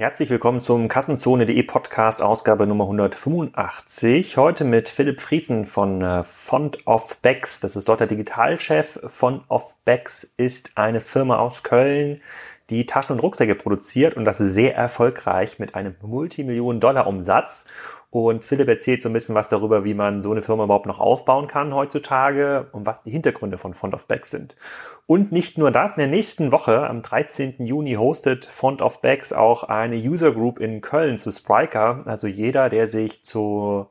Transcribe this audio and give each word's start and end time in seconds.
Herzlich 0.00 0.30
willkommen 0.30 0.62
zum 0.62 0.88
Kassenzone.de 0.88 1.62
Podcast 1.64 2.22
Ausgabe 2.22 2.66
Nummer 2.66 2.84
185. 2.84 4.38
Heute 4.38 4.64
mit 4.64 4.88
Philipp 4.88 5.20
Friesen 5.20 5.66
von 5.66 6.00
äh, 6.00 6.24
Font 6.24 6.86
of 6.86 7.18
Becks. 7.18 7.60
Das 7.60 7.76
ist 7.76 7.86
dort 7.86 8.00
der 8.00 8.06
Digitalchef. 8.06 8.98
Font 9.04 9.42
of 9.50 9.76
Becks 9.84 10.32
ist 10.38 10.78
eine 10.78 11.02
Firma 11.02 11.36
aus 11.36 11.64
Köln, 11.64 12.22
die 12.70 12.86
Taschen 12.86 13.12
und 13.12 13.18
Rucksäcke 13.18 13.54
produziert 13.54 14.16
und 14.16 14.24
das 14.24 14.38
sehr 14.38 14.74
erfolgreich 14.74 15.58
mit 15.58 15.74
einem 15.74 15.94
Multimillionen-Dollar-Umsatz. 16.00 17.66
Und 18.10 18.44
Philipp 18.44 18.68
erzählt 18.68 19.02
so 19.02 19.08
ein 19.08 19.12
bisschen 19.12 19.36
was 19.36 19.48
darüber, 19.48 19.84
wie 19.84 19.94
man 19.94 20.20
so 20.20 20.32
eine 20.32 20.42
Firma 20.42 20.64
überhaupt 20.64 20.86
noch 20.86 20.98
aufbauen 20.98 21.46
kann 21.46 21.72
heutzutage 21.72 22.66
und 22.72 22.84
was 22.84 23.04
die 23.04 23.12
Hintergründe 23.12 23.56
von 23.56 23.72
Font 23.72 23.94
of 23.94 24.06
Bags 24.06 24.32
sind. 24.32 24.56
Und 25.06 25.30
nicht 25.30 25.58
nur 25.58 25.70
das, 25.70 25.92
in 25.92 26.00
der 26.00 26.08
nächsten 26.08 26.50
Woche, 26.50 26.88
am 26.88 27.02
13. 27.02 27.64
Juni, 27.64 27.94
hostet 27.94 28.46
Font 28.46 28.82
of 28.82 29.00
Bags 29.00 29.32
auch 29.32 29.62
eine 29.62 29.96
User 29.96 30.32
Group 30.32 30.58
in 30.58 30.80
Köln 30.80 31.18
zu 31.18 31.30
Spriker. 31.30 32.02
Also 32.06 32.26
jeder, 32.26 32.68
der 32.68 32.88
sich 32.88 33.22
zu 33.22 33.86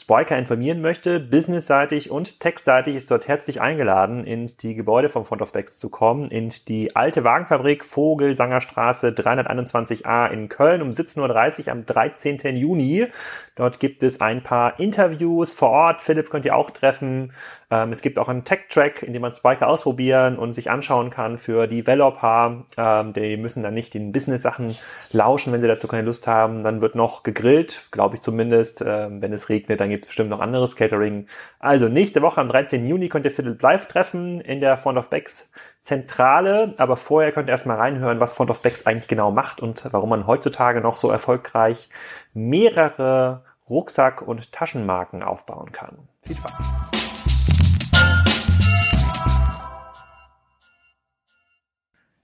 Spriker 0.00 0.38
informieren 0.38 0.80
möchte, 0.80 1.20
businessseitig 1.20 2.10
und 2.10 2.40
textseitig, 2.40 2.96
ist 2.96 3.10
dort 3.10 3.28
herzlich 3.28 3.60
eingeladen, 3.60 4.24
in 4.24 4.46
die 4.60 4.74
Gebäude 4.74 5.08
vom 5.08 5.24
Front 5.24 5.42
of 5.42 5.52
Backs 5.52 5.78
zu 5.78 5.90
kommen, 5.90 6.30
in 6.30 6.48
die 6.68 6.96
alte 6.96 7.22
Wagenfabrik 7.22 7.84
Vogelsangerstraße 7.84 9.08
321a 9.08 10.30
in 10.30 10.48
Köln 10.48 10.82
um 10.82 10.90
17.30 10.90 11.66
Uhr 11.66 11.72
am 11.72 11.86
13. 11.86 12.56
Juni. 12.56 13.08
Dort 13.56 13.78
gibt 13.78 14.02
es 14.02 14.22
ein 14.22 14.42
paar 14.42 14.80
Interviews 14.80 15.52
vor 15.52 15.68
Ort. 15.68 16.00
Philipp 16.00 16.30
könnt 16.30 16.46
ihr 16.46 16.56
auch 16.56 16.70
treffen. 16.70 17.32
Ähm, 17.70 17.92
es 17.92 18.00
gibt 18.00 18.18
auch 18.18 18.28
einen 18.28 18.44
Tech-Track, 18.44 19.02
in 19.02 19.12
dem 19.12 19.22
man 19.22 19.32
Spiker 19.32 19.68
ausprobieren 19.68 20.38
und 20.38 20.54
sich 20.54 20.70
anschauen 20.70 21.10
kann 21.10 21.36
für 21.36 21.66
Developer. 21.66 22.64
Ähm, 22.76 23.12
die 23.12 23.36
müssen 23.36 23.62
dann 23.62 23.74
nicht 23.74 23.94
den 23.94 24.12
Business-Sachen 24.12 24.76
lauschen, 25.12 25.52
wenn 25.52 25.60
sie 25.60 25.68
dazu 25.68 25.86
keine 25.88 26.02
Lust 26.02 26.26
haben. 26.26 26.64
Dann 26.64 26.80
wird 26.80 26.94
noch 26.94 27.22
gegrillt, 27.22 27.86
glaube 27.90 28.14
ich 28.16 28.22
zumindest. 28.22 28.82
Ähm, 28.84 29.20
wenn 29.20 29.32
es 29.32 29.48
regnet, 29.48 29.78
dann 29.80 29.89
gibt 29.90 30.04
es 30.04 30.08
bestimmt 30.08 30.30
noch 30.30 30.40
anderes 30.40 30.76
Catering. 30.76 31.26
Also 31.58 31.88
nächste 31.88 32.22
Woche 32.22 32.40
am 32.40 32.48
13. 32.48 32.86
Juni 32.86 33.08
könnt 33.08 33.24
ihr 33.24 33.30
Philipp 33.30 33.60
live 33.62 33.86
treffen 33.86 34.40
in 34.40 34.60
der 34.60 34.76
Font 34.76 34.98
of 34.98 35.10
Becks 35.10 35.52
Zentrale. 35.82 36.72
Aber 36.78 36.96
vorher 36.96 37.32
könnt 37.32 37.48
ihr 37.48 37.52
erstmal 37.52 37.76
reinhören, 37.76 38.20
was 38.20 38.32
Font 38.32 38.50
of 38.50 38.62
Becks 38.62 38.86
eigentlich 38.86 39.08
genau 39.08 39.30
macht 39.30 39.60
und 39.60 39.88
warum 39.92 40.10
man 40.10 40.26
heutzutage 40.26 40.80
noch 40.80 40.96
so 40.96 41.10
erfolgreich 41.10 41.88
mehrere 42.32 43.44
Rucksack- 43.68 44.22
und 44.22 44.52
Taschenmarken 44.52 45.22
aufbauen 45.22 45.72
kann. 45.72 46.08
Viel 46.22 46.36
Spaß! 46.36 46.99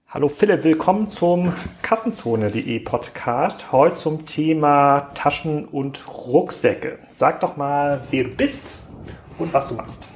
Hallo 0.09 0.29
Philipp, 0.29 0.63
willkommen 0.63 1.11
zum 1.11 1.51
Kassenzone.de 1.81 2.79
Podcast. 2.79 3.73
Heute 3.73 3.95
zum 3.97 4.25
Thema 4.25 5.11
Taschen 5.13 5.65
und 5.65 6.07
Rucksäcke. 6.07 6.99
Sag 7.11 7.41
doch 7.41 7.57
mal, 7.57 8.01
wer 8.09 8.23
du 8.23 8.29
bist 8.29 8.77
und 9.37 9.53
was 9.53 9.67
du 9.67 9.75
machst. 9.75 10.07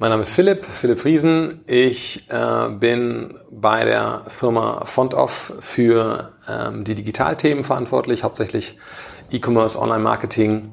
Mein 0.00 0.10
Name 0.10 0.22
ist 0.22 0.32
Philipp, 0.32 0.64
Philipp 0.64 0.98
Friesen. 0.98 1.62
Ich 1.68 2.28
äh, 2.28 2.70
bin 2.70 3.38
bei 3.52 3.84
der 3.84 4.22
Firma 4.26 4.84
FontOff 4.84 5.52
für 5.60 6.32
ähm, 6.48 6.82
die 6.82 6.96
Digitalthemen 6.96 7.62
verantwortlich, 7.62 8.24
hauptsächlich 8.24 8.78
E-Commerce, 9.30 9.80
Online-Marketing 9.80 10.72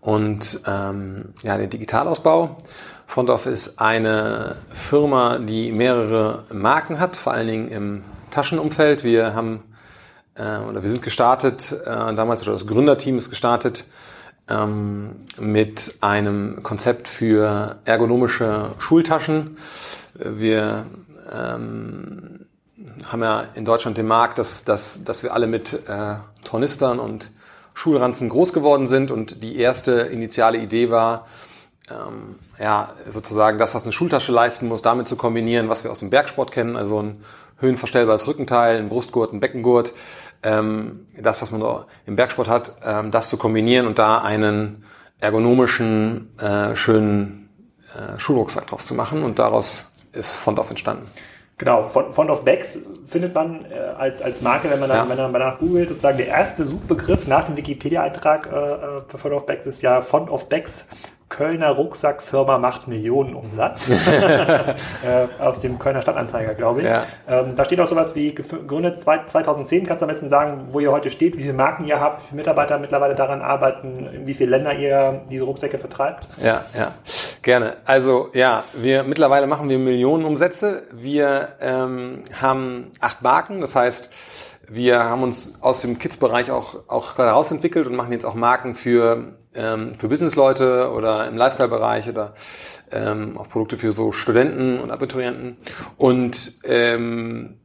und 0.00 0.60
ähm, 0.66 1.34
ja, 1.44 1.56
den 1.56 1.70
Digitalausbau. 1.70 2.56
FontOff 3.10 3.46
ist 3.46 3.80
eine 3.80 4.54
Firma, 4.72 5.40
die 5.40 5.72
mehrere 5.72 6.44
Marken 6.52 7.00
hat, 7.00 7.16
vor 7.16 7.32
allen 7.32 7.48
Dingen 7.48 7.66
im 7.66 8.02
Taschenumfeld. 8.30 9.02
Wir 9.02 9.34
haben 9.34 9.64
äh, 10.36 10.58
oder 10.58 10.84
wir 10.84 10.88
sind 10.88 11.02
gestartet, 11.02 11.72
äh, 11.72 12.14
damals 12.14 12.42
oder 12.42 12.52
das 12.52 12.68
Gründerteam 12.68 13.18
ist 13.18 13.28
gestartet 13.28 13.86
ähm, 14.48 15.16
mit 15.40 15.96
einem 16.00 16.62
Konzept 16.62 17.08
für 17.08 17.80
ergonomische 17.84 18.76
Schultaschen. 18.78 19.56
Wir 20.14 20.86
ähm, 21.32 22.46
haben 23.08 23.22
ja 23.24 23.44
in 23.54 23.64
Deutschland 23.64 23.98
den 23.98 24.06
Markt, 24.06 24.38
dass, 24.38 24.62
dass, 24.62 25.02
dass 25.02 25.24
wir 25.24 25.34
alle 25.34 25.48
mit 25.48 25.72
äh, 25.72 26.14
Tornistern 26.44 27.00
und 27.00 27.32
Schulranzen 27.74 28.28
groß 28.28 28.52
geworden 28.52 28.86
sind 28.86 29.10
und 29.10 29.42
die 29.42 29.56
erste 29.56 29.94
initiale 29.94 30.58
Idee 30.58 30.90
war, 30.90 31.26
ähm, 31.90 32.36
ja, 32.58 32.94
sozusagen 33.08 33.58
das, 33.58 33.74
was 33.74 33.84
eine 33.84 33.92
Schultasche 33.92 34.32
leisten 34.32 34.68
muss, 34.68 34.82
damit 34.82 35.08
zu 35.08 35.16
kombinieren, 35.16 35.68
was 35.68 35.84
wir 35.84 35.90
aus 35.90 36.00
dem 36.00 36.10
Bergsport 36.10 36.52
kennen, 36.52 36.76
also 36.76 37.02
ein 37.02 37.24
höhenverstellbares 37.58 38.26
Rückenteil, 38.26 38.78
ein 38.78 38.88
Brustgurt, 38.88 39.32
ein 39.32 39.40
Beckengurt, 39.40 39.92
ähm, 40.42 41.06
das, 41.18 41.42
was 41.42 41.50
man 41.50 41.84
im 42.06 42.16
Bergsport 42.16 42.48
hat, 42.48 42.72
ähm, 42.84 43.10
das 43.10 43.28
zu 43.28 43.36
kombinieren 43.36 43.86
und 43.86 43.98
da 43.98 44.18
einen 44.18 44.84
ergonomischen, 45.20 46.36
äh, 46.38 46.74
schönen 46.74 47.50
äh, 47.94 48.18
Schulrucksack 48.18 48.66
draus 48.68 48.86
zu 48.86 48.94
machen 48.94 49.22
und 49.22 49.38
daraus 49.38 49.90
ist 50.12 50.36
Font 50.36 50.58
of 50.58 50.70
entstanden. 50.70 51.06
Genau, 51.58 51.82
Font 51.82 52.30
of 52.30 52.42
Bags 52.42 52.78
findet 53.04 53.34
man 53.34 53.66
äh, 53.70 53.74
als, 53.74 54.22
als 54.22 54.40
Marke, 54.40 54.70
wenn 54.70 54.80
man, 54.80 54.88
ja. 54.88 55.06
wenn 55.06 55.18
man 55.18 55.32
danach 55.34 55.58
googelt, 55.58 55.90
sozusagen 55.90 56.16
der 56.16 56.28
erste 56.28 56.64
Suchbegriff 56.64 57.26
nach 57.26 57.44
dem 57.44 57.56
Wikipedia-Eintrag 57.58 58.46
äh, 58.50 58.56
äh 58.56 59.02
für 59.08 59.18
Font 59.18 59.34
of 59.34 59.44
Bags 59.44 59.66
ist 59.66 59.82
ja 59.82 60.00
Font 60.00 60.30
of 60.30 60.48
Bags 60.48 60.86
Kölner 61.30 61.70
Rucksackfirma 61.70 62.58
macht 62.58 62.88
Millionenumsatz. 62.88 63.88
äh, 63.88 64.74
aus 65.38 65.60
dem 65.60 65.78
Kölner 65.78 66.02
Stadtanzeiger, 66.02 66.54
glaube 66.54 66.82
ich. 66.82 66.88
Ja. 66.88 67.04
Ähm, 67.28 67.54
da 67.54 67.64
steht 67.64 67.80
auch 67.80 67.86
sowas 67.86 68.14
wie 68.16 68.34
gegründet 68.34 69.00
2010. 69.00 69.86
Kannst 69.86 70.02
du 70.02 70.06
am 70.06 70.10
besten 70.10 70.28
sagen, 70.28 70.66
wo 70.70 70.80
ihr 70.80 70.90
heute 70.90 71.08
steht, 71.08 71.38
wie 71.38 71.42
viele 71.42 71.54
Marken 71.54 71.84
ihr 71.84 72.00
habt, 72.00 72.20
wie 72.20 72.26
viele 72.26 72.38
Mitarbeiter 72.38 72.78
mittlerweile 72.78 73.14
daran 73.14 73.42
arbeiten, 73.42 74.08
in 74.12 74.26
wie 74.26 74.34
viele 74.34 74.50
Länder 74.50 74.74
ihr 74.74 75.22
diese 75.30 75.44
Rucksäcke 75.44 75.78
vertreibt? 75.78 76.28
Ja, 76.42 76.64
ja, 76.76 76.94
gerne. 77.42 77.76
Also 77.84 78.30
ja, 78.34 78.64
wir 78.74 79.04
mittlerweile 79.04 79.46
machen 79.46 79.70
wir 79.70 79.78
Millionenumsätze. 79.78 80.82
Wir 80.90 81.50
ähm, 81.60 82.24
haben 82.40 82.90
acht 83.00 83.22
Marken, 83.22 83.60
das 83.60 83.76
heißt, 83.76 84.10
wir 84.72 85.02
haben 85.02 85.24
uns 85.24 85.60
aus 85.62 85.80
dem 85.80 85.98
Kids-Bereich 85.98 86.52
auch, 86.52 86.88
auch 86.88 87.18
herausentwickelt 87.18 87.88
und 87.88 87.96
machen 87.96 88.12
jetzt 88.12 88.24
auch 88.24 88.34
Marken 88.34 88.76
für, 88.76 89.34
ähm, 89.52 89.92
für 89.98 90.08
Businessleute 90.08 90.92
oder 90.92 91.26
im 91.26 91.36
Lifestyle-Bereich 91.36 92.08
oder 92.08 92.34
ähm, 92.92 93.36
auch 93.36 93.48
Produkte 93.48 93.76
für 93.76 93.90
so 93.90 94.12
Studenten 94.12 94.78
und 94.78 94.92
Abiturienten. 94.92 95.56
Und 95.96 96.60
ähm, 96.62 97.58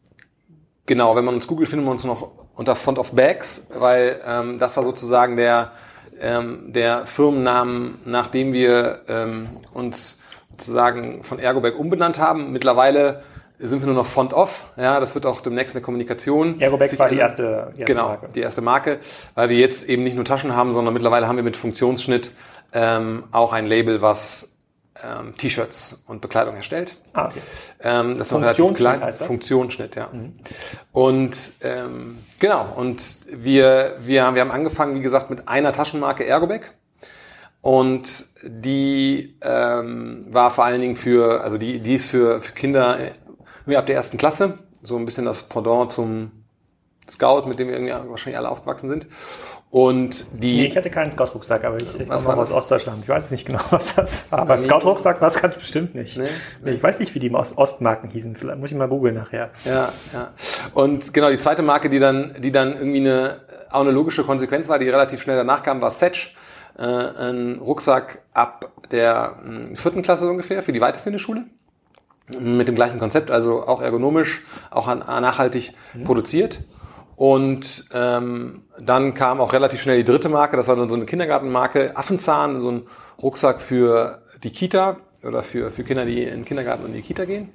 genau, 0.88 1.16
wenn 1.16 1.26
man 1.26 1.36
uns 1.36 1.46
googelt, 1.46 1.70
findet 1.70 1.86
man 1.86 1.94
uns 1.94 2.06
noch 2.06 2.32
unter 2.56 2.76
Font 2.76 2.98
of 2.98 3.12
Bags, 3.12 3.70
weil 3.78 4.20
ähm, 4.26 4.58
das 4.58 4.76
war 4.76 4.84
sozusagen 4.84 5.36
der, 5.36 5.74
ähm, 6.20 6.74
der 6.74 7.06
Firmennamen, 7.06 8.00
nachdem 8.06 8.52
wir 8.52 9.02
ähm, 9.08 9.50
uns 9.74 10.22
sozusagen 10.50 11.24
von 11.24 11.38
Ergobag 11.38 11.78
umbenannt 11.78 12.18
haben. 12.18 12.52
Mittlerweile 12.52 13.22
sind 13.60 13.82
wir 13.82 13.88
nur 13.88 13.96
noch 13.96 14.06
Font 14.06 14.34
Off. 14.34 14.66
Ja, 14.78 15.00
das 15.00 15.16
wird 15.16 15.26
auch 15.26 15.42
demnächst 15.42 15.76
eine 15.76 15.84
Kommunikation. 15.84 16.60
Ergobex 16.60 16.98
war 17.00 17.10
die 17.10 17.18
erste, 17.18 17.68
erste 17.70 17.84
genau, 17.86 18.08
Marke. 18.10 18.28
die 18.34 18.42
erste 18.42 18.62
Marke, 18.62 19.00
weil 19.34 19.50
wir 19.50 19.58
jetzt 19.58 19.88
eben 19.88 20.04
nicht 20.04 20.16
nur 20.16 20.26
Taschen 20.26 20.56
haben, 20.56 20.74
sondern 20.74 20.94
mittlerweile 20.94 21.28
haben 21.28 21.38
wir 21.38 21.44
mit 21.44 21.58
Funktionsschnitt 21.58 22.32
ähm, 22.74 23.24
auch 23.32 23.54
ein 23.54 23.66
Label, 23.66 24.02
was 24.02 24.56
ähm, 25.04 25.36
T-Shirts 25.38 26.04
und 26.08 26.22
Bekleidung 26.22 26.54
herstellt. 26.56 26.96
Ah, 27.14 27.28
okay. 27.28 27.42
Ähm, 27.82 28.18
das 28.18 28.32
ist 28.32 28.38
relativ 28.38 28.74
klein. 28.74 29.02
Heißt 29.02 29.20
das? 29.20 29.28
Funktionsschnitt, 29.28 29.96
ja. 29.96 30.10
Mhm. 30.12 30.34
Und 30.92 31.54
ähm, 31.62 32.20
genau, 32.40 32.74
und 32.76 33.02
wir, 33.30 33.98
wir, 34.00 34.34
wir 34.36 34.42
haben 34.42 34.52
angefangen, 34.52 34.96
wie 34.96 35.02
gesagt, 35.02 35.30
mit 35.30 35.48
einer 35.48 35.74
Taschenmarke 35.74 36.26
Ergobag. 36.26 36.62
Und 37.62 38.26
die 38.44 39.38
ähm, 39.42 40.24
war 40.30 40.52
vor 40.52 40.66
allen 40.66 40.82
Dingen 40.82 40.96
für, 40.96 41.44
also 41.44 41.58
die, 41.58 41.80
die 41.80 41.96
ist 41.96 42.06
für, 42.06 42.40
für 42.40 42.54
Kinder 42.54 43.00
wir 43.65 43.79
ab 43.79 43.85
der 43.85 43.95
ersten 43.95 44.17
Klasse, 44.17 44.59
so 44.81 44.97
ein 44.97 45.06
bisschen 45.06 45.25
das 45.25 45.44
Pendant 45.44 45.91
zum 45.91 46.31
Scout, 47.09 47.47
mit 47.47 47.59
dem 47.59 47.67
wir 47.67 47.75
irgendwie 47.75 48.09
wahrscheinlich 48.09 48.38
alle 48.38 48.50
aufgewachsen 48.50 48.88
sind. 48.88 49.07
Und 49.69 50.41
die. 50.41 50.56
Nee, 50.56 50.65
ich 50.67 50.77
hatte 50.77 50.89
keinen 50.89 51.12
Scout-Rucksack, 51.12 51.65
aber 51.65 51.81
ich, 51.81 52.00
ich 52.00 52.07
komme 52.07 52.38
aus 52.38 52.51
Ostdeutschland. 52.51 53.03
Ich 53.03 53.09
weiß 53.09 53.31
nicht 53.31 53.45
genau, 53.45 53.59
was 53.71 53.95
das 53.95 54.31
war. 54.31 54.39
Aber 54.39 54.57
Scout-Rucksack 54.57 55.19
war 55.19 55.27
es 55.27 55.41
ganz 55.41 55.57
bestimmt 55.57 55.95
nicht. 55.95 56.17
Nee, 56.17 56.27
nee. 56.63 56.71
Ich 56.71 56.83
weiß 56.83 57.00
nicht, 57.00 57.13
wie 57.13 57.19
die 57.19 57.29
Ostmarken 57.33 58.09
hießen. 58.09 58.35
Vielleicht 58.35 58.59
muss 58.59 58.71
ich 58.71 58.77
mal 58.77 58.88
googeln 58.88 59.15
nachher. 59.15 59.50
Ja, 59.65 59.91
ja. 60.13 60.31
Und 60.73 61.13
genau, 61.13 61.29
die 61.29 61.38
zweite 61.38 61.62
Marke, 61.62 61.89
die 61.89 62.00
dann, 62.00 62.35
die 62.39 62.51
dann 62.51 62.73
irgendwie 62.77 63.00
eine, 63.00 63.41
auch 63.69 63.81
eine 63.81 63.91
logische 63.91 64.23
Konsequenz 64.23 64.69
war, 64.69 64.79
die 64.79 64.88
relativ 64.88 65.21
schnell 65.21 65.35
danach 65.35 65.62
kam, 65.62 65.81
war 65.81 65.91
Setch. 65.91 66.35
Äh, 66.77 66.83
ein 66.83 67.59
Rucksack 67.59 68.21
ab 68.33 68.71
der 68.91 69.39
mh, 69.44 69.63
hm, 69.63 69.75
vierten 69.75 70.01
Klasse 70.01 70.29
ungefähr 70.29 70.63
für 70.63 70.71
die 70.71 70.81
weiterführende 70.81 71.19
Schule 71.19 71.45
mit 72.39 72.68
dem 72.68 72.75
gleichen 72.75 73.00
Konzept, 73.00 73.31
also 73.31 73.68
auch 73.68 73.81
ergonomisch, 73.81 74.42
auch 74.72 74.94
nachhaltig 74.94 75.74
mhm. 75.94 76.04
produziert. 76.04 76.60
Und 77.16 77.86
ähm, 77.94 78.63
dann 78.80 79.13
kam 79.13 79.39
auch 79.39 79.54
relativ 79.54 79.81
schnell 79.81 79.98
die 79.98 80.04
dritte 80.04 80.27
Marke, 80.27 80.57
das 80.57 80.68
war 80.68 80.75
dann 80.75 80.89
so 80.89 80.95
eine 80.95 81.06
Kindergartenmarke, 81.06 81.95
Affenzahn, 81.95 82.60
so 82.60 82.72
ein 82.72 82.88
Rucksack 83.22 83.62
für 83.62 84.24
die 84.44 84.51
Kita 84.51 84.98
oder 85.24 85.44
für, 85.44 85.72
für 85.72 85.83
Kinder, 85.83 86.04
die 86.06 86.24
in 86.24 86.39
den 86.39 86.45
Kindergarten 86.45 86.83
und 86.83 86.89
in 86.89 86.95
die 86.95 87.01
Kita 87.01 87.25
gehen. 87.25 87.50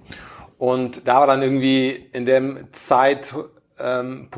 Und 0.57 1.07
da 1.09 1.21
war 1.21 1.27
dann 1.27 1.43
irgendwie 1.43 1.91
in 2.13 2.25
dem 2.27 2.69
Zeitpunkt, 2.73 3.51
ähm, 3.79 4.29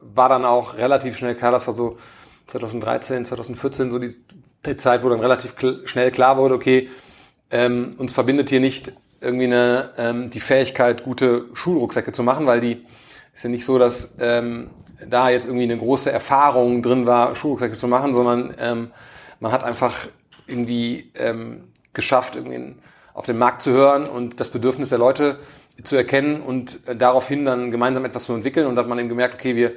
war 0.00 0.28
dann 0.28 0.44
auch 0.44 0.76
relativ 0.76 1.16
schnell 1.16 1.34
klar, 1.34 1.52
das 1.52 1.66
war 1.66 1.74
so 1.74 1.96
2013, 2.46 3.24
2014 3.24 3.90
so 3.90 3.98
die, 3.98 4.16
Zeit, 4.76 5.04
wo 5.04 5.10
dann 5.10 5.20
relativ 5.20 5.54
schnell 5.84 6.10
klar 6.10 6.38
wurde, 6.38 6.54
okay, 6.54 6.88
ähm, 7.50 7.90
uns 7.98 8.14
verbindet 8.14 8.48
hier 8.48 8.60
nicht 8.60 8.94
irgendwie 9.24 9.46
eine, 9.46 9.90
ähm, 9.98 10.30
die 10.30 10.40
Fähigkeit, 10.40 11.02
gute 11.02 11.46
Schulrucksäcke 11.54 12.12
zu 12.12 12.22
machen, 12.22 12.46
weil 12.46 12.60
die 12.60 12.84
ist 13.32 13.42
ja 13.42 13.50
nicht 13.50 13.64
so, 13.64 13.78
dass 13.78 14.16
ähm, 14.20 14.70
da 15.08 15.28
jetzt 15.28 15.46
irgendwie 15.46 15.64
eine 15.64 15.76
große 15.76 16.10
Erfahrung 16.10 16.82
drin 16.82 17.06
war, 17.06 17.34
Schulrucksäcke 17.34 17.74
zu 17.74 17.88
machen, 17.88 18.14
sondern 18.14 18.54
ähm, 18.58 18.90
man 19.40 19.52
hat 19.52 19.64
einfach 19.64 19.94
irgendwie 20.46 21.10
ähm, 21.14 21.64
geschafft, 21.92 22.36
irgendwie 22.36 22.76
auf 23.12 23.26
den 23.26 23.38
Markt 23.38 23.62
zu 23.62 23.72
hören 23.72 24.06
und 24.06 24.40
das 24.40 24.50
Bedürfnis 24.50 24.90
der 24.90 24.98
Leute 24.98 25.38
zu 25.82 25.96
erkennen 25.96 26.40
und 26.40 26.86
äh, 26.86 26.96
daraufhin 26.96 27.44
dann 27.44 27.70
gemeinsam 27.70 28.04
etwas 28.04 28.24
zu 28.24 28.34
entwickeln. 28.34 28.66
Und 28.66 28.76
dann 28.76 28.84
hat 28.84 28.88
man 28.88 28.98
eben 28.98 29.08
gemerkt, 29.08 29.34
okay, 29.34 29.56
wir, 29.56 29.72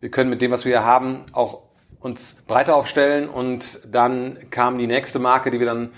wir 0.00 0.10
können 0.10 0.30
mit 0.30 0.42
dem, 0.42 0.50
was 0.50 0.64
wir 0.64 0.78
hier 0.78 0.84
haben, 0.84 1.24
auch 1.32 1.62
uns 2.00 2.42
breiter 2.46 2.74
aufstellen. 2.76 3.28
Und 3.28 3.80
dann 3.90 4.38
kam 4.50 4.78
die 4.78 4.86
nächste 4.86 5.18
Marke, 5.18 5.50
die 5.50 5.60
wir 5.60 5.66
dann 5.66 5.90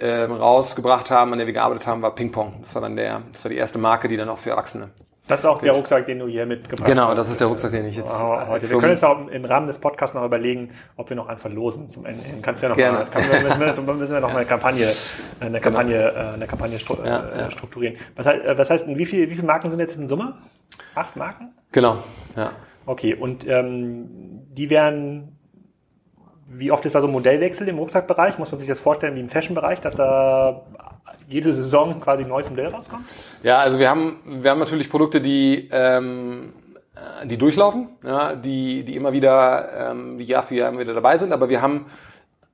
äh, 0.00 0.24
rausgebracht 0.24 1.10
haben, 1.10 1.32
an 1.32 1.38
der 1.38 1.46
wir 1.46 1.54
gearbeitet 1.54 1.86
haben, 1.86 2.02
war 2.02 2.14
Ping 2.14 2.32
Pong. 2.32 2.54
Das 2.60 2.74
war 2.74 2.82
dann 2.82 2.96
der, 2.96 3.22
das 3.32 3.44
war 3.44 3.50
die 3.50 3.56
erste 3.56 3.78
Marke, 3.78 4.08
die 4.08 4.16
dann 4.16 4.28
auch 4.28 4.38
für 4.38 4.50
Erwachsene 4.50 4.90
das 5.30 5.40
ist 5.40 5.46
auch 5.46 5.62
der 5.62 5.72
Rucksack, 5.72 6.06
den 6.06 6.18
du 6.18 6.26
hier 6.26 6.44
mitgebracht 6.44 6.86
genau, 6.86 7.02
hast. 7.02 7.08
Genau, 7.10 7.16
das 7.16 7.30
ist 7.30 7.40
der 7.40 7.46
Rucksack, 7.46 7.70
den 7.70 7.86
ich 7.86 7.96
jetzt 7.96 8.12
oh, 8.12 8.48
heute. 8.48 8.68
Wir 8.68 8.78
können 8.78 8.92
jetzt 8.92 9.04
auch 9.04 9.28
im 9.28 9.44
Rahmen 9.44 9.68
des 9.68 9.78
Podcasts 9.78 10.14
noch 10.14 10.24
überlegen, 10.24 10.70
ob 10.96 11.08
wir 11.08 11.16
noch 11.16 11.28
einen 11.28 11.38
verlosen 11.38 11.88
zum 11.88 12.04
Ende. 12.04 12.22
Kannst 12.42 12.62
du 12.62 12.66
ja 12.66 12.70
noch 12.70 12.76
Gerne. 12.76 12.98
mal, 12.98 13.04
kann, 13.06 13.22
müssen, 13.22 14.14
wir, 14.14 14.20
noch 14.20 14.32
mal 14.32 14.38
eine 14.38 14.46
Kampagne, 14.46 14.92
eine 15.38 15.60
Kampagne, 15.60 16.12
genau. 16.12 16.32
eine 16.32 16.46
Kampagne 16.48 16.78
stru 16.80 16.96
ja, 17.04 17.20
äh, 17.20 17.38
ja. 17.38 17.50
strukturieren. 17.50 17.96
Was 18.16 18.26
heißt, 18.26 18.44
äh, 18.44 18.58
was 18.58 18.70
heißt, 18.70 18.88
wie 18.88 19.06
viele, 19.06 19.30
wie 19.30 19.34
viele 19.34 19.46
Marken 19.46 19.70
sind 19.70 19.78
jetzt 19.78 19.96
in 19.96 20.08
Summe? 20.08 20.36
Acht 20.96 21.14
Marken? 21.14 21.52
Genau, 21.70 21.98
ja. 22.36 22.50
Okay, 22.86 23.14
und 23.14 23.46
ähm, 23.46 24.08
die 24.50 24.68
werden 24.68 25.38
wie 26.52 26.72
oft 26.72 26.84
ist 26.84 26.94
da 26.94 27.00
so 27.00 27.06
ein 27.06 27.12
Modellwechsel 27.12 27.68
im 27.68 27.78
Rucksackbereich? 27.78 28.38
Muss 28.38 28.50
man 28.50 28.58
sich 28.58 28.68
das 28.68 28.80
vorstellen 28.80 29.14
wie 29.14 29.20
im 29.20 29.28
Fashion-Bereich, 29.28 29.80
dass 29.80 29.94
da 29.94 30.62
jede 31.28 31.52
Saison 31.52 32.00
quasi 32.00 32.24
ein 32.24 32.28
neues 32.28 32.50
Modell 32.50 32.68
rauskommt? 32.68 33.04
Ja, 33.42 33.58
also 33.58 33.78
wir 33.78 33.88
haben, 33.88 34.16
wir 34.24 34.50
haben 34.50 34.58
natürlich 34.58 34.90
Produkte, 34.90 35.20
die, 35.20 35.68
ähm, 35.72 36.52
äh, 36.94 37.26
die 37.26 37.38
durchlaufen, 37.38 37.88
ja, 38.04 38.34
die, 38.34 38.82
die 38.82 38.96
immer 38.96 39.12
wieder, 39.12 39.90
ähm, 39.90 40.18
wie 40.18 40.24
Jahr 40.24 40.42
für 40.42 40.56
Jahr 40.56 40.70
immer 40.70 40.80
wieder 40.80 40.94
dabei 40.94 41.16
sind, 41.18 41.32
aber 41.32 41.48
wir 41.48 41.62
haben 41.62 41.86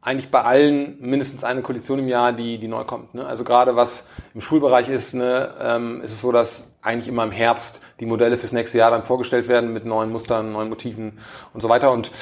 eigentlich 0.06 0.30
bei 0.30 0.42
allen 0.42 0.96
mindestens 1.00 1.42
eine 1.42 1.62
Kollektion 1.62 1.98
im 1.98 2.06
Jahr, 2.06 2.32
die, 2.32 2.58
die 2.58 2.68
neu 2.68 2.84
kommt. 2.84 3.14
Ne? 3.14 3.26
Also 3.26 3.42
gerade 3.42 3.74
was 3.74 4.08
im 4.34 4.40
Schulbereich 4.40 4.88
ist, 4.88 5.14
ne, 5.14 5.50
ähm, 5.60 6.00
ist 6.00 6.12
es 6.12 6.20
so, 6.20 6.30
dass 6.30 6.76
eigentlich 6.80 7.08
immer 7.08 7.24
im 7.24 7.32
Herbst 7.32 7.82
die 7.98 8.06
Modelle 8.06 8.36
fürs 8.36 8.52
nächste 8.52 8.78
Jahr 8.78 8.92
dann 8.92 9.02
vorgestellt 9.02 9.48
werden 9.48 9.72
mit 9.72 9.84
neuen 9.84 10.12
Mustern, 10.12 10.52
neuen 10.52 10.68
Motiven 10.68 11.18
und 11.52 11.60
so 11.60 11.68
weiter. 11.68 11.90
Und 11.90 12.12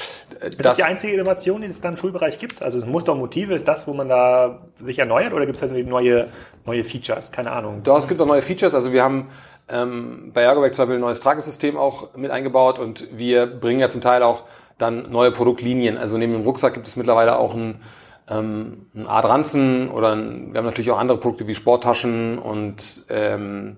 äh, 0.40 0.48
ist 0.48 0.60
das, 0.60 0.64
das 0.64 0.76
die 0.78 0.84
einzige 0.84 1.12
Innovation, 1.12 1.60
die 1.60 1.66
es 1.66 1.78
dann 1.82 1.92
im 1.92 1.96
Schulbereich 1.98 2.38
gibt? 2.38 2.62
Also 2.62 2.82
Muster 2.86 3.12
und 3.12 3.18
Motive, 3.18 3.54
ist 3.54 3.68
das, 3.68 3.86
wo 3.86 3.92
man 3.92 4.08
da 4.08 4.62
sich 4.80 4.98
erneuert 4.98 5.34
oder 5.34 5.44
gibt 5.44 5.62
es 5.62 5.68
da 5.68 5.74
neue, 5.76 6.28
neue 6.64 6.84
Features? 6.84 7.32
Keine 7.32 7.52
Ahnung. 7.52 7.82
Doch, 7.82 7.98
es 7.98 8.08
gibt 8.08 8.18
auch 8.18 8.26
neue 8.26 8.40
Features. 8.40 8.74
Also 8.74 8.94
wir 8.94 9.04
haben 9.04 9.28
ähm, 9.68 10.30
bei 10.32 10.40
Ergoback 10.40 10.74
zum 10.74 10.84
Beispiel 10.84 10.96
ein 10.96 11.02
neues 11.02 11.20
Tragesystem 11.20 11.76
auch 11.76 12.16
mit 12.16 12.30
eingebaut 12.30 12.78
und 12.78 13.06
wir 13.12 13.46
bringen 13.46 13.80
ja 13.80 13.90
zum 13.90 14.00
Teil 14.00 14.22
auch 14.22 14.44
dann 14.78 15.10
neue 15.10 15.30
Produktlinien. 15.30 15.96
Also 15.96 16.18
neben 16.18 16.32
dem 16.32 16.42
Rucksack 16.42 16.74
gibt 16.74 16.86
es 16.86 16.96
mittlerweile 16.96 17.38
auch 17.38 17.54
ein, 17.54 17.80
ähm, 18.28 18.86
ein 18.94 19.06
Art 19.06 19.24
Ranzen 19.26 19.90
oder 19.90 20.12
ein, 20.12 20.52
wir 20.52 20.58
haben 20.58 20.66
natürlich 20.66 20.90
auch 20.90 20.98
andere 20.98 21.18
Produkte 21.18 21.46
wie 21.46 21.54
Sporttaschen 21.54 22.38
und 22.38 23.06
ähm, 23.10 23.76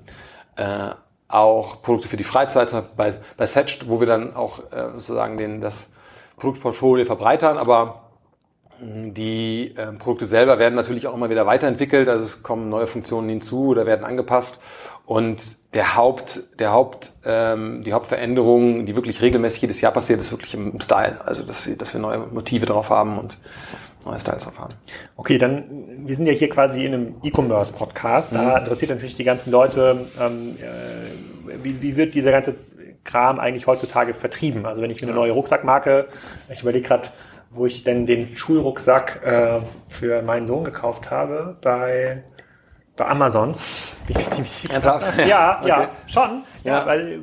äh, 0.56 0.90
auch 1.28 1.82
Produkte 1.82 2.08
für 2.08 2.16
die 2.16 2.24
Freizeit, 2.24 2.72
bei, 2.96 3.14
bei 3.36 3.46
Setched, 3.46 3.88
wo 3.88 4.00
wir 4.00 4.06
dann 4.06 4.36
auch 4.36 4.60
äh, 4.70 4.92
sozusagen 4.94 5.38
den, 5.38 5.60
das 5.60 5.90
Produktportfolio 6.36 7.04
verbreitern, 7.04 7.58
aber 7.58 8.02
die 8.80 9.74
äh, 9.76 9.92
Produkte 9.92 10.26
selber 10.26 10.58
werden 10.58 10.74
natürlich 10.74 11.06
auch 11.06 11.14
immer 11.14 11.30
wieder 11.30 11.46
weiterentwickelt, 11.46 12.08
also 12.08 12.24
es 12.24 12.42
kommen 12.42 12.68
neue 12.68 12.86
Funktionen 12.86 13.28
hinzu 13.28 13.68
oder 13.68 13.86
werden 13.86 14.04
angepasst 14.04 14.60
und 15.06 15.72
der 15.72 15.96
Haupt, 15.96 16.42
der 16.58 16.72
Haupt, 16.72 17.12
ähm, 17.24 17.84
die 17.84 17.92
Hauptveränderung, 17.92 18.86
die 18.86 18.96
wirklich 18.96 19.22
regelmäßig 19.22 19.62
jedes 19.62 19.80
Jahr 19.80 19.92
passiert, 19.92 20.18
ist 20.18 20.32
wirklich 20.32 20.52
im, 20.54 20.80
Style. 20.80 21.20
Also 21.24 21.44
dass, 21.44 21.70
dass 21.78 21.94
wir 21.94 22.00
neue 22.00 22.18
Motive 22.18 22.66
drauf 22.66 22.90
haben 22.90 23.16
und 23.18 23.38
neue 24.04 24.18
Styles 24.18 24.42
drauf 24.44 24.58
haben. 24.58 24.74
Okay, 25.16 25.38
dann 25.38 25.64
wir 26.04 26.16
sind 26.16 26.26
ja 26.26 26.32
hier 26.32 26.48
quasi 26.48 26.84
in 26.84 26.94
einem 26.94 27.14
E-Commerce-Podcast. 27.22 28.34
Da 28.34 28.42
mhm. 28.42 28.56
interessiert 28.64 28.90
natürlich 28.90 29.14
die 29.14 29.24
ganzen 29.24 29.52
Leute, 29.52 30.06
ähm, 30.20 30.56
äh, 30.60 31.62
wie, 31.62 31.80
wie 31.82 31.96
wird 31.96 32.14
dieser 32.14 32.32
ganze 32.32 32.56
Kram 33.04 33.38
eigentlich 33.38 33.68
heutzutage 33.68 34.12
vertrieben? 34.12 34.66
Also 34.66 34.82
wenn 34.82 34.90
ich 34.90 35.00
mir 35.00 35.08
eine 35.08 35.16
neue 35.16 35.32
Rucksackmarke, 35.32 36.08
ich 36.50 36.62
überlege 36.62 36.88
gerade, 36.88 37.10
wo 37.50 37.64
ich 37.64 37.84
denn 37.84 38.06
den 38.06 38.36
Schulrucksack 38.36 39.20
äh, 39.24 39.60
für 39.88 40.22
meinen 40.22 40.48
Sohn 40.48 40.64
gekauft 40.64 41.12
habe, 41.12 41.56
bei 41.62 42.24
bei 42.96 43.06
Amazon. 43.06 43.54
Bin 44.06 44.20
ich 44.20 44.30
ziemlich 44.30 44.52
sicher. 44.52 44.80
Ja, 45.26 45.58
okay. 45.60 45.68
ja, 45.68 45.88
schon. 46.06 46.42
Ja, 46.64 46.78
ja. 46.78 46.86
weil 46.86 47.20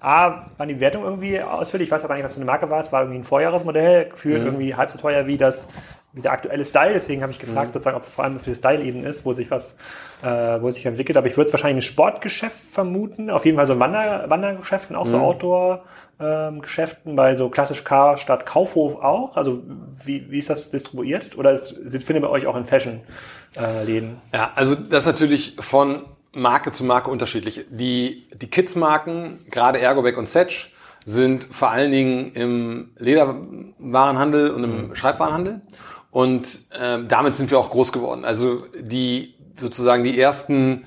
A, 0.00 0.46
war 0.56 0.66
die 0.66 0.80
Wertung 0.80 1.04
irgendwie 1.04 1.40
ausführlich. 1.40 1.88
Ich 1.88 1.92
weiß 1.92 2.06
gar 2.06 2.14
nicht, 2.14 2.24
was 2.24 2.32
für 2.32 2.38
eine 2.40 2.46
Marke 2.46 2.70
war. 2.70 2.80
Es 2.80 2.90
war 2.90 3.02
irgendwie 3.02 3.18
ein 3.18 3.24
Vorjahresmodell, 3.24 4.08
gefühlt 4.08 4.40
mhm. 4.40 4.46
irgendwie 4.46 4.74
halb 4.74 4.90
so 4.90 4.98
teuer 4.98 5.26
wie 5.26 5.36
das 5.36 5.68
wie 6.12 6.22
der 6.22 6.32
aktuelle 6.32 6.64
Style. 6.64 6.94
Deswegen 6.94 7.22
habe 7.22 7.32
ich 7.32 7.38
gefragt, 7.38 7.68
mhm. 7.68 7.72
sozusagen, 7.74 7.96
ob 7.96 8.02
es 8.02 8.10
vor 8.10 8.24
allem 8.24 8.40
für 8.40 8.54
Style 8.54 8.82
eben 8.82 9.04
ist, 9.04 9.24
wo 9.24 9.32
sich 9.32 9.50
was, 9.50 9.76
äh, 10.22 10.26
wo 10.60 10.68
es 10.68 10.76
sich 10.76 10.86
entwickelt. 10.86 11.16
Aber 11.16 11.26
ich 11.26 11.36
würde 11.36 11.48
es 11.48 11.52
wahrscheinlich 11.52 11.84
ein 11.84 11.88
Sportgeschäft 11.88 12.70
vermuten. 12.70 13.30
Auf 13.30 13.44
jeden 13.44 13.56
Fall 13.56 13.66
so 13.66 13.74
ein 13.74 13.78
Wander 13.78 14.28
Wandergeschäft 14.28 14.90
und 14.90 14.96
auch 14.96 15.04
mhm. 15.04 15.10
so 15.10 15.18
Outdoor 15.18 15.84
ähm, 16.20 16.60
Geschäften, 16.60 17.16
bei 17.16 17.36
so 17.36 17.48
klassisch 17.48 17.84
K 17.84 18.16
statt 18.16 18.46
Kaufhof 18.46 18.96
auch? 18.96 19.36
Also 19.36 19.62
wie, 20.04 20.30
wie 20.30 20.38
ist 20.38 20.50
das 20.50 20.70
distribuiert? 20.70 21.36
Oder 21.38 21.52
ist, 21.52 21.74
findet 22.04 22.24
ihr 22.24 22.30
euch 22.30 22.46
auch 22.46 22.56
in 22.56 22.64
Fashion-Läden? 22.64 24.20
Äh, 24.32 24.36
ja, 24.36 24.52
also 24.54 24.74
das 24.74 25.04
ist 25.04 25.12
natürlich 25.12 25.56
von 25.58 26.04
Marke 26.32 26.72
zu 26.72 26.84
Marke 26.84 27.10
unterschiedlich. 27.10 27.66
Die, 27.70 28.28
die 28.34 28.48
Kids-Marken, 28.48 29.38
gerade 29.50 29.80
Ergobag 29.80 30.16
und 30.16 30.28
Setch, 30.28 30.72
sind 31.04 31.44
vor 31.44 31.70
allen 31.70 31.90
Dingen 31.90 32.32
im 32.34 32.90
Lederwarenhandel 32.98 34.50
und 34.50 34.64
im 34.64 34.88
mhm. 34.88 34.94
Schreibwarenhandel. 34.94 35.62
Und 36.10 36.68
ähm, 36.80 37.08
damit 37.08 37.36
sind 37.36 37.50
wir 37.50 37.58
auch 37.58 37.70
groß 37.70 37.92
geworden. 37.92 38.24
Also 38.24 38.64
die 38.78 39.34
sozusagen 39.54 40.04
die 40.04 40.20
ersten, 40.20 40.84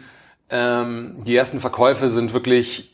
ähm, 0.50 1.24
die 1.25 1.35
ersten 1.35 1.59
Verkäufe 1.59 2.09
sind 2.09 2.33
wirklich 2.33 2.93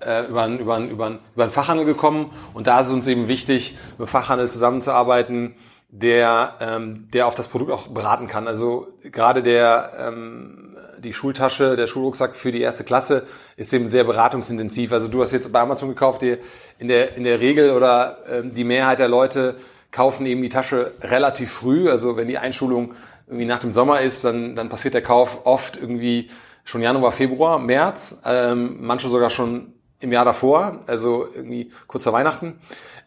äh, 0.00 0.26
über, 0.26 0.42
einen, 0.42 0.58
über, 0.58 0.74
einen, 0.74 0.90
über, 0.90 1.06
einen, 1.06 1.18
über 1.34 1.44
einen 1.44 1.52
Fachhandel 1.52 1.86
gekommen 1.86 2.30
und 2.52 2.66
da 2.66 2.80
ist 2.80 2.88
es 2.88 2.92
uns 2.92 3.06
eben 3.06 3.28
wichtig, 3.28 3.76
mit 3.98 4.08
Fachhandel 4.08 4.50
zusammenzuarbeiten, 4.50 5.54
der, 5.88 6.54
ähm, 6.60 7.08
der 7.12 7.26
auf 7.26 7.34
das 7.34 7.48
Produkt 7.48 7.70
auch 7.70 7.86
beraten 7.88 8.26
kann. 8.26 8.48
Also 8.48 8.88
gerade 9.04 9.42
der 9.42 9.92
ähm, 9.98 10.76
die 10.98 11.12
Schultasche, 11.12 11.76
der 11.76 11.86
Schulrucksack 11.86 12.34
für 12.34 12.50
die 12.50 12.60
erste 12.60 12.82
Klasse 12.82 13.24
ist 13.56 13.72
eben 13.72 13.88
sehr 13.88 14.04
beratungsintensiv. 14.04 14.92
Also 14.92 15.08
du 15.08 15.22
hast 15.22 15.32
jetzt 15.32 15.52
bei 15.52 15.60
Amazon 15.60 15.90
gekauft, 15.90 16.22
die 16.22 16.38
in 16.78 16.88
der 16.88 17.16
in 17.16 17.24
der 17.24 17.40
Regel 17.40 17.70
oder 17.70 18.18
ähm, 18.28 18.54
die 18.54 18.64
Mehrheit 18.64 18.98
der 18.98 19.08
Leute 19.08 19.56
kaufen 19.90 20.26
eben 20.26 20.42
die 20.42 20.48
Tasche 20.48 20.94
relativ 21.00 21.52
früh. 21.52 21.90
Also 21.90 22.16
wenn 22.16 22.26
die 22.26 22.38
Einschulung 22.38 22.94
irgendwie 23.26 23.46
nach 23.46 23.60
dem 23.60 23.72
Sommer 23.72 24.00
ist, 24.00 24.24
dann 24.24 24.56
dann 24.56 24.68
passiert 24.68 24.94
der 24.94 25.02
Kauf 25.02 25.46
oft 25.46 25.76
irgendwie 25.76 26.30
schon 26.64 26.80
Januar, 26.82 27.12
Februar, 27.12 27.58
März, 27.58 28.20
ähm, 28.24 28.78
manche 28.80 29.08
sogar 29.08 29.30
schon 29.30 29.74
im 30.04 30.12
Jahr 30.12 30.24
davor, 30.24 30.80
also 30.86 31.26
irgendwie 31.34 31.72
kurz 31.88 32.04
vor 32.04 32.12
Weihnachten. 32.12 32.58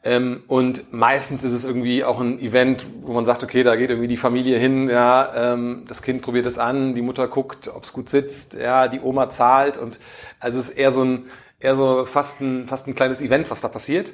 Ähm, 0.03 0.43
und 0.47 0.93
meistens 0.93 1.43
ist 1.43 1.53
es 1.53 1.65
irgendwie 1.65 2.03
auch 2.03 2.19
ein 2.19 2.39
Event, 2.39 2.85
wo 3.01 3.13
man 3.13 3.25
sagt, 3.25 3.43
okay, 3.43 3.63
da 3.63 3.75
geht 3.75 3.89
irgendwie 3.89 4.07
die 4.07 4.17
Familie 4.17 4.57
hin, 4.57 4.89
ja, 4.89 5.53
ähm, 5.53 5.85
das 5.87 6.01
Kind 6.01 6.21
probiert 6.21 6.45
es 6.45 6.57
an, 6.57 6.93
die 6.93 7.01
Mutter 7.01 7.27
guckt, 7.27 7.69
ob 7.73 7.83
es 7.83 7.93
gut 7.93 8.09
sitzt, 8.09 8.53
ja, 8.53 8.87
die 8.87 8.99
Oma 8.99 9.29
zahlt 9.29 9.77
und 9.77 9.99
also 10.39 10.59
es 10.59 10.69
ist 10.69 10.77
eher 10.77 10.91
so 10.91 11.03
ein, 11.03 11.25
eher 11.59 11.75
so 11.75 12.05
fast 12.05 12.41
ein, 12.41 12.67
fast 12.67 12.87
ein 12.87 12.95
kleines 12.95 13.21
Event, 13.21 13.49
was 13.49 13.61
da 13.61 13.67
passiert. 13.67 14.13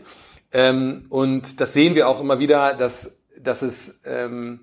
Ähm, 0.52 1.06
und 1.10 1.60
das 1.60 1.74
sehen 1.74 1.96
wir 1.96 2.08
auch 2.08 2.22
immer 2.22 2.40
wieder, 2.40 2.74
dass, 2.74 3.22
dass 3.40 3.62
es 3.62 4.02
ähm, 4.06 4.62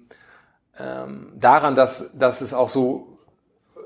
ähm, 0.78 1.32
daran, 1.36 1.74
dass, 1.74 2.10
dass 2.14 2.40
es 2.40 2.54
auch 2.54 2.68
so 2.68 3.18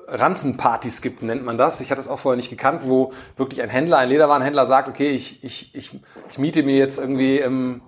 Ranzenpartys 0.06 1.02
gibt, 1.02 1.22
nennt 1.22 1.44
man 1.44 1.58
das. 1.58 1.80
Ich 1.80 1.90
hatte 1.90 2.00
es 2.00 2.08
auch 2.08 2.18
vorher 2.18 2.36
nicht 2.36 2.50
gekannt, 2.50 2.82
wo 2.84 3.12
wirklich 3.36 3.62
ein 3.62 3.68
Händler, 3.68 3.98
ein 3.98 4.08
Lederwarenhändler 4.08 4.66
sagt, 4.66 4.88
okay, 4.88 5.10
ich, 5.10 5.42
ich, 5.44 5.74
ich, 5.74 6.00
ich 6.28 6.38
miete 6.38 6.62
mir 6.62 6.76
jetzt 6.76 6.98
irgendwie 6.98 7.38
im, 7.38 7.82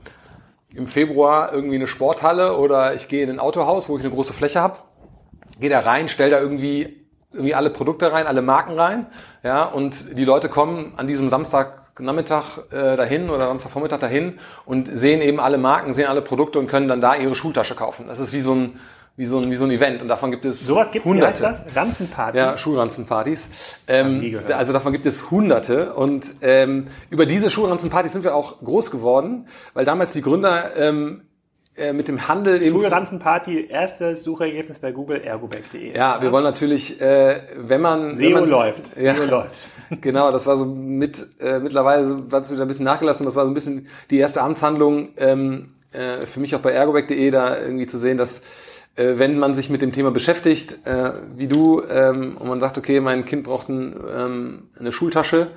im 0.75 0.87
Februar 0.87 1.53
irgendwie 1.53 1.77
eine 1.77 1.87
Sporthalle 1.87 2.57
oder 2.57 2.95
ich 2.95 3.09
gehe 3.09 3.23
in 3.23 3.31
ein 3.31 3.41
Autohaus, 3.41 3.89
wo 3.89 3.97
ich 3.99 4.05
eine 4.05 4.15
große 4.15 4.33
Fläche 4.33 4.61
habe, 4.61 4.79
gehe 5.61 5.71
da 5.71 5.81
rein, 5.81 6.09
stell 6.09 6.31
da 6.31 6.41
irgendwie 6.41 7.07
irgendwie 7.33 7.55
alle 7.55 7.71
Produkte 7.71 8.13
rein, 8.13 8.27
alle 8.27 8.41
Marken 8.41 8.79
rein, 8.79 9.07
ja, 9.43 9.65
und 9.65 10.17
die 10.17 10.25
Leute 10.25 10.49
kommen 10.49 10.95
an 10.97 11.07
diesem 11.07 11.29
Samstagnachmittag 11.29 12.45
äh, 12.71 12.97
dahin 12.97 13.29
oder 13.29 13.49
Samstagvormittag 13.49 13.99
dahin 13.99 14.39
und 14.65 14.89
sehen 14.91 15.21
eben 15.21 15.39
alle 15.39 15.59
Marken, 15.59 15.93
sehen 15.93 16.07
alle 16.07 16.23
Produkte 16.23 16.59
und 16.59 16.67
können 16.67 16.89
dann 16.89 17.01
da 17.01 17.15
ihre 17.15 17.35
Schultasche 17.35 17.75
kaufen. 17.75 18.07
Das 18.09 18.19
ist 18.19 18.33
wie 18.33 18.41
so 18.41 18.55
ein 18.55 18.81
wie 19.17 19.25
so 19.25 19.39
ein, 19.39 19.51
wie 19.51 19.57
so 19.57 19.65
ein 19.65 19.71
Event. 19.71 20.03
Und 20.03 20.09
davon 20.09 20.31
gibt 20.31 20.45
es 20.45 20.61
Sowas 20.61 20.91
gibt 20.91 21.07
es, 21.07 21.13
wie 21.13 21.23
heißt 21.23 21.41
hunderte. 21.41 21.65
das? 21.65 21.77
Ranzenparty? 21.77 22.39
Ja, 22.39 22.57
Schulranzenpartys. 22.57 23.49
Ähm, 23.89 24.39
also 24.49 24.73
davon 24.73 24.93
gibt 24.93 25.07
es 25.07 25.31
hunderte. 25.31 25.95
Und 25.95 26.35
ähm, 26.43 26.87
über 27.11 27.27
diese 27.27 27.49
Schulranzenpartys 27.51 28.13
sind 28.13 28.25
wir 28.25 28.35
auch 28.35 28.59
groß 28.59 28.91
geworden, 28.91 29.47
weil 29.75 29.85
damals 29.85 30.13
die 30.13 30.23
Gründer 30.23 30.77
ähm, 30.77 31.23
äh, 31.77 31.93
mit 31.93 32.09
dem 32.09 32.29
Handel 32.29 32.63
eben... 32.63 32.81
Schulranzenparty, 32.81 33.69
erstes 33.69 34.23
Suchergebnis 34.23 34.79
bei 34.79 34.93
Google, 34.93 35.23
ergoback.de. 35.23 35.95
Ja, 35.95 36.21
wir 36.21 36.33
wollen 36.33 36.45
natürlich, 36.45 37.01
äh, 37.01 37.41
wenn 37.57 37.81
man... 37.81 38.19
wenn 38.19 38.31
SEO 38.33 38.41
man, 38.41 38.49
läuft. 38.49 38.97
Ja, 38.99 39.15
SEO 39.15 39.27
läuft. 39.27 39.71
genau, 40.01 40.31
das 40.31 40.47
war 40.47 40.57
so 40.57 40.65
mit, 40.67 41.27
äh, 41.41 41.59
mittlerweile 41.59 42.07
so- 42.07 42.23
hat 42.33 42.45
es 42.45 42.51
wieder 42.51 42.63
ein 42.63 42.69
bisschen 42.69 42.85
nachgelassen, 42.87 43.25
das 43.27 43.35
war 43.35 43.45
so 43.45 43.51
ein 43.51 43.55
bisschen 43.55 43.89
die 44.11 44.19
erste 44.19 44.41
Amtshandlung 44.43 45.11
ähm, 45.19 45.73
äh, 45.93 46.25
für 46.27 46.41
mich 46.41 46.55
auch 46.55 46.61
bei 46.61 46.73
ergoback.de 46.73 47.31
da 47.31 47.59
irgendwie 47.59 47.87
zu 47.87 47.99
sehen, 47.99 48.17
dass 48.17 48.41
wenn 48.97 49.39
man 49.39 49.55
sich 49.55 49.71
mit 49.71 49.83
dem 49.83 49.93
Thema 49.93 50.11
beschäftigt, 50.11 50.87
äh, 50.87 51.13
wie 51.37 51.49
du, 51.49 51.83
ähm, 51.89 52.37
und 52.39 52.49
man 52.49 52.61
sagt, 52.61 52.79
okay, 52.79 53.01
mein 53.01 53.25
Kind 53.25 53.45
braucht 53.45 53.69
ein, 53.69 53.95
ähm, 54.11 54.69
eine 54.79 54.91
Schultasche, 54.91 55.49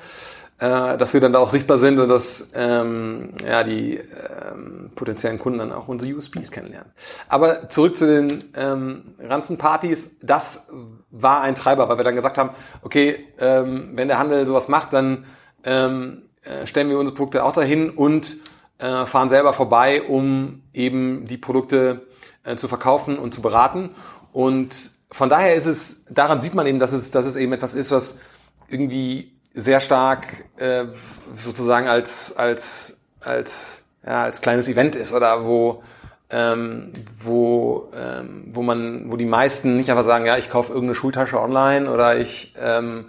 äh, 0.60 0.98
dass 0.98 1.14
wir 1.14 1.22
dann 1.22 1.32
da 1.32 1.40
auch 1.40 1.50
sichtbar 1.50 1.78
sind 1.78 2.00
und 2.00 2.10
dass 2.10 2.52
ähm, 2.54 3.30
ja, 3.46 3.64
die 3.64 3.96
ähm, 3.96 4.90
potenziellen 4.94 5.40
Kunden 5.40 5.60
dann 5.60 5.72
auch 5.72 5.88
unsere 5.88 6.14
USPs 6.14 6.52
kennenlernen. 6.52 6.92
Aber 7.30 7.70
zurück 7.70 7.96
zu 7.96 8.08
den 8.08 8.44
ähm, 8.56 9.04
Ranzenpartys, 9.20 10.18
das 10.22 10.68
war 11.12 11.42
ein 11.42 11.56
Treiber, 11.56 11.88
weil 11.88 11.98
wir 11.98 12.04
dann 12.04 12.16
gesagt 12.16 12.38
haben, 12.38 12.50
okay, 12.82 13.26
ähm, 13.40 13.92
wenn 13.94 14.10
der 14.10 14.20
Handel 14.20 14.46
sowas 14.46 14.68
macht, 14.68 14.92
dann 14.92 15.26
ähm, 15.64 16.24
äh, 16.44 16.68
stellen 16.68 16.90
wir 16.90 17.00
unsere 17.00 17.16
Produkte 17.16 17.46
auch 17.46 17.54
dahin 17.54 17.90
und 17.90 18.38
äh, 18.80 19.06
fahren 19.06 19.30
selber 19.30 19.54
vorbei, 19.54 20.02
um 20.02 20.64
eben 20.74 21.24
die 21.26 21.38
Produkte 21.38 22.02
äh, 22.44 22.56
zu 22.56 22.68
verkaufen 22.68 23.18
und 23.18 23.34
zu 23.34 23.42
beraten. 23.42 23.92
Und 24.32 24.76
von 25.12 25.30
daher 25.30 25.56
ist 25.56 25.66
es, 25.66 26.06
daran 26.06 26.42
sieht 26.42 26.54
man 26.54 26.68
eben, 26.68 26.80
dass 26.80 26.92
es, 26.92 27.12
dass 27.12 27.26
es 27.26 27.36
eben 27.36 27.54
etwas 27.54 27.76
ist, 27.76 27.92
was 27.92 28.20
irgendwie 28.68 29.34
sehr 29.54 29.82
stark 29.82 30.46
äh, 30.58 30.86
sozusagen 31.36 31.88
als, 31.88 32.38
als, 32.38 33.02
als, 33.20 33.90
ja, 34.06 34.24
als 34.24 34.42
kleines 34.42 34.68
Event 34.68 34.96
ist 34.96 35.14
oder 35.14 35.46
wo, 35.46 35.84
ähm, 36.30 36.94
wo, 37.20 37.92
ähm, 37.96 38.46
wo 38.48 38.62
man, 38.62 39.12
wo 39.12 39.18
die 39.18 39.26
meisten 39.26 39.76
nicht 39.76 39.90
einfach 39.90 40.04
sagen, 40.04 40.26
ja, 40.26 40.38
ich 40.38 40.50
kaufe 40.50 40.72
irgendeine 40.72 40.96
Schultasche 40.96 41.40
online 41.40 41.92
oder 41.92 42.20
ich 42.20 42.54
ähm, 42.60 43.06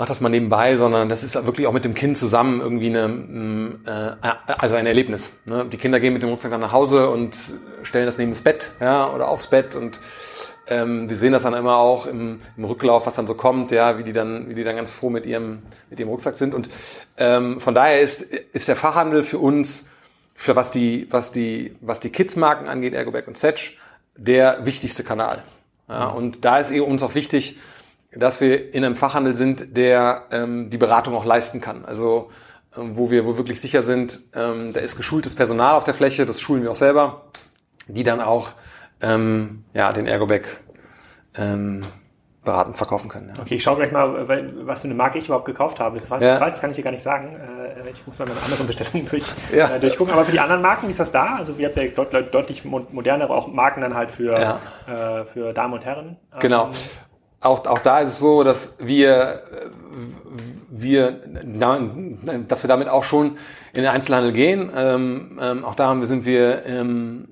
mach 0.00 0.06
das 0.06 0.22
mal 0.22 0.30
nebenbei, 0.30 0.76
sondern 0.76 1.10
das 1.10 1.22
ist 1.22 1.34
wirklich 1.44 1.66
auch 1.66 1.74
mit 1.74 1.84
dem 1.84 1.94
Kind 1.94 2.16
zusammen 2.16 2.62
irgendwie 2.62 2.86
eine, 2.86 3.06
mm, 3.06 3.80
äh, 3.86 4.28
also 4.46 4.76
ein 4.76 4.86
Erlebnis. 4.86 5.34
Ne? 5.44 5.66
Die 5.70 5.76
Kinder 5.76 6.00
gehen 6.00 6.14
mit 6.14 6.22
dem 6.22 6.30
Rucksack 6.30 6.50
dann 6.50 6.62
nach 6.62 6.72
Hause 6.72 7.10
und 7.10 7.36
stellen 7.82 8.06
das 8.06 8.16
neben 8.16 8.30
das 8.30 8.40
Bett, 8.40 8.70
ja, 8.80 9.12
oder 9.12 9.28
aufs 9.28 9.48
Bett 9.48 9.76
und 9.76 10.00
ähm, 10.68 11.10
wir 11.10 11.16
sehen 11.16 11.32
das 11.34 11.42
dann 11.42 11.52
immer 11.52 11.76
auch 11.76 12.06
im, 12.06 12.38
im 12.56 12.64
Rücklauf, 12.64 13.04
was 13.04 13.16
dann 13.16 13.26
so 13.26 13.34
kommt, 13.34 13.72
ja, 13.72 13.98
wie 13.98 14.02
die 14.02 14.14
dann, 14.14 14.48
wie 14.48 14.54
die 14.54 14.64
dann 14.64 14.74
ganz 14.74 14.90
froh 14.90 15.10
mit 15.10 15.26
ihrem, 15.26 15.58
mit 15.90 16.00
ihrem 16.00 16.08
Rucksack 16.08 16.38
sind. 16.38 16.54
Und 16.54 16.70
ähm, 17.18 17.60
von 17.60 17.74
daher 17.74 18.00
ist, 18.00 18.22
ist 18.22 18.68
der 18.68 18.76
Fachhandel 18.76 19.22
für 19.22 19.38
uns, 19.38 19.90
für 20.34 20.56
was 20.56 20.70
die, 20.70 21.08
was 21.10 21.30
die, 21.30 21.76
was 21.82 22.00
die 22.00 22.08
Kids-Marken 22.08 22.68
angeht, 22.68 22.94
Ergoback 22.94 23.28
und 23.28 23.36
Setch, 23.36 23.76
der 24.16 24.64
wichtigste 24.64 25.04
Kanal. 25.04 25.42
Ja, 25.90 26.08
und 26.08 26.46
da 26.46 26.58
ist 26.58 26.70
eben 26.70 26.86
uns 26.86 27.02
auch 27.02 27.14
wichtig, 27.14 27.58
dass 28.12 28.40
wir 28.40 28.74
in 28.74 28.84
einem 28.84 28.96
Fachhandel 28.96 29.34
sind, 29.34 29.76
der 29.76 30.24
ähm, 30.32 30.70
die 30.70 30.78
Beratung 30.78 31.14
auch 31.14 31.24
leisten 31.24 31.60
kann. 31.60 31.84
Also 31.84 32.30
ähm, 32.76 32.96
wo 32.96 33.10
wir 33.10 33.26
wo 33.26 33.36
wirklich 33.36 33.60
sicher 33.60 33.82
sind, 33.82 34.20
ähm, 34.34 34.72
da 34.72 34.80
ist 34.80 34.96
geschultes 34.96 35.34
Personal 35.34 35.74
auf 35.74 35.84
der 35.84 35.94
Fläche, 35.94 36.26
das 36.26 36.40
schulen 36.40 36.62
wir 36.62 36.70
auch 36.70 36.76
selber, 36.76 37.26
die 37.86 38.02
dann 38.02 38.20
auch 38.20 38.48
ähm, 39.00 39.64
ja, 39.74 39.92
den 39.92 40.06
Ergobag 40.06 40.42
ähm, 41.36 41.82
beraten, 42.44 42.74
verkaufen 42.74 43.08
können. 43.08 43.32
Ja. 43.36 43.42
Okay, 43.42 43.56
ich 43.56 43.62
schaue 43.62 43.76
gleich 43.76 43.92
mal, 43.92 44.26
was 44.66 44.80
für 44.80 44.86
eine 44.86 44.94
Marke 44.94 45.18
ich 45.18 45.26
überhaupt 45.26 45.44
gekauft 45.44 45.78
habe. 45.78 45.98
Das 45.98 46.10
weiß, 46.10 46.22
Ja. 46.22 46.32
das 46.32 46.40
weiß 46.40 46.52
das 46.54 46.60
kann 46.60 46.70
ich 46.70 46.76
dir 46.76 46.82
gar 46.82 46.90
nicht 46.90 47.02
sagen. 47.02 47.36
Äh, 47.36 47.90
Ich 47.90 48.06
muss 48.06 48.18
mal 48.18 48.26
meine 48.28 48.40
anderen 48.42 48.66
Bestellungen 48.66 49.08
durch, 49.08 49.24
Ja. 49.54 49.74
äh, 49.74 49.80
durchgucken. 49.80 50.12
Aber 50.12 50.24
für 50.24 50.32
die 50.32 50.40
anderen 50.40 50.62
Marken, 50.62 50.86
wie 50.86 50.90
ist 50.90 51.00
das 51.00 51.10
da? 51.12 51.36
Also 51.36 51.56
wir 51.58 51.66
habt 51.68 51.76
ja 51.76 51.84
deut 51.88 52.12
deutlich 52.34 52.64
mo- 52.64 52.86
modernere 52.92 53.30
auch 53.30 53.48
Marken 53.48 53.80
dann 53.80 53.94
halt 53.94 54.10
für, 54.10 54.60
äh, 54.86 55.24
für 55.26 55.52
Damen 55.52 55.74
und 55.74 55.84
Herren. 55.84 56.16
Genau. 56.40 56.70
Auch, 57.40 57.66
auch 57.66 57.78
da 57.78 58.00
ist 58.00 58.10
es 58.10 58.18
so, 58.18 58.44
dass 58.44 58.74
wir, 58.78 59.42
äh, 59.50 59.68
wir, 60.68 61.20
dass 62.48 62.62
wir 62.62 62.68
damit 62.68 62.88
auch 62.88 63.04
schon 63.04 63.38
in 63.72 63.82
den 63.82 63.86
Einzelhandel 63.86 64.32
gehen. 64.32 64.70
Ähm, 64.76 65.38
ähm, 65.40 65.64
auch 65.64 65.74
da 65.74 65.88
haben 65.88 66.00
wir, 66.00 66.06
sind 66.06 66.26
wir 66.26 66.66
ähm, 66.66 67.28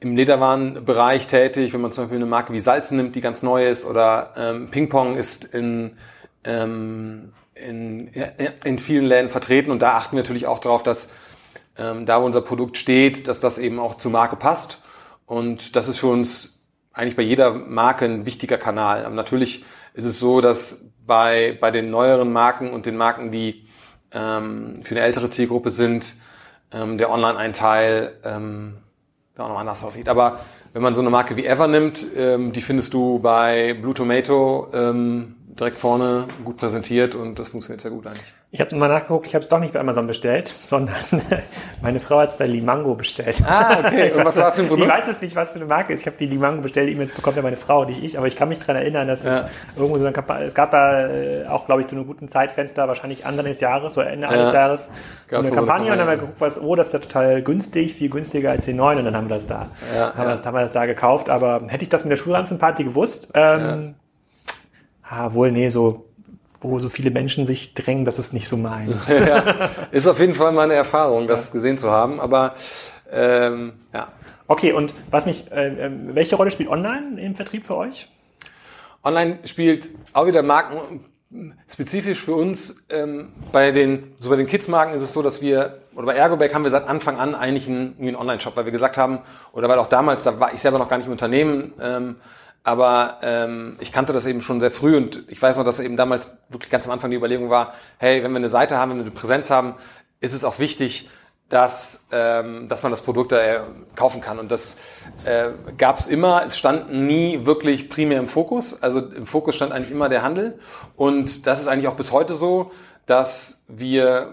im 0.00 0.16
Lederwarenbereich 0.16 1.26
tätig, 1.26 1.72
wenn 1.72 1.80
man 1.80 1.92
zum 1.92 2.04
Beispiel 2.04 2.16
eine 2.16 2.26
Marke 2.26 2.52
wie 2.52 2.58
Salzen 2.58 2.96
nimmt, 2.96 3.16
die 3.16 3.20
ganz 3.20 3.42
neu 3.42 3.66
ist, 3.66 3.84
oder 3.84 4.32
ähm, 4.36 4.70
Ping-Pong 4.70 5.16
ist 5.16 5.44
in, 5.44 5.96
ähm, 6.44 7.32
in, 7.54 8.10
in 8.64 8.78
vielen 8.78 9.04
Läden 9.04 9.28
vertreten 9.28 9.70
und 9.70 9.80
da 9.80 9.96
achten 9.96 10.16
wir 10.16 10.22
natürlich 10.22 10.46
auch 10.46 10.58
darauf, 10.58 10.82
dass 10.82 11.08
ähm, 11.78 12.06
da 12.06 12.20
wo 12.20 12.26
unser 12.26 12.42
Produkt 12.42 12.76
steht, 12.76 13.28
dass 13.28 13.40
das 13.40 13.58
eben 13.58 13.78
auch 13.78 13.96
zur 13.96 14.12
Marke 14.12 14.36
passt. 14.36 14.80
Und 15.26 15.74
das 15.76 15.88
ist 15.88 15.98
für 15.98 16.08
uns 16.08 16.53
eigentlich 16.94 17.16
bei 17.16 17.22
jeder 17.22 17.52
Marke 17.52 18.06
ein 18.06 18.24
wichtiger 18.24 18.56
Kanal. 18.56 19.04
Aber 19.04 19.14
natürlich 19.14 19.64
ist 19.92 20.06
es 20.06 20.18
so, 20.18 20.40
dass 20.40 20.86
bei, 21.06 21.58
bei 21.60 21.70
den 21.70 21.90
neueren 21.90 22.32
Marken 22.32 22.70
und 22.70 22.86
den 22.86 22.96
Marken, 22.96 23.30
die 23.30 23.66
ähm, 24.12 24.74
für 24.82 24.94
eine 24.94 25.04
ältere 25.04 25.28
Zielgruppe 25.28 25.70
sind, 25.70 26.14
ähm, 26.72 26.96
der 26.96 27.10
Online-Einteil 27.10 28.14
ähm, 28.24 28.78
da 29.34 29.44
auch 29.44 29.48
noch 29.48 29.58
anders 29.58 29.84
aussieht. 29.84 30.08
Aber 30.08 30.40
wenn 30.72 30.82
man 30.82 30.94
so 30.94 31.00
eine 31.00 31.10
Marke 31.10 31.36
wie 31.36 31.46
Ever 31.46 31.66
nimmt, 31.66 32.06
ähm, 32.16 32.52
die 32.52 32.62
findest 32.62 32.94
du 32.94 33.18
bei 33.18 33.74
Blue 33.74 33.94
Tomato 33.94 34.68
ähm, 34.72 35.36
direkt 35.58 35.78
vorne 35.78 36.24
gut 36.44 36.56
präsentiert 36.56 37.14
und 37.14 37.38
das 37.38 37.48
funktioniert 37.50 37.80
sehr 37.80 37.90
gut 37.90 38.06
eigentlich. 38.06 38.34
Ich 38.50 38.60
habe 38.60 38.74
mal 38.76 38.88
nachgeguckt, 38.88 39.26
ich 39.26 39.34
habe 39.34 39.42
es 39.42 39.48
doch 39.48 39.58
nicht 39.58 39.72
bei 39.72 39.80
Amazon 39.80 40.06
bestellt, 40.06 40.52
sondern 40.66 40.94
meine 41.82 41.98
Frau 42.00 42.18
hat 42.20 42.30
es 42.30 42.36
bei 42.36 42.46
Limango 42.46 42.94
bestellt. 42.94 43.42
Ah, 43.46 43.78
okay. 43.84 44.12
Und 44.16 44.24
was 44.24 44.36
war 44.36 44.44
das 44.44 44.54
für 44.54 44.60
ein 44.60 44.64
Ich 44.66 44.70
Produkt? 44.70 44.88
weiß 44.90 45.08
es 45.08 45.20
nicht, 45.20 45.34
was 45.36 45.52
für 45.52 45.58
eine 45.60 45.66
Marke 45.66 45.92
ist. 45.92 46.00
Ich 46.00 46.06
habe 46.06 46.16
die 46.16 46.26
Limango 46.26 46.62
bestellt, 46.62 46.90
E-Mails 46.90 47.12
bekommt 47.12 47.36
ja 47.36 47.42
meine 47.42 47.56
Frau, 47.56 47.84
nicht 47.84 48.02
ich, 48.02 48.16
aber 48.18 48.26
ich 48.26 48.36
kann 48.36 48.48
mich 48.48 48.58
daran 48.60 48.76
erinnern, 48.76 49.08
dass 49.08 49.24
Ja. 49.24 49.40
es 49.40 49.76
irgendwo 49.76 49.98
so 49.98 50.04
eine 50.04 50.12
Kampagne, 50.12 50.46
es 50.46 50.54
gab 50.54 50.70
da 50.70 51.08
äh, 51.08 51.46
auch, 51.46 51.66
glaube 51.66 51.80
ich, 51.82 51.86
zu 51.88 51.96
einem 51.96 52.06
guten 52.06 52.28
Zeitfenster, 52.28 52.86
wahrscheinlich 52.88 53.26
Anfang 53.26 53.44
des 53.46 53.60
Jahres 53.60 53.96
oder 53.98 54.08
Ende 54.10 54.28
eines 54.28 54.52
Jahres, 54.52 54.88
so 55.30 55.36
eine 55.36 55.42
so 55.44 55.48
eine 55.50 55.56
Kampagne 55.56 55.90
und 55.92 55.98
dann 55.98 56.00
haben 56.06 56.08
wir 56.14 56.16
geguckt, 56.18 56.40
was, 56.40 56.60
oh, 56.60 56.74
das 56.76 56.88
ist 56.88 56.92
ja 56.92 56.98
total 57.00 57.42
günstig, 57.42 57.94
viel 57.94 58.08
günstiger 58.10 58.50
als 58.50 58.64
die 58.66 58.72
neuen 58.74 58.98
und 58.98 59.04
dann 59.06 59.16
haben 59.16 59.28
wir 59.28 59.34
das 59.36 59.46
da, 59.46 59.68
Ja, 59.96 60.06
haben, 60.14 60.18
Wir 60.18 60.24
ja. 60.24 60.36
das, 60.36 60.46
haben 60.46 60.54
wir 60.54 60.62
das 60.62 60.72
da 60.72 60.86
gekauft, 60.86 61.28
aber 61.30 61.62
hätte 61.68 61.82
ich 61.84 61.88
das 61.90 62.04
mit 62.04 62.12
der 62.12 62.16
Schulranzenparty 62.16 62.84
gewusst, 62.84 63.30
ähm, 63.34 63.94
ah, 65.08 65.32
wohl, 65.32 65.52
nee, 65.52 65.68
so, 65.68 66.06
wo 66.60 66.78
so 66.78 66.88
viele 66.88 67.10
Menschen 67.10 67.46
sich 67.46 67.74
drängen, 67.74 68.04
das 68.04 68.18
ist 68.18 68.32
nicht 68.32 68.48
so 68.48 68.56
meins. 68.56 68.96
ja, 69.08 69.70
ist 69.90 70.06
auf 70.06 70.20
jeden 70.20 70.34
Fall 70.34 70.52
mal 70.52 70.62
eine 70.62 70.74
Erfahrung, 70.74 71.28
das 71.28 71.52
gesehen 71.52 71.78
zu 71.78 71.90
haben. 71.90 72.20
Aber 72.20 72.54
ähm, 73.12 73.74
ja, 73.92 74.08
Okay, 74.46 74.72
und 74.72 74.92
was 75.10 75.24
mich, 75.24 75.50
äh, 75.52 75.86
äh, 75.86 75.90
welche 76.14 76.36
Rolle 76.36 76.50
spielt 76.50 76.68
online 76.68 77.20
im 77.20 77.34
Vertrieb 77.34 77.66
für 77.66 77.76
euch? 77.76 78.08
Online 79.02 79.38
spielt 79.44 79.88
auch 80.12 80.26
wieder 80.26 80.42
Marken 80.42 81.00
spezifisch 81.68 82.20
für 82.20 82.34
uns. 82.34 82.86
Ähm, 82.90 83.32
bei 83.52 83.70
den 83.70 84.12
so 84.18 84.28
bei 84.28 84.36
den 84.36 84.46
Kids-Marken 84.46 84.94
ist 84.94 85.02
es 85.02 85.12
so, 85.12 85.22
dass 85.22 85.40
wir 85.40 85.80
oder 85.94 86.06
bei 86.06 86.14
Ergobag 86.14 86.52
haben 86.52 86.64
wir 86.64 86.70
seit 86.70 86.86
Anfang 86.86 87.18
an 87.18 87.34
eigentlich 87.34 87.68
einen, 87.68 87.96
einen 87.98 88.16
Online-Shop, 88.16 88.56
weil 88.56 88.66
wir 88.66 88.72
gesagt 88.72 88.98
haben 88.98 89.20
oder 89.52 89.68
weil 89.68 89.78
auch 89.78 89.86
damals 89.86 90.24
da 90.24 90.38
war 90.38 90.52
ich 90.52 90.60
selber 90.60 90.78
noch 90.78 90.88
gar 90.88 90.98
nicht 90.98 91.06
im 91.06 91.12
Unternehmen. 91.12 91.72
Ähm, 91.80 92.16
aber 92.64 93.18
ähm, 93.22 93.76
ich 93.78 93.92
kannte 93.92 94.14
das 94.14 94.24
eben 94.24 94.40
schon 94.40 94.58
sehr 94.58 94.70
früh 94.70 94.96
und 94.96 95.22
ich 95.28 95.40
weiß 95.40 95.58
noch, 95.58 95.64
dass 95.64 95.80
eben 95.80 95.96
damals 95.96 96.32
wirklich 96.48 96.70
ganz 96.70 96.86
am 96.86 96.92
Anfang 96.92 97.10
die 97.10 97.16
Überlegung 97.16 97.50
war, 97.50 97.74
hey, 97.98 98.24
wenn 98.24 98.32
wir 98.32 98.38
eine 98.38 98.48
Seite 98.48 98.78
haben, 98.78 98.90
wenn 98.90 98.98
wir 98.98 99.04
eine 99.04 99.10
Präsenz 99.12 99.50
haben, 99.50 99.74
ist 100.20 100.32
es 100.32 100.44
auch 100.44 100.58
wichtig, 100.58 101.10
dass, 101.50 102.04
ähm, 102.10 102.68
dass 102.68 102.82
man 102.82 102.90
das 102.90 103.02
Produkt 103.02 103.32
da 103.32 103.44
äh, 103.44 103.60
kaufen 103.96 104.22
kann. 104.22 104.38
Und 104.38 104.50
das 104.50 104.78
äh, 105.26 105.50
gab 105.76 105.98
es 105.98 106.06
immer. 106.06 106.42
Es 106.42 106.56
stand 106.56 106.92
nie 106.92 107.44
wirklich 107.44 107.90
primär 107.90 108.18
im 108.18 108.26
Fokus. 108.26 108.82
Also 108.82 109.00
im 109.00 109.26
Fokus 109.26 109.54
stand 109.54 109.72
eigentlich 109.72 109.90
immer 109.90 110.08
der 110.08 110.22
Handel. 110.22 110.58
Und 110.96 111.46
das 111.46 111.60
ist 111.60 111.68
eigentlich 111.68 111.88
auch 111.88 111.96
bis 111.96 112.12
heute 112.12 112.32
so, 112.32 112.72
dass 113.04 113.62
wir, 113.68 114.32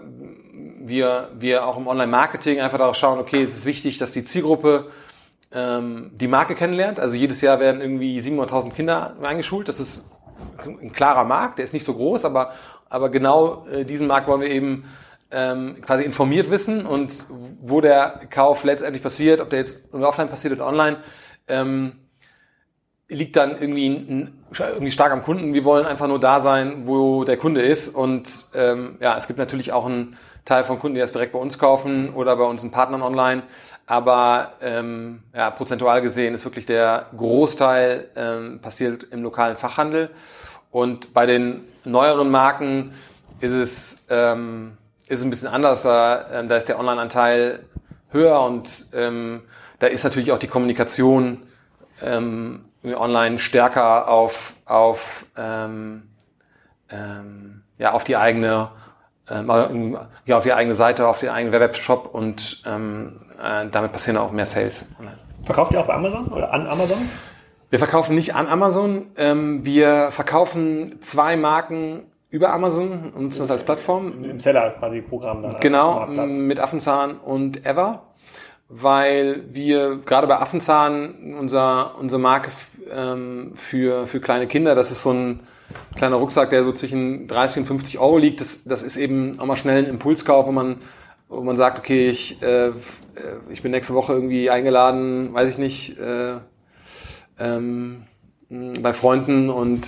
wir, 0.80 1.28
wir 1.38 1.66
auch 1.66 1.76
im 1.76 1.86
Online-Marketing 1.86 2.60
einfach 2.60 2.78
darauf 2.78 2.96
schauen, 2.96 3.18
okay, 3.18 3.42
es 3.42 3.54
ist 3.54 3.66
wichtig, 3.66 3.98
dass 3.98 4.12
die 4.12 4.24
Zielgruppe 4.24 4.86
ähm, 5.54 6.12
die 6.14 6.28
Marke 6.28 6.54
kennenlernt. 6.54 7.00
Also 7.00 7.14
jedes 7.14 7.40
Jahr 7.40 7.60
werden 7.60 7.80
irgendwie 7.80 8.18
700.000 8.18 8.72
Kinder 8.72 9.16
eingeschult. 9.22 9.68
Das 9.68 9.80
ist 9.80 10.10
ein 10.64 10.92
klarer 10.92 11.24
Markt, 11.24 11.58
der 11.58 11.64
ist 11.64 11.72
nicht 11.72 11.84
so 11.84 11.94
groß, 11.94 12.24
aber, 12.24 12.52
aber 12.88 13.10
genau 13.10 13.64
äh, 13.66 13.84
diesen 13.84 14.06
Markt 14.06 14.28
wollen 14.28 14.40
wir 14.40 14.50
eben 14.50 14.84
ähm, 15.30 15.76
quasi 15.80 16.04
informiert 16.04 16.50
wissen 16.50 16.84
und 16.84 17.26
wo 17.60 17.80
der 17.80 18.20
Kauf 18.30 18.64
letztendlich 18.64 19.02
passiert, 19.02 19.40
ob 19.40 19.50
der 19.50 19.60
jetzt 19.60 19.92
offline 19.94 20.28
passiert 20.28 20.52
oder 20.52 20.66
online. 20.66 20.98
Ähm, 21.48 21.92
liegt 23.08 23.36
dann 23.36 23.52
irgendwie, 23.52 23.86
irgendwie 24.50 24.90
stark 24.90 25.12
am 25.12 25.22
Kunden. 25.22 25.52
Wir 25.54 25.64
wollen 25.64 25.86
einfach 25.86 26.08
nur 26.08 26.20
da 26.20 26.40
sein, 26.40 26.86
wo 26.86 27.24
der 27.24 27.36
Kunde 27.36 27.62
ist. 27.62 27.88
Und 27.88 28.46
ähm, 28.54 28.96
ja, 29.00 29.16
es 29.16 29.26
gibt 29.26 29.38
natürlich 29.38 29.72
auch 29.72 29.86
einen 29.86 30.16
Teil 30.44 30.64
von 30.64 30.78
Kunden, 30.78 30.94
die 30.94 31.00
das 31.00 31.12
direkt 31.12 31.32
bei 31.32 31.38
uns 31.38 31.58
kaufen 31.58 32.14
oder 32.14 32.36
bei 32.36 32.44
unseren 32.44 32.70
Partnern 32.70 33.02
online. 33.02 33.42
Aber 33.86 34.52
ähm, 34.60 35.22
ja, 35.34 35.50
prozentual 35.50 36.02
gesehen 36.02 36.34
ist 36.34 36.44
wirklich 36.44 36.66
der 36.66 37.06
Großteil 37.16 38.08
ähm, 38.16 38.60
passiert 38.60 39.04
im 39.10 39.22
lokalen 39.22 39.56
Fachhandel. 39.56 40.10
Und 40.70 41.12
bei 41.12 41.26
den 41.26 41.64
neueren 41.84 42.30
Marken 42.30 42.92
ist 43.40 43.52
es, 43.52 44.06
ähm, 44.08 44.78
ist 45.08 45.18
es 45.18 45.24
ein 45.24 45.30
bisschen 45.30 45.48
anders. 45.48 45.82
Da, 45.82 46.26
ähm, 46.32 46.48
da 46.48 46.56
ist 46.56 46.68
der 46.68 46.78
Online-Anteil 46.78 47.60
höher 48.10 48.40
und 48.42 48.86
ähm, 48.94 49.42
da 49.78 49.88
ist 49.88 50.04
natürlich 50.04 50.32
auch 50.32 50.38
die 50.38 50.46
Kommunikation 50.46 51.42
ähm, 52.02 52.64
online 52.84 53.38
stärker 53.38 54.08
auf, 54.08 54.54
auf, 54.64 55.26
ähm, 55.36 56.04
ähm, 56.88 57.62
ja, 57.78 57.92
auf 57.92 58.04
die 58.04 58.16
eigene 58.16 58.70
ähm, 59.28 59.96
ja, 60.24 60.36
auf 60.36 60.42
die 60.42 60.52
eigene 60.52 60.74
Seite, 60.74 61.06
auf 61.06 61.20
den 61.20 61.30
eigenen 61.30 61.58
Webshop 61.58 62.12
und 62.12 62.62
ähm, 62.66 63.16
äh, 63.42 63.68
damit 63.70 63.92
passieren 63.92 64.16
auch 64.16 64.32
mehr 64.32 64.46
Sales. 64.46 64.86
Verkauft 65.44 65.72
ihr 65.72 65.80
auch 65.80 65.86
bei 65.86 65.94
Amazon 65.94 66.28
oder 66.28 66.52
an 66.52 66.66
Amazon? 66.66 66.98
Wir 67.70 67.78
verkaufen 67.78 68.14
nicht 68.14 68.34
an 68.34 68.46
Amazon. 68.46 69.06
Ähm, 69.16 69.64
wir 69.64 70.10
verkaufen 70.10 71.00
zwei 71.00 71.36
Marken 71.36 72.02
über 72.30 72.52
Amazon 72.52 73.12
und 73.14 73.24
nutzen 73.24 73.40
das 73.40 73.50
als 73.50 73.64
Plattform. 73.64 74.24
Im 74.24 74.40
Seller 74.40 74.70
quasi 74.70 75.00
Programm 75.00 75.42
dann. 75.42 75.60
Genau, 75.60 76.06
mit 76.06 76.60
Affenzahn 76.60 77.18
und 77.18 77.66
Ever 77.66 78.02
weil 78.74 79.42
wir 79.50 79.98
gerade 79.98 80.26
bei 80.26 80.38
Affenzahn 80.38 81.34
unser, 81.38 81.98
unsere 81.98 82.20
Marke 82.20 82.50
ähm, 82.90 83.52
für, 83.54 84.06
für 84.06 84.18
kleine 84.18 84.46
Kinder, 84.46 84.74
das 84.74 84.90
ist 84.90 85.02
so 85.02 85.10
ein 85.12 85.40
kleiner 85.94 86.16
Rucksack, 86.16 86.48
der 86.48 86.64
so 86.64 86.72
zwischen 86.72 87.26
30 87.26 87.58
und 87.58 87.66
50 87.66 87.98
Euro 87.98 88.16
liegt. 88.16 88.40
Das, 88.40 88.64
das 88.64 88.82
ist 88.82 88.96
eben 88.96 89.38
auch 89.38 89.44
mal 89.44 89.56
schnell 89.56 89.84
ein 89.84 89.90
Impulskauf, 89.90 90.46
wo 90.46 90.52
man, 90.52 90.76
wo 91.32 91.40
man 91.40 91.56
sagt, 91.56 91.78
okay, 91.78 92.08
ich, 92.08 92.42
äh, 92.42 92.72
ich 93.48 93.62
bin 93.62 93.70
nächste 93.70 93.94
Woche 93.94 94.12
irgendwie 94.12 94.50
eingeladen, 94.50 95.32
weiß 95.32 95.50
ich 95.50 95.58
nicht, 95.58 95.98
äh, 95.98 96.36
ähm, 97.38 98.04
bei 98.48 98.92
Freunden 98.92 99.48
und 99.48 99.86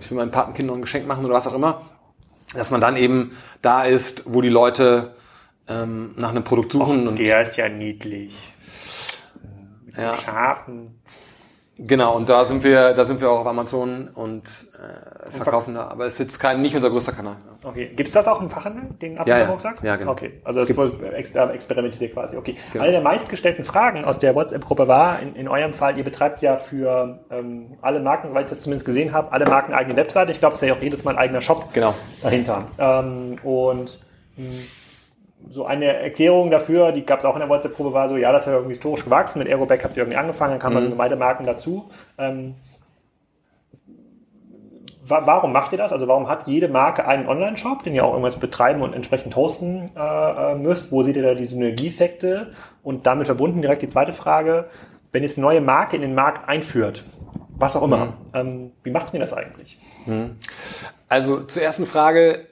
ich 0.00 0.10
will 0.10 0.18
meinen 0.18 0.32
Patenkind 0.32 0.66
noch 0.66 0.74
ein 0.74 0.82
Geschenk 0.82 1.06
machen 1.06 1.24
oder 1.24 1.34
was 1.34 1.46
auch 1.46 1.54
immer. 1.54 1.82
Dass 2.54 2.70
man 2.70 2.80
dann 2.80 2.96
eben 2.96 3.36
da 3.62 3.84
ist, 3.84 4.24
wo 4.26 4.40
die 4.40 4.48
Leute 4.48 5.14
ähm, 5.68 6.12
nach 6.16 6.30
einem 6.30 6.44
Produkt 6.44 6.72
suchen. 6.72 7.04
Och, 7.04 7.08
und 7.10 7.18
der 7.18 7.42
ist 7.42 7.56
ja 7.56 7.68
niedlich. 7.68 8.36
Mit 9.84 9.96
ja. 9.96 10.12
so 10.12 10.22
Schafen. 10.22 11.00
Genau, 11.76 12.16
und 12.16 12.28
da 12.28 12.44
sind 12.44 12.62
wir, 12.62 12.92
da 12.94 13.04
sind 13.04 13.20
wir 13.20 13.28
auch 13.30 13.40
auf 13.40 13.46
Amazon 13.48 14.08
und 14.14 14.66
äh, 14.78 15.30
verkaufen 15.32 15.74
da. 15.74 15.88
Aber 15.88 16.06
es 16.06 16.14
ist 16.14 16.18
jetzt 16.20 16.38
kein, 16.38 16.62
nicht 16.62 16.76
unser 16.76 16.88
größter 16.88 17.12
Kanal. 17.12 17.36
Okay. 17.64 17.90
Gibt 17.96 18.08
es 18.08 18.12
das 18.12 18.28
auch 18.28 18.40
im 18.40 18.48
Fachhandel, 18.48 18.84
den 19.02 19.18
Affenrucksack? 19.18 19.78
Ja, 19.78 19.84
ja. 19.84 19.90
ja, 19.90 19.96
genau. 19.96 20.12
Okay, 20.12 20.40
also 20.44 20.60
das, 20.60 20.68
das 20.68 21.00
extra 21.00 21.50
experimentiert 21.50 22.02
ihr 22.02 22.12
quasi. 22.12 22.36
Okay. 22.36 22.54
Genau. 22.72 22.84
Eine 22.84 22.92
der 22.92 23.00
meistgestellten 23.00 23.64
Fragen 23.64 24.04
aus 24.04 24.20
der 24.20 24.36
WhatsApp-Gruppe 24.36 24.86
war, 24.86 25.18
in, 25.20 25.34
in 25.34 25.48
eurem 25.48 25.72
Fall, 25.72 25.98
ihr 25.98 26.04
betreibt 26.04 26.42
ja 26.42 26.58
für 26.58 27.18
ähm, 27.30 27.76
alle 27.82 27.98
Marken, 27.98 28.34
weil 28.34 28.44
ich 28.44 28.50
das 28.50 28.60
zumindest 28.60 28.86
gesehen 28.86 29.12
habe, 29.12 29.32
alle 29.32 29.46
Marken 29.46 29.72
eigene 29.72 29.96
Webseite. 29.96 30.30
Ich 30.30 30.38
glaube, 30.38 30.54
es 30.54 30.62
ist 30.62 30.68
ja 30.68 30.74
auch 30.74 30.82
jedes 30.82 31.02
Mal 31.02 31.12
ein 31.12 31.18
eigener 31.18 31.40
Shop 31.40 31.72
genau. 31.72 31.94
dahinter. 32.22 32.66
Ähm, 32.78 33.36
und 33.42 33.98
mh, 34.36 34.46
hm, 34.46 34.66
so 35.50 35.66
eine 35.66 35.86
Erklärung 35.86 36.50
dafür, 36.50 36.92
die 36.92 37.04
gab 37.04 37.20
es 37.20 37.24
auch 37.24 37.34
in 37.34 37.40
der 37.40 37.48
WhatsApp-Probe, 37.48 37.92
war 37.92 38.08
so, 38.08 38.16
ja, 38.16 38.32
das 38.32 38.42
ist 38.42 38.46
ja 38.48 38.54
irgendwie 38.54 38.74
historisch 38.74 39.04
gewachsen, 39.04 39.38
mit 39.38 39.48
Aeroback 39.48 39.84
habt 39.84 39.96
ihr 39.96 40.02
irgendwie 40.02 40.18
angefangen, 40.18 40.52
dann 40.52 40.58
kamen 40.60 40.84
mhm. 40.84 40.90
dann 40.90 40.98
weitere 40.98 41.18
Marken 41.18 41.46
dazu. 41.46 41.88
Ähm, 42.18 42.54
warum 45.06 45.52
macht 45.52 45.72
ihr 45.72 45.78
das? 45.78 45.92
Also 45.92 46.08
warum 46.08 46.28
hat 46.28 46.46
jede 46.46 46.68
Marke 46.68 47.06
einen 47.06 47.28
Online-Shop, 47.28 47.82
den 47.82 47.94
ihr 47.94 48.04
auch 48.04 48.10
irgendwas 48.10 48.38
betreiben 48.38 48.82
und 48.82 48.94
entsprechend 48.94 49.36
hosten 49.36 49.90
äh, 49.96 50.52
äh, 50.52 50.54
müsst? 50.54 50.90
Wo 50.90 51.02
seht 51.02 51.16
ihr 51.16 51.22
da 51.22 51.34
die 51.34 51.46
Synergieffekte? 51.46 52.52
Und 52.82 53.06
damit 53.06 53.26
verbunden 53.26 53.60
direkt 53.60 53.82
die 53.82 53.88
zweite 53.88 54.12
Frage, 54.12 54.66
wenn 55.12 55.22
jetzt 55.22 55.38
eine 55.38 55.46
neue 55.46 55.60
Marke 55.60 55.96
in 55.96 56.02
den 56.02 56.14
Markt 56.14 56.48
einführt, 56.48 57.04
was 57.56 57.76
auch 57.76 57.82
immer, 57.82 58.06
mhm. 58.06 58.12
ähm, 58.34 58.72
wie 58.82 58.90
macht 58.90 59.14
ihr 59.14 59.20
das 59.20 59.32
eigentlich? 59.32 59.78
Mhm. 60.06 60.36
Also 61.08 61.42
zur 61.42 61.62
ersten 61.62 61.86
Frage, 61.86 62.46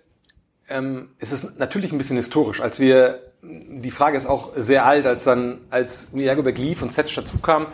ähm, 0.72 1.10
ist 1.18 1.58
natürlich 1.58 1.92
ein 1.92 1.98
bisschen 1.98 2.16
historisch. 2.16 2.60
Als 2.60 2.80
wir, 2.80 3.20
die 3.42 3.90
Frage 3.90 4.16
ist 4.16 4.26
auch 4.26 4.52
sehr 4.56 4.86
alt, 4.86 5.06
als 5.06 5.24
dann, 5.24 5.60
als 5.70 6.08
Jagoberg 6.12 6.58
lief 6.58 6.82
und 6.82 6.92
Setch 6.92 7.14
dazu 7.14 7.38
kam, 7.38 7.66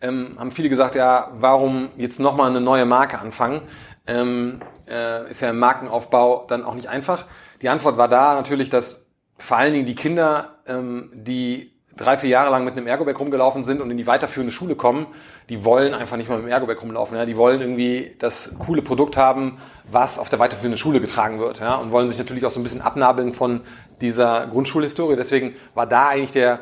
ähm, 0.00 0.36
haben 0.38 0.50
viele 0.50 0.68
gesagt, 0.68 0.94
ja, 0.94 1.30
warum 1.34 1.88
jetzt 1.96 2.20
nochmal 2.20 2.50
eine 2.50 2.60
neue 2.60 2.84
Marke 2.84 3.18
anfangen? 3.18 3.62
Ähm, 4.06 4.60
äh, 4.88 5.28
ist 5.30 5.40
ja 5.40 5.50
im 5.50 5.58
Markenaufbau 5.58 6.44
dann 6.48 6.64
auch 6.64 6.74
nicht 6.74 6.88
einfach. 6.88 7.26
Die 7.62 7.68
Antwort 7.68 7.96
war 7.96 8.08
da 8.08 8.34
natürlich, 8.34 8.70
dass 8.70 9.06
vor 9.38 9.56
allen 9.56 9.72
Dingen 9.72 9.86
die 9.86 9.94
Kinder, 9.94 10.58
ähm, 10.66 11.10
die 11.12 11.75
drei, 11.96 12.16
vier 12.16 12.30
Jahre 12.30 12.50
lang 12.50 12.64
mit 12.64 12.76
einem 12.76 12.86
Ergobag 12.86 13.18
rumgelaufen 13.18 13.62
sind 13.62 13.80
und 13.80 13.90
in 13.90 13.96
die 13.96 14.06
weiterführende 14.06 14.52
Schule 14.52 14.74
kommen, 14.74 15.06
die 15.48 15.64
wollen 15.64 15.94
einfach 15.94 16.16
nicht 16.16 16.28
mal 16.28 16.36
mit 16.36 16.46
dem 16.46 16.50
Ergobag 16.50 16.80
rumlaufen. 16.82 17.16
Ja? 17.16 17.24
Die 17.24 17.36
wollen 17.36 17.60
irgendwie 17.60 18.14
das 18.18 18.52
coole 18.58 18.82
Produkt 18.82 19.16
haben, 19.16 19.58
was 19.90 20.18
auf 20.18 20.28
der 20.28 20.38
weiterführenden 20.38 20.78
Schule 20.78 21.00
getragen 21.00 21.38
wird. 21.38 21.60
Ja? 21.60 21.76
Und 21.76 21.90
wollen 21.92 22.08
sich 22.08 22.18
natürlich 22.18 22.44
auch 22.44 22.50
so 22.50 22.60
ein 22.60 22.62
bisschen 22.62 22.82
abnabeln 22.82 23.32
von 23.32 23.62
dieser 24.00 24.46
Grundschulhistorie. 24.46 25.16
Deswegen 25.16 25.54
war 25.74 25.86
da 25.86 26.08
eigentlich 26.08 26.32
der, 26.32 26.60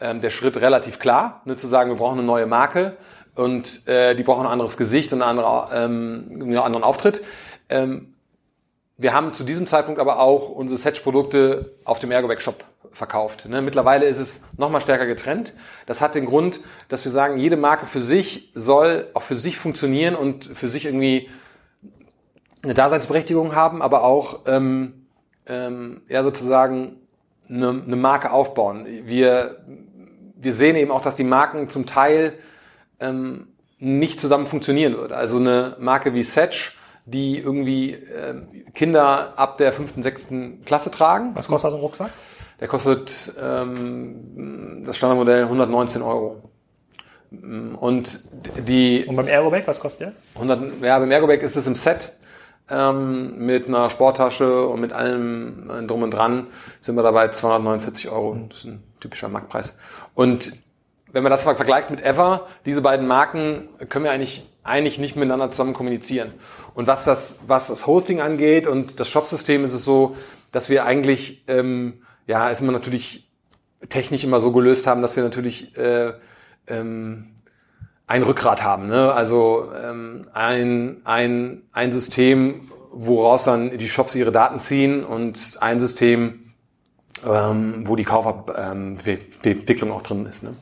ähm, 0.00 0.20
der 0.20 0.30
Schritt 0.30 0.60
relativ 0.60 0.98
klar, 0.98 1.42
ne, 1.44 1.56
zu 1.56 1.66
sagen, 1.66 1.90
wir 1.90 1.96
brauchen 1.96 2.18
eine 2.18 2.26
neue 2.26 2.46
Marke 2.46 2.96
und 3.34 3.86
äh, 3.88 4.14
die 4.14 4.22
brauchen 4.22 4.46
ein 4.46 4.52
anderes 4.52 4.76
Gesicht 4.76 5.12
und 5.12 5.22
einen 5.22 5.38
anderen, 5.38 5.68
ähm, 5.72 6.42
einen 6.42 6.58
anderen 6.58 6.84
Auftritt. 6.84 7.22
Ähm, 7.68 8.15
wir 8.98 9.12
haben 9.12 9.32
zu 9.32 9.44
diesem 9.44 9.66
Zeitpunkt 9.66 10.00
aber 10.00 10.20
auch 10.20 10.48
unsere 10.48 10.78
Setch-Produkte 10.78 11.74
auf 11.84 11.98
dem 11.98 12.10
Ergobag-Shop 12.10 12.64
verkauft. 12.92 13.46
Ne? 13.48 13.60
Mittlerweile 13.60 14.06
ist 14.06 14.18
es 14.18 14.42
nochmal 14.56 14.80
stärker 14.80 15.06
getrennt. 15.06 15.52
Das 15.84 16.00
hat 16.00 16.14
den 16.14 16.24
Grund, 16.24 16.60
dass 16.88 17.04
wir 17.04 17.12
sagen, 17.12 17.38
jede 17.38 17.56
Marke 17.56 17.84
für 17.86 17.98
sich 17.98 18.52
soll 18.54 19.08
auch 19.12 19.22
für 19.22 19.34
sich 19.34 19.58
funktionieren 19.58 20.14
und 20.14 20.46
für 20.46 20.68
sich 20.68 20.86
irgendwie 20.86 21.28
eine 22.62 22.74
Daseinsberechtigung 22.74 23.54
haben, 23.54 23.82
aber 23.82 24.02
auch 24.02 24.40
ähm, 24.46 25.06
ähm, 25.46 26.00
ja 26.08 26.22
sozusagen 26.22 26.96
eine, 27.48 27.68
eine 27.68 27.96
Marke 27.96 28.32
aufbauen. 28.32 28.86
Wir, 29.04 29.64
wir 30.36 30.54
sehen 30.54 30.74
eben 30.74 30.90
auch, 30.90 31.02
dass 31.02 31.16
die 31.16 31.24
Marken 31.24 31.68
zum 31.68 31.86
Teil 31.86 32.32
ähm, 32.98 33.48
nicht 33.78 34.20
zusammen 34.20 34.46
funktionieren 34.46 34.96
würden. 34.96 35.12
Also 35.12 35.36
eine 35.36 35.76
Marke 35.78 36.14
wie 36.14 36.22
Setch, 36.22 36.76
die 37.06 37.38
irgendwie 37.38 37.94
äh, 37.94 38.34
Kinder 38.74 39.38
ab 39.38 39.56
der 39.58 39.72
fünften, 39.72 40.02
sechsten 40.02 40.64
Klasse 40.64 40.90
tragen. 40.90 41.30
Was 41.34 41.48
kostet 41.48 41.70
so 41.70 41.76
ein 41.76 41.80
Rucksack? 41.80 42.10
Der 42.60 42.68
kostet 42.68 43.32
ähm, 43.40 44.82
das 44.84 44.96
Standardmodell 44.96 45.44
119 45.44 46.02
Euro. 46.02 46.50
Und 47.30 48.20
die. 48.66 49.04
Und 49.06 49.16
beim 49.16 49.26
Aerobag, 49.26 49.62
was 49.66 49.80
kostet 49.80 50.08
der? 50.08 50.12
100, 50.34 50.82
ja, 50.82 50.98
beim 50.98 51.10
Aerobag 51.10 51.42
ist 51.42 51.56
es 51.56 51.66
im 51.66 51.74
Set 51.74 52.16
ähm, 52.70 53.38
mit 53.38 53.68
einer 53.68 53.90
Sporttasche 53.90 54.66
und 54.66 54.80
mit 54.80 54.92
allem 54.92 55.70
äh, 55.70 55.86
drum 55.86 56.02
und 56.02 56.10
dran 56.10 56.48
sind 56.80 56.96
wir 56.96 57.02
dabei 57.02 57.28
249 57.28 58.10
Euro. 58.10 58.36
Das 58.48 58.58
ist 58.58 58.64
ein 58.64 58.82
typischer 59.00 59.28
Marktpreis. 59.28 59.76
Und 60.14 60.52
wenn 61.12 61.22
man 61.22 61.30
das 61.30 61.44
vergleicht 61.44 61.90
mit 61.90 62.00
Ever, 62.00 62.46
diese 62.64 62.82
beiden 62.82 63.06
Marken 63.06 63.68
können 63.88 64.04
wir 64.04 64.12
eigentlich, 64.12 64.46
eigentlich 64.64 64.98
nicht 64.98 65.16
miteinander 65.16 65.50
zusammen 65.50 65.72
kommunizieren. 65.72 66.32
Und 66.74 66.86
was 66.86 67.04
das, 67.04 67.40
was 67.46 67.68
das 67.68 67.86
Hosting 67.86 68.20
angeht 68.20 68.66
und 68.66 69.00
das 69.00 69.08
Shopsystem 69.08 69.64
ist 69.64 69.72
es 69.72 69.84
so, 69.84 70.16
dass 70.52 70.68
wir 70.68 70.84
eigentlich 70.84 71.44
ähm, 71.48 72.02
ja, 72.26 72.50
ist 72.50 72.60
man 72.62 72.74
natürlich 72.74 73.28
technisch 73.88 74.24
immer 74.24 74.40
so 74.40 74.52
gelöst 74.52 74.86
haben, 74.86 75.02
dass 75.02 75.16
wir 75.16 75.22
natürlich 75.22 75.76
äh, 75.76 76.12
ähm, 76.66 77.28
ein 78.06 78.22
Rückgrat 78.22 78.62
haben. 78.62 78.86
Ne? 78.88 79.12
Also 79.12 79.70
ähm, 79.82 80.26
ein, 80.32 81.00
ein, 81.04 81.62
ein 81.72 81.92
System, 81.92 82.68
woraus 82.92 83.44
dann 83.44 83.76
die 83.78 83.88
Shops 83.88 84.14
ihre 84.14 84.32
Daten 84.32 84.60
ziehen 84.60 85.04
und 85.04 85.58
ein 85.60 85.80
System, 85.80 86.52
ähm, 87.24 87.86
wo 87.86 87.96
die 87.96 88.04
Kaufabwicklung 88.04 89.90
ähm, 89.90 89.94
auch 89.94 90.02
drin 90.02 90.26
ist. 90.26 90.42
Ne? 90.42 90.56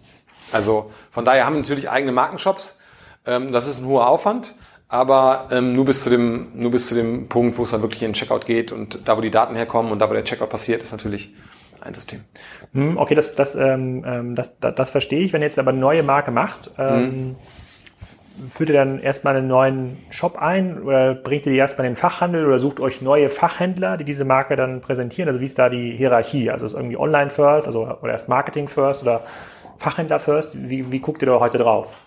Also 0.55 0.90
von 1.11 1.25
daher 1.25 1.47
haben 1.47 1.55
wir 1.55 1.62
natürlich 1.62 1.90
eigene 1.90 2.12
Markenshops. 2.12 2.81
Ähm, 3.27 3.53
das 3.53 3.67
ist 3.67 3.81
ein 3.81 3.87
hoher 3.87 4.09
Aufwand, 4.09 4.55
aber 4.88 5.49
ähm, 5.51 5.73
nur 5.73 5.85
bis 5.85 6.05
zu 6.05 6.11
dem 6.11 6.53
nur 6.55 6.71
bis 6.71 6.87
zu 6.87 6.95
dem 6.95 7.29
Punkt, 7.29 7.59
wo 7.59 7.64
es 7.64 7.73
dann 7.73 7.83
wirklich 7.83 8.03
in 8.03 8.11
den 8.11 8.14
Checkout 8.14 8.47
geht 8.47 8.71
und 8.71 9.09
da, 9.09 9.17
wo 9.17 9.21
die 9.21 9.33
Daten 9.33 9.57
herkommen 9.57 9.90
und 9.90 9.99
da, 9.99 10.09
wo 10.09 10.12
der 10.12 10.23
Checkout 10.23 10.51
passiert, 10.51 10.83
ist 10.83 10.93
natürlich 10.93 11.35
ein 11.81 11.93
System. 11.93 12.21
Hm, 12.73 12.97
okay, 12.97 13.17
das, 13.17 13.35
das, 13.35 13.57
ähm, 13.57 14.05
ähm, 14.07 14.35
das, 14.37 14.59
das, 14.61 14.75
das 14.77 14.90
verstehe 14.90 15.21
ich. 15.21 15.33
Wenn 15.33 15.43
ihr 15.43 15.49
jetzt 15.49 15.59
aber 15.59 15.71
eine 15.71 15.81
neue 15.81 16.05
Marke 16.05 16.31
macht, 16.31 16.71
ähm, 16.79 17.11
mhm. 17.11 17.37
führt 18.51 18.69
ihr 18.69 18.77
dann 18.77 19.01
erstmal 19.01 19.37
einen 19.37 19.49
neuen 19.49 19.99
Shop 20.11 20.37
ein 20.38 20.81
oder 20.83 21.14
bringt 21.14 21.47
ihr 21.47 21.53
die 21.53 21.59
erstmal 21.59 21.87
in 21.88 21.95
den 21.95 21.97
Fachhandel 21.97 22.47
oder 22.47 22.61
sucht 22.61 22.79
euch 22.79 23.03
neue 23.03 23.29
Fachhändler, 23.29 23.97
die 23.97 24.05
diese 24.05 24.25
Marke 24.25 24.55
dann 24.55 24.81
präsentieren? 24.81 25.29
Also 25.29 25.40
wie 25.40 25.47
ist 25.47 25.59
da 25.59 25.69
die 25.69 25.97
Hierarchie? 25.97 26.51
Also 26.51 26.64
ist 26.64 26.75
irgendwie 26.75 26.97
Online 26.97 27.31
first, 27.31 27.67
also 27.67 27.88
oder 28.01 28.12
erst 28.12 28.29
Marketing 28.29 28.69
first 28.69 29.03
oder 29.03 29.23
Fachhändler 29.79 30.21
first? 30.21 30.51
Wie, 30.55 30.91
wie 30.91 31.01
guckt 31.01 31.23
ihr 31.23 31.27
da 31.27 31.41
heute 31.41 31.59
drauf? 31.59 31.99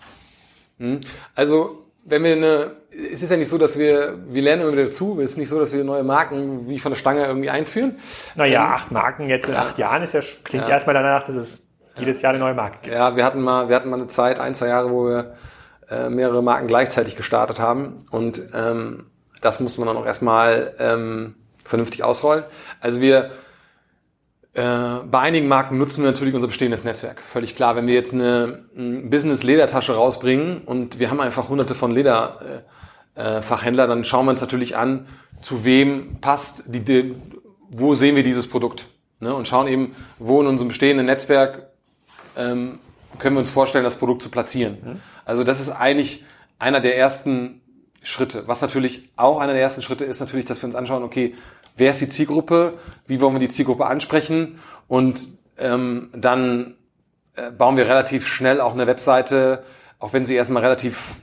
Mhm. 0.78 1.00
Also 1.34 1.84
wenn 2.04 2.24
wir 2.24 2.32
eine, 2.32 2.70
es 3.12 3.22
ist 3.22 3.30
ja 3.30 3.36
nicht 3.36 3.48
so, 3.48 3.58
dass 3.58 3.78
wir, 3.78 4.18
wir 4.28 4.42
lernen 4.42 4.62
immer 4.62 4.72
wieder 4.72 4.86
dazu, 4.86 5.20
es 5.20 5.32
ist 5.32 5.36
nicht 5.36 5.48
so, 5.48 5.58
dass 5.58 5.72
wir 5.72 5.84
neue 5.84 6.02
Marken 6.02 6.68
wie 6.68 6.78
von 6.78 6.92
der 6.92 6.96
Stange 6.96 7.26
irgendwie 7.26 7.50
einführen. 7.50 7.98
Naja, 8.34 8.64
ähm, 8.64 8.72
acht 8.72 8.90
Marken 8.90 9.28
jetzt 9.28 9.46
in 9.46 9.54
ja. 9.54 9.62
acht 9.62 9.78
Jahren 9.78 10.02
ist 10.02 10.14
ja, 10.14 10.20
klingt 10.44 10.64
ja. 10.64 10.70
erstmal 10.70 10.94
danach, 10.94 11.24
dass 11.24 11.36
es 11.36 11.68
jedes 11.98 12.22
Jahr 12.22 12.30
eine 12.30 12.38
neue 12.38 12.54
Marke 12.54 12.78
gibt. 12.82 12.94
Ja, 12.94 13.16
wir 13.16 13.24
hatten 13.24 13.42
mal, 13.42 13.68
wir 13.68 13.76
hatten 13.76 13.90
mal 13.90 13.96
eine 13.96 14.08
Zeit, 14.08 14.38
ein, 14.38 14.54
zwei 14.54 14.68
Jahre, 14.68 14.90
wo 14.90 15.08
wir 15.08 15.34
äh, 15.90 16.08
mehrere 16.08 16.42
Marken 16.42 16.66
gleichzeitig 16.66 17.16
gestartet 17.16 17.58
haben 17.58 17.96
und 18.10 18.40
ähm, 18.54 19.06
das 19.40 19.60
muss 19.60 19.78
man 19.78 19.88
dann 19.88 19.96
auch 19.96 20.06
erstmal 20.06 20.74
ähm, 20.78 21.34
vernünftig 21.64 22.04
ausrollen. 22.04 22.44
Also 22.80 23.00
wir 23.00 23.30
bei 24.62 25.18
einigen 25.18 25.48
Marken 25.48 25.78
nutzen 25.78 26.02
wir 26.02 26.10
natürlich 26.10 26.34
unser 26.34 26.46
bestehendes 26.46 26.84
Netzwerk. 26.84 27.20
Völlig 27.20 27.54
klar. 27.54 27.76
Wenn 27.76 27.86
wir 27.86 27.94
jetzt 27.94 28.12
eine, 28.14 28.64
Business-Ledertasche 28.74 29.94
rausbringen 29.94 30.62
und 30.62 30.98
wir 30.98 31.10
haben 31.10 31.20
einfach 31.20 31.48
hunderte 31.48 31.74
von 31.74 31.92
Lederfachhändler, 31.92 33.84
äh, 33.84 33.88
dann 33.88 34.04
schauen 34.04 34.26
wir 34.26 34.30
uns 34.30 34.40
natürlich 34.40 34.76
an, 34.76 35.06
zu 35.40 35.64
wem 35.64 36.20
passt 36.20 36.64
die, 36.66 36.80
die 36.80 37.14
wo 37.70 37.94
sehen 37.94 38.16
wir 38.16 38.22
dieses 38.22 38.48
Produkt. 38.48 38.86
Ne? 39.20 39.34
Und 39.34 39.46
schauen 39.48 39.68
eben, 39.68 39.94
wo 40.18 40.40
in 40.40 40.46
unserem 40.46 40.68
bestehenden 40.68 41.06
Netzwerk 41.06 41.68
ähm, 42.36 42.78
können 43.18 43.36
wir 43.36 43.40
uns 43.40 43.50
vorstellen, 43.50 43.84
das 43.84 43.96
Produkt 43.96 44.22
zu 44.22 44.30
platzieren. 44.30 44.78
Mhm. 44.84 45.00
Also 45.24 45.44
das 45.44 45.60
ist 45.60 45.70
eigentlich 45.70 46.24
einer 46.58 46.80
der 46.80 46.96
ersten 46.96 47.60
Schritte. 48.02 48.44
Was 48.46 48.62
natürlich 48.62 49.10
auch 49.16 49.40
einer 49.40 49.52
der 49.52 49.62
ersten 49.62 49.82
Schritte 49.82 50.04
ist, 50.04 50.20
natürlich, 50.20 50.44
dass 50.46 50.62
wir 50.62 50.66
uns 50.66 50.76
anschauen, 50.76 51.02
okay, 51.02 51.34
wer 51.78 51.92
ist 51.92 52.00
die 52.00 52.08
Zielgruppe, 52.08 52.74
wie 53.06 53.20
wollen 53.20 53.34
wir 53.34 53.40
die 53.40 53.48
Zielgruppe 53.48 53.86
ansprechen? 53.86 54.58
Und 54.86 55.20
ähm, 55.58 56.10
dann 56.14 56.74
äh, 57.34 57.50
bauen 57.50 57.76
wir 57.76 57.86
relativ 57.86 58.26
schnell 58.28 58.60
auch 58.60 58.74
eine 58.74 58.86
Webseite, 58.86 59.64
auch 59.98 60.12
wenn 60.12 60.26
sie 60.26 60.34
erstmal 60.34 60.62
relativ, 60.62 61.22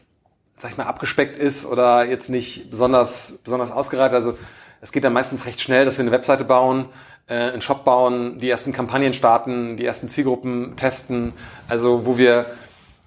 sag 0.56 0.72
ich 0.72 0.78
mal, 0.78 0.86
abgespeckt 0.86 1.38
ist 1.38 1.66
oder 1.66 2.06
jetzt 2.06 2.30
nicht 2.30 2.70
besonders, 2.72 3.40
besonders 3.44 3.72
ausgereift. 3.72 4.14
Also 4.14 4.38
es 4.82 4.92
geht 4.92 5.04
dann 5.04 5.14
meistens 5.14 5.46
recht 5.46 5.62
schnell, 5.62 5.86
dass 5.86 5.98
wir 5.98 6.04
eine 6.04 6.12
Webseite 6.12 6.44
bauen, 6.44 6.86
äh, 7.28 7.36
einen 7.36 7.62
Shop 7.62 7.84
bauen, 7.86 8.38
die 8.40 8.50
ersten 8.50 8.74
Kampagnen 8.74 9.14
starten, 9.14 9.78
die 9.78 9.86
ersten 9.86 10.10
Zielgruppen 10.10 10.76
testen, 10.76 11.34
also 11.68 12.06
wo 12.06 12.18
wir 12.18 12.46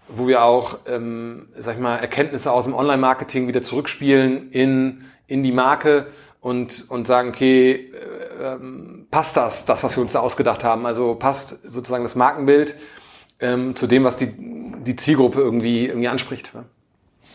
wo 0.08 0.26
wir 0.26 0.42
auch, 0.42 0.78
ähm, 0.86 1.48
sag 1.56 1.74
ich 1.74 1.80
mal, 1.80 1.96
Erkenntnisse 1.96 2.50
aus 2.50 2.64
dem 2.64 2.74
Online-Marketing 2.74 3.46
wieder 3.46 3.62
zurückspielen 3.62 4.50
in, 4.50 5.04
in 5.26 5.42
die 5.42 5.52
Marke 5.52 6.06
und, 6.40 6.90
und 6.90 7.06
sagen, 7.06 7.30
okay, 7.30 7.72
äh, 7.72 8.54
ähm, 8.54 9.06
passt 9.10 9.36
das, 9.36 9.64
das, 9.66 9.82
was 9.82 9.96
wir 9.96 10.02
uns 10.02 10.12
da 10.12 10.20
ausgedacht 10.20 10.64
haben? 10.64 10.86
Also 10.86 11.14
passt 11.14 11.70
sozusagen 11.70 12.04
das 12.04 12.14
Markenbild 12.14 12.76
ähm, 13.40 13.74
zu 13.76 13.86
dem, 13.86 14.04
was 14.04 14.16
die, 14.16 14.32
die 14.36 14.96
Zielgruppe 14.96 15.40
irgendwie, 15.40 15.86
irgendwie 15.86 16.08
anspricht. 16.08 16.52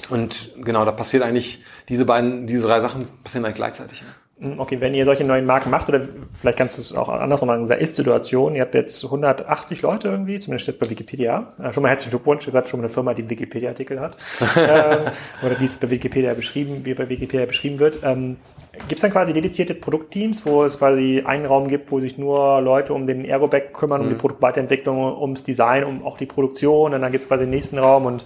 Und 0.10 0.56
genau, 0.63 0.86
da 0.86 0.92
passiert 0.92 1.24
eigentlich 1.24 1.63
diese 1.89 2.06
beiden, 2.06 2.48
diese 2.48 2.68
drei 2.68 2.80
Sachen 2.80 3.08
passieren 3.24 3.46
eigentlich 3.46 3.56
gleichzeitig. 3.56 4.02
Ja. 4.02 4.08
Hm, 4.39 4.60
okay, 4.60 4.82
wenn 4.82 4.94
ihr 4.94 5.06
solche 5.06 5.24
neuen 5.24 5.46
Marken 5.46 5.70
macht, 5.70 5.89
oder 5.89 6.02
vielleicht 6.39 6.58
kannst 6.58 6.78
du 6.78 6.82
es 6.82 6.94
auch 6.94 7.08
andersrum 7.08 7.48
machen, 7.48 7.62
dieser 7.62 7.78
Ist-Situation, 7.78 8.56
ihr 8.56 8.62
habt 8.62 8.76
jetzt 8.76 9.04
180 9.04 9.82
Leute 9.82 10.10
irgendwie, 10.10 10.39
zumindest 10.39 10.63
steht 10.63 10.80
bei 10.80 10.89
Wikipedia. 10.89 11.54
Äh, 11.62 11.72
schon 11.72 11.84
mal 11.84 11.89
herzlichen 11.89 12.12
Glückwunsch, 12.12 12.46
ihr 12.48 12.52
seid 12.52 12.68
schon 12.68 12.80
mal 12.80 12.86
eine 12.86 12.94
Firma, 12.94 13.13
die 13.13 13.22
einen 13.22 13.30
Wikipedia-Artikel 13.30 14.00
hat. 14.00 14.18
ähm, 14.58 15.12
oder 15.44 15.56
die 15.56 15.66
es 15.66 15.76
bei 15.76 15.89
Wikipedia 15.89 16.34
beschrieben, 16.34 16.82
wie 16.84 16.94
bei 16.94 17.08
Wikipedia 17.08 17.46
beschrieben 17.46 17.80
wird. 17.80 18.00
Ähm, 18.04 18.38
Gibt 18.74 18.94
es 18.94 19.02
dann 19.02 19.12
quasi 19.12 19.34
dedizierte 19.34 19.76
Produktteams, 19.76 20.46
wo 20.48 20.64
es 20.64 20.80
quasi 20.80 21.22
einen 21.24 21.46
Raum 21.46 21.68
gibt, 21.68 21.92
wo 21.92 22.00
sich 22.00 22.18
nur 22.18 22.60
Leute 22.60 22.94
um 22.94 23.06
den 23.06 23.24
Ergo-Back 23.24 23.72
kümmern, 23.72 24.02
um 24.02 24.08
die 24.08 24.16
mhm. 24.16 24.20
Produktweiterentwicklung, 24.20 25.22
ums 25.22 25.44
Design, 25.44 25.84
um 25.84 26.04
auch 26.04 26.18
die 26.18 26.26
Produktion, 26.26 26.94
und 26.94 27.02
dann 27.02 27.12
gibt 27.12 27.24
es 27.24 27.28
quasi 27.28 27.44
den 27.44 27.52
nächsten 27.52 27.78
Raum 27.78 28.08
und 28.08 28.26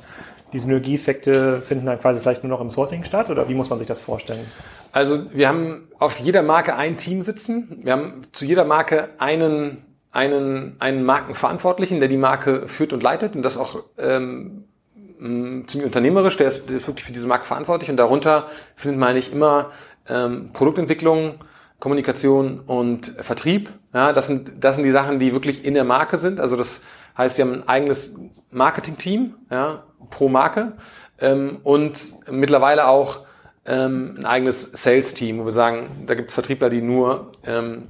die 0.54 0.60
Synergieeffekte 0.60 1.62
finden 1.62 1.86
dann 1.86 2.00
quasi 2.00 2.22
vielleicht 2.22 2.44
nur 2.44 2.50
noch 2.50 2.62
im 2.62 2.70
Sourcing 2.70 3.04
statt 3.04 3.30
oder 3.30 3.50
wie 3.50 3.54
muss 3.54 3.70
man 3.70 3.80
sich 3.80 3.88
das 3.88 4.00
vorstellen? 4.00 4.46
Also 4.94 5.30
wir 5.34 5.50
haben 5.50 5.90
auf 6.00 6.20
jeder 6.20 6.42
Marke 6.42 6.76
ein 6.76 6.96
Team 6.96 7.22
sitzen. 7.22 7.82
Wir 7.84 7.92
haben 7.92 8.22
zu 8.32 8.46
jeder 8.46 8.64
Marke 8.64 9.10
einen, 9.18 9.84
einen, 10.12 10.78
einen 10.80 11.04
Markenverantwortlichen, 11.04 12.00
der 12.00 12.08
die 12.08 12.18
Marke 12.18 12.70
führt 12.70 12.94
und 12.94 13.04
leitet 13.04 13.36
und 13.36 13.42
das 13.42 13.58
auch 13.58 13.84
ähm, 13.98 14.64
ziemlich 15.20 15.84
unternehmerisch, 15.84 16.38
der 16.38 16.48
ist, 16.48 16.70
der 16.70 16.78
ist 16.78 16.88
wirklich 16.88 17.06
für 17.06 17.12
diese 17.14 17.28
Marke 17.28 17.46
verantwortlich 17.46 17.90
und 17.90 17.98
darunter 17.98 18.48
findet 18.76 19.00
man 19.00 19.10
eigentlich 19.10 19.34
immer 19.34 19.72
ähm, 20.10 20.52
Produktentwicklung, 20.54 21.36
Kommunikation 21.80 22.60
und 22.62 23.08
Vertrieb. 23.20 23.72
Ja, 23.94 24.14
das 24.14 24.28
sind, 24.28 24.64
das 24.64 24.76
sind 24.76 24.84
die 24.84 24.92
Sachen, 24.92 25.20
die 25.20 25.34
wirklich 25.34 25.64
in 25.64 25.74
der 25.74 25.84
Marke 25.84 26.18
sind. 26.18 26.40
Also 26.40 26.56
das 26.56 26.82
heißt, 27.18 27.38
die 27.38 27.42
haben 27.42 27.54
ein 27.54 27.68
eigenes 27.68 28.16
Marketing-Team, 28.52 29.36
ja, 29.52 29.84
pro 30.10 30.30
Marke 30.30 30.74
ähm, 31.20 31.60
und 31.64 32.14
mittlerweile 32.30 32.88
auch 32.88 33.26
ähm, 33.66 34.16
ein 34.18 34.26
eigenes 34.26 34.72
Sales-Team, 34.72 35.40
wo 35.40 35.46
wir 35.46 35.52
sagen, 35.52 36.04
da 36.06 36.16
gibt 36.16 36.30
es 36.30 36.34
Vertriebler, 36.34 36.70
die 36.70 36.82
nur 36.82 37.32
ähm, 37.46 37.84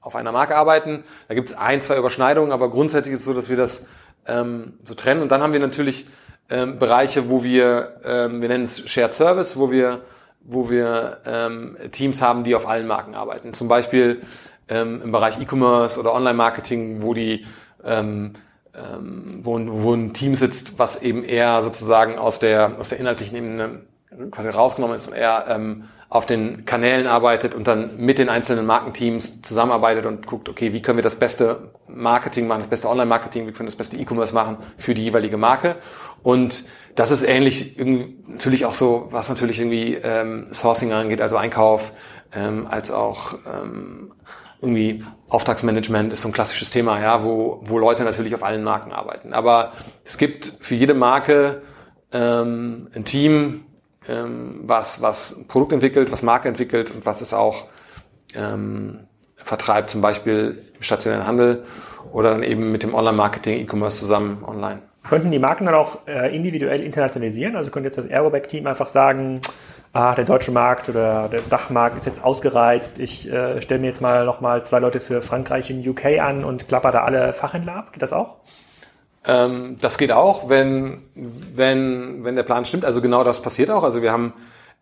auf 0.00 0.16
einer 0.16 0.32
Marke 0.32 0.56
arbeiten. 0.56 1.04
Da 1.28 1.34
gibt 1.34 1.48
es 1.50 1.56
ein, 1.56 1.80
zwei 1.80 1.98
Überschneidungen, 1.98 2.52
aber 2.52 2.70
grundsätzlich 2.70 3.14
ist 3.14 3.20
es 3.20 3.26
so, 3.26 3.34
dass 3.34 3.50
wir 3.50 3.56
das 3.56 3.84
ähm, 4.26 4.74
so 4.82 4.94
trennen. 4.94 5.20
Und 5.20 5.30
dann 5.30 5.42
haben 5.42 5.52
wir 5.52 5.60
natürlich 5.60 6.06
ähm, 6.48 6.78
Bereiche, 6.78 7.28
wo 7.28 7.44
wir, 7.44 8.00
ähm, 8.04 8.40
wir 8.40 8.48
nennen 8.48 8.64
es 8.64 8.88
Shared 8.88 9.12
Service, 9.12 9.58
wo 9.58 9.70
wir, 9.70 10.00
wo 10.42 10.70
wir 10.70 11.18
ähm, 11.26 11.76
Teams 11.92 12.22
haben, 12.22 12.44
die 12.44 12.54
auf 12.54 12.68
allen 12.68 12.86
Marken 12.86 13.14
arbeiten. 13.14 13.54
Zum 13.54 13.68
Beispiel 13.68 14.22
ähm, 14.68 15.00
im 15.02 15.12
Bereich 15.12 15.40
E-Commerce 15.40 15.98
oder 15.98 16.14
Online-Marketing, 16.14 17.02
wo 17.02 17.14
die 17.14 17.46
ähm, 17.84 18.34
ähm, 18.74 19.40
wo, 19.42 19.58
wo 19.58 19.94
ein 19.94 20.14
Team 20.14 20.34
sitzt, 20.34 20.78
was 20.78 21.02
eben 21.02 21.24
eher 21.24 21.62
sozusagen 21.62 22.18
aus 22.18 22.38
der, 22.38 22.78
aus 22.78 22.88
der 22.90 23.00
inhaltlichen 23.00 23.36
Ebene 23.36 23.80
quasi 24.30 24.48
rausgenommen 24.48 24.96
ist 24.96 25.08
und 25.08 25.14
eher 25.14 25.46
ähm, 25.48 25.84
auf 26.10 26.26
den 26.26 26.64
Kanälen 26.64 27.06
arbeitet 27.06 27.54
und 27.54 27.68
dann 27.68 27.96
mit 27.96 28.18
den 28.18 28.28
einzelnen 28.28 28.66
Markenteams 28.66 29.42
zusammenarbeitet 29.42 30.06
und 30.06 30.26
guckt, 30.26 30.48
okay, 30.48 30.72
wie 30.72 30.82
können 30.82 30.98
wir 30.98 31.04
das 31.04 31.14
beste 31.14 31.70
Marketing 31.86 32.48
machen, 32.48 32.58
das 32.58 32.68
beste 32.68 32.88
Online-Marketing, 32.88 33.46
wie 33.46 33.52
können 33.52 33.68
wir 33.68 33.70
das 33.70 33.76
beste 33.76 33.96
E-Commerce 33.96 34.34
machen 34.34 34.56
für 34.76 34.92
die 34.92 35.04
jeweilige 35.04 35.36
Marke. 35.36 35.76
Und 36.24 36.64
das 36.96 37.12
ist 37.12 37.22
ähnlich 37.22 37.78
natürlich 38.26 38.66
auch 38.66 38.72
so, 38.72 39.06
was 39.10 39.28
natürlich 39.28 39.60
irgendwie 39.60 39.94
ähm, 40.02 40.48
Sourcing 40.52 40.92
angeht, 40.92 41.20
also 41.20 41.36
Einkauf, 41.36 41.92
ähm, 42.32 42.66
als 42.68 42.90
auch 42.90 43.34
ähm, 43.46 44.12
irgendwie 44.60 45.04
Auftragsmanagement 45.28 46.12
ist 46.12 46.22
so 46.22 46.28
ein 46.28 46.32
klassisches 46.32 46.70
Thema, 46.70 47.00
ja, 47.00 47.22
wo, 47.22 47.60
wo 47.62 47.78
Leute 47.78 48.02
natürlich 48.02 48.34
auf 48.34 48.42
allen 48.42 48.64
Marken 48.64 48.90
arbeiten. 48.90 49.32
Aber 49.32 49.72
es 50.04 50.18
gibt 50.18 50.52
für 50.58 50.74
jede 50.74 50.94
Marke 50.94 51.62
ähm, 52.12 52.88
ein 52.96 53.04
Team, 53.04 53.64
ähm, 54.08 54.60
was, 54.62 55.02
was 55.02 55.44
Produkt 55.48 55.72
entwickelt, 55.72 56.10
was 56.12 56.22
Marke 56.22 56.48
entwickelt 56.48 56.90
und 56.90 57.06
was 57.06 57.20
es 57.20 57.34
auch 57.34 57.68
ähm, 58.34 59.00
vertreibt, 59.36 59.90
zum 59.90 60.00
Beispiel 60.00 60.62
im 60.76 60.82
stationären 60.82 61.26
Handel 61.26 61.64
oder 62.12 62.30
dann 62.30 62.42
eben 62.42 62.72
mit 62.72 62.82
dem 62.82 62.94
Online-Marketing, 62.94 63.60
E-Commerce 63.60 63.98
zusammen 64.00 64.44
online. 64.44 64.82
Könnten 65.08 65.30
die 65.30 65.38
Marken 65.38 65.66
dann 65.66 65.74
auch 65.74 66.06
äh, 66.06 66.34
individuell 66.34 66.82
internationalisieren? 66.82 67.56
Also 67.56 67.70
könnte 67.70 67.86
jetzt 67.88 67.96
das 67.96 68.06
Aeroback-Team 68.06 68.66
einfach 68.66 68.88
sagen, 68.88 69.40
ah, 69.92 70.14
der 70.14 70.24
deutsche 70.24 70.52
Markt 70.52 70.88
oder 70.88 71.28
der 71.28 71.40
Dachmarkt 71.40 71.98
ist 71.98 72.04
jetzt 72.04 72.22
ausgereizt, 72.22 72.98
ich 72.98 73.30
äh, 73.30 73.60
stelle 73.62 73.80
mir 73.80 73.86
jetzt 73.86 74.02
mal 74.02 74.24
nochmal 74.24 74.62
zwei 74.62 74.78
Leute 74.78 75.00
für 75.00 75.22
Frankreich 75.22 75.70
in 75.70 75.86
UK 75.88 76.20
an 76.20 76.44
und 76.44 76.68
klapper 76.68 76.90
da 76.90 77.04
alle 77.04 77.32
Fachhändler 77.32 77.76
ab. 77.76 77.92
Geht 77.92 78.02
das 78.02 78.12
auch? 78.12 78.36
Ähm, 79.24 79.76
das 79.80 79.98
geht 79.98 80.12
auch, 80.12 80.48
wenn, 80.48 81.02
wenn, 81.14 82.24
wenn 82.24 82.36
der 82.36 82.42
Plan 82.42 82.64
stimmt. 82.64 82.84
Also 82.84 83.02
genau 83.02 83.24
das 83.24 83.42
passiert 83.42 83.70
auch. 83.70 83.82
Also 83.82 84.02
wir 84.02 84.12
haben 84.12 84.32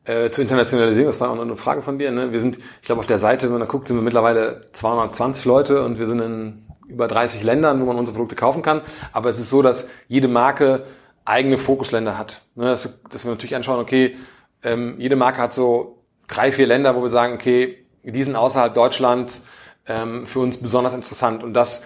äh, 0.04 0.30
zu 0.30 0.40
internationalisieren, 0.42 1.06
das 1.06 1.20
war 1.20 1.30
auch 1.30 1.34
noch 1.34 1.42
eine 1.42 1.56
Frage 1.56 1.82
von 1.82 1.98
dir. 1.98 2.10
Ne? 2.12 2.32
Wir 2.32 2.40
sind, 2.40 2.56
ich 2.56 2.86
glaube, 2.86 3.00
auf 3.00 3.06
der 3.06 3.18
Seite, 3.18 3.46
wenn 3.46 3.52
man 3.52 3.60
da 3.60 3.66
guckt, 3.66 3.88
sind 3.88 3.96
wir 3.96 4.02
mittlerweile 4.02 4.66
220 4.72 5.44
Leute 5.44 5.84
und 5.84 5.98
wir 5.98 6.06
sind 6.06 6.20
in 6.20 6.64
über 6.88 7.06
30 7.06 7.42
Ländern, 7.42 7.80
wo 7.80 7.86
man 7.86 7.96
unsere 7.96 8.14
Produkte 8.14 8.36
kaufen 8.36 8.62
kann. 8.62 8.80
Aber 9.12 9.28
es 9.28 9.38
ist 9.38 9.50
so, 9.50 9.60
dass 9.60 9.88
jede 10.06 10.28
Marke 10.28 10.86
eigene 11.24 11.58
Fokusländer 11.58 12.16
hat. 12.16 12.42
Ne? 12.54 12.64
Dass, 12.64 12.88
dass 13.10 13.24
wir 13.24 13.30
natürlich 13.30 13.54
anschauen, 13.54 13.80
okay, 13.80 14.16
ähm, 14.62 14.94
jede 14.98 15.16
Marke 15.16 15.42
hat 15.42 15.52
so 15.52 16.02
drei, 16.26 16.50
vier 16.50 16.66
Länder, 16.66 16.96
wo 16.96 17.02
wir 17.02 17.08
sagen, 17.08 17.34
okay, 17.34 17.84
die 18.02 18.22
sind 18.22 18.36
außerhalb 18.36 18.72
Deutschlands 18.72 19.44
ähm, 19.86 20.24
für 20.24 20.40
uns 20.40 20.56
besonders 20.56 20.94
interessant. 20.94 21.44
Und 21.44 21.52
das 21.52 21.84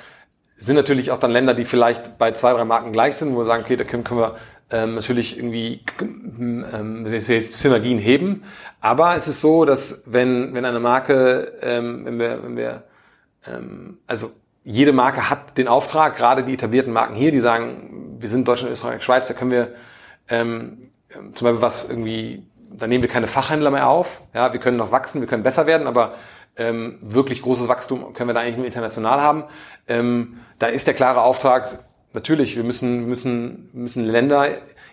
sind 0.63 0.77
natürlich 0.77 1.11
auch 1.11 1.19
dann 1.19 1.31
Länder, 1.31 1.55
die 1.55 1.65
vielleicht 1.65 2.19
bei 2.19 2.33
zwei, 2.33 2.53
drei 2.53 2.65
Marken 2.65 2.93
gleich 2.93 3.17
sind, 3.17 3.35
wo 3.35 3.39
wir 3.39 3.45
sagen, 3.45 3.65
okay, 3.65 3.77
da 3.77 3.85
können, 3.85 4.05
können 4.05 4.21
wir 4.21 4.37
ähm, 4.71 4.95
natürlich 4.95 5.37
irgendwie 5.37 5.85
ähm, 6.09 7.07
Synergien 7.19 7.99
heben. 7.99 8.45
Aber 8.81 9.17
es 9.17 9.29
ist 9.29 9.41
so, 9.41 9.65
dass 9.65 10.05
wenn, 10.07 10.55
wenn 10.55 10.65
eine 10.65 10.81
Marke, 10.81 11.53
ähm, 11.63 12.05
wenn 12.05 12.21
wir, 12.21 12.43
wenn 12.43 12.57
wir 12.57 12.85
ähm, 13.47 13.99
also 14.07 14.33
jede 14.65 14.93
Marke 14.93 15.29
hat 15.29 15.59
den 15.59 15.67
Auftrag, 15.67 16.17
gerade 16.17 16.45
die 16.45 16.55
etablierten 16.55 16.93
Marken 16.93 17.15
hier, 17.15 17.33
die 17.33 17.41
sagen, 17.41 18.17
wir 18.21 18.29
sind 18.29 18.47
Deutschland, 18.47 18.73
Österreich, 18.73 19.03
Schweiz, 19.03 19.27
da 19.27 19.35
können 19.35 19.51
wir 19.51 19.75
ähm, 20.29 20.79
zum 21.35 21.47
Beispiel 21.47 21.63
was 21.63 21.91
irgendwie 21.91 22.47
da 22.75 22.87
nehmen 22.87 23.03
wir 23.03 23.11
keine 23.11 23.27
Fachhändler 23.27 23.71
mehr 23.71 23.89
auf. 23.89 24.23
Ja, 24.35 24.53
wir 24.53 24.61
können 24.61 24.77
noch 24.77 24.93
wachsen, 24.93 25.21
wir 25.21 25.29
können 25.29 25.43
besser 25.43 25.67
werden, 25.67 25.87
aber 25.87 26.15
ähm, 26.57 26.99
wirklich 27.01 27.43
großes 27.43 27.69
Wachstum 27.69 28.13
können 28.15 28.29
wir 28.29 28.35
da 28.35 28.41
eigentlich 28.41 28.57
nur 28.57 28.67
international 28.67 29.21
haben. 29.21 29.45
Ähm, 29.89 30.39
da 30.59 30.67
ist 30.67 30.87
der 30.87 30.95
klare 30.95 31.23
Auftrag, 31.23 31.79
natürlich, 32.15 32.57
wir 32.57 32.65
müssen, 32.65 33.07
müssen, 33.07 33.71
müssen 33.73 34.05
Länder 34.05 34.49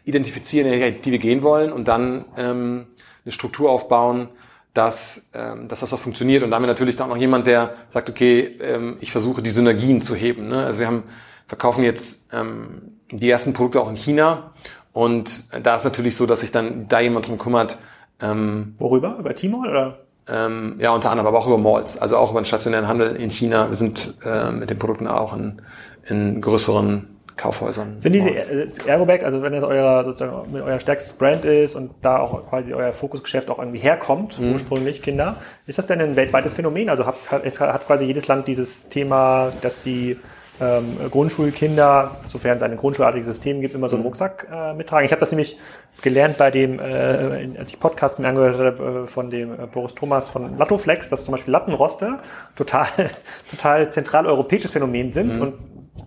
identifizieren, 0.06 0.72
die 1.04 1.12
wir 1.12 1.20
gehen 1.20 1.44
wollen 1.44 1.72
und 1.72 1.88
dann 1.88 2.26
ähm, 2.38 2.88
eine 3.26 3.32
Struktur 3.32 3.70
aufbauen, 3.70 4.30
dass, 4.74 5.30
ähm, 5.34 5.68
dass 5.68 5.82
das 5.82 5.94
auch 5.94 6.00
funktioniert. 6.00 6.44
Und 6.44 6.52
damit 6.52 6.70
natürlich 6.70 6.96
dann 6.96 7.10
auch 7.10 7.16
noch 7.16 7.22
jemand, 7.22 7.48
der 7.48 7.74
sagt, 7.90 8.10
okay, 8.10 8.58
ähm, 8.62 8.98
ich 9.02 9.12
versuche 9.12 9.42
die 9.42 9.50
Synergien 9.50 10.02
zu 10.02 10.16
heben. 10.16 10.48
Ne? 10.48 10.66
Also 10.66 10.80
wir 10.80 10.88
haben, 10.88 11.04
verkaufen 11.48 11.84
jetzt 11.84 12.34
ähm, 12.34 13.00
die 13.12 13.30
ersten 13.30 13.54
Produkte 13.54 13.82
auch 13.82 13.90
in 13.90 13.96
China. 13.96 14.54
Und 14.94 15.54
da 15.64 15.76
ist 15.76 15.84
natürlich 15.84 16.16
so, 16.16 16.26
dass 16.26 16.42
sich 16.42 16.52
dann 16.52 16.88
da 16.88 17.00
jemand 17.00 17.28
drum 17.28 17.38
kümmert. 17.38 17.80
Ähm, 18.22 18.76
Worüber? 18.78 19.18
Über 19.20 19.36
Tmall 19.36 19.70
oder? 19.70 19.98
Ähm, 20.32 20.76
ja, 20.80 20.94
unter 20.94 21.12
anderem, 21.12 21.28
aber 21.28 21.38
auch 21.38 21.48
über 21.48 21.58
Malls, 21.58 21.98
also 21.98 22.18
auch 22.18 22.32
über 22.32 22.42
den 22.42 22.46
stationären 22.46 22.88
Handel 22.88 23.16
in 23.16 23.30
China. 23.30 23.68
Wir 23.70 23.76
sind 23.76 24.16
äh, 24.24 24.52
mit 24.52 24.70
den 24.70 24.78
Produkten 24.78 25.08
auch 25.08 25.36
in, 25.36 25.62
in 26.08 26.42
größeren 26.42 27.20
Kaufhäusern. 27.40 28.00
Sind 28.00 28.14
diese 28.14 28.32
äh, 28.32 28.68
Ergobag, 28.86 29.24
also 29.24 29.42
wenn 29.42 29.54
das 29.54 29.64
euer 29.64 30.04
sozusagen 30.04 30.52
mit 30.52 30.62
euer 30.62 30.80
stärkstes 30.80 31.14
Brand 31.14 31.46
ist 31.46 31.74
und 31.74 31.92
da 32.02 32.20
auch 32.20 32.48
quasi 32.50 32.74
euer 32.74 32.92
Fokusgeschäft 32.92 33.50
auch 33.50 33.60
irgendwie 33.60 33.80
herkommt, 33.80 34.40
mhm. 34.40 34.54
ursprünglich 34.54 35.02
Kinder, 35.02 35.38
ist 35.66 35.78
das 35.78 35.88
denn 35.88 36.02
ein 36.02 36.18
weltweites 36.18 36.56
Phänomen? 36.56 36.90
Also 36.90 37.06
hat, 37.06 37.16
es 37.44 37.60
hat 37.62 37.88
quasi 37.88 38.06
jedes 38.06 38.28
Land 38.28 38.48
dieses 38.48 38.90
Thema, 38.90 39.54
dass 39.62 39.82
die 39.82 40.18
ähm, 40.62 40.98
Grundschulkinder, 41.10 42.18
sofern 42.26 42.58
es 42.58 42.64
ein 42.64 42.76
grundschulartiges 42.76 43.28
System 43.28 43.62
gibt, 43.62 43.76
immer 43.76 43.90
so 43.90 43.96
einen 43.96 44.04
mhm. 44.04 44.08
Rucksack 44.08 44.48
äh, 44.52 44.74
mittragen. 44.74 45.06
Ich 45.06 45.12
habe 45.12 45.20
das 45.20 45.32
nämlich 45.32 45.58
gelernt 46.02 46.38
bei 46.38 46.52
dem, 46.52 46.80
äh, 46.80 47.58
als 47.58 47.72
ich 47.72 47.80
Podcasts 47.80 48.20
mir 48.20 48.28
angehört 48.28 48.58
habe, 48.58 49.04
äh, 49.04 49.08
von 49.08 49.30
dem 49.30 49.54
äh, 49.54 49.68
Boris 49.68 49.96
Thomas 49.96 50.28
von 50.28 50.58
Lattoflex, 50.58 51.10
dass 51.10 51.26
zum 51.26 51.32
Beispiel 51.34 51.52
Lattenroste 51.52 52.20
total, 52.56 52.88
total 53.52 53.92
zentraleuropäisches 53.92 54.72
Phänomen 54.72 55.12
sind. 55.12 55.36
Mhm. 55.36 55.42
Und 55.42 55.54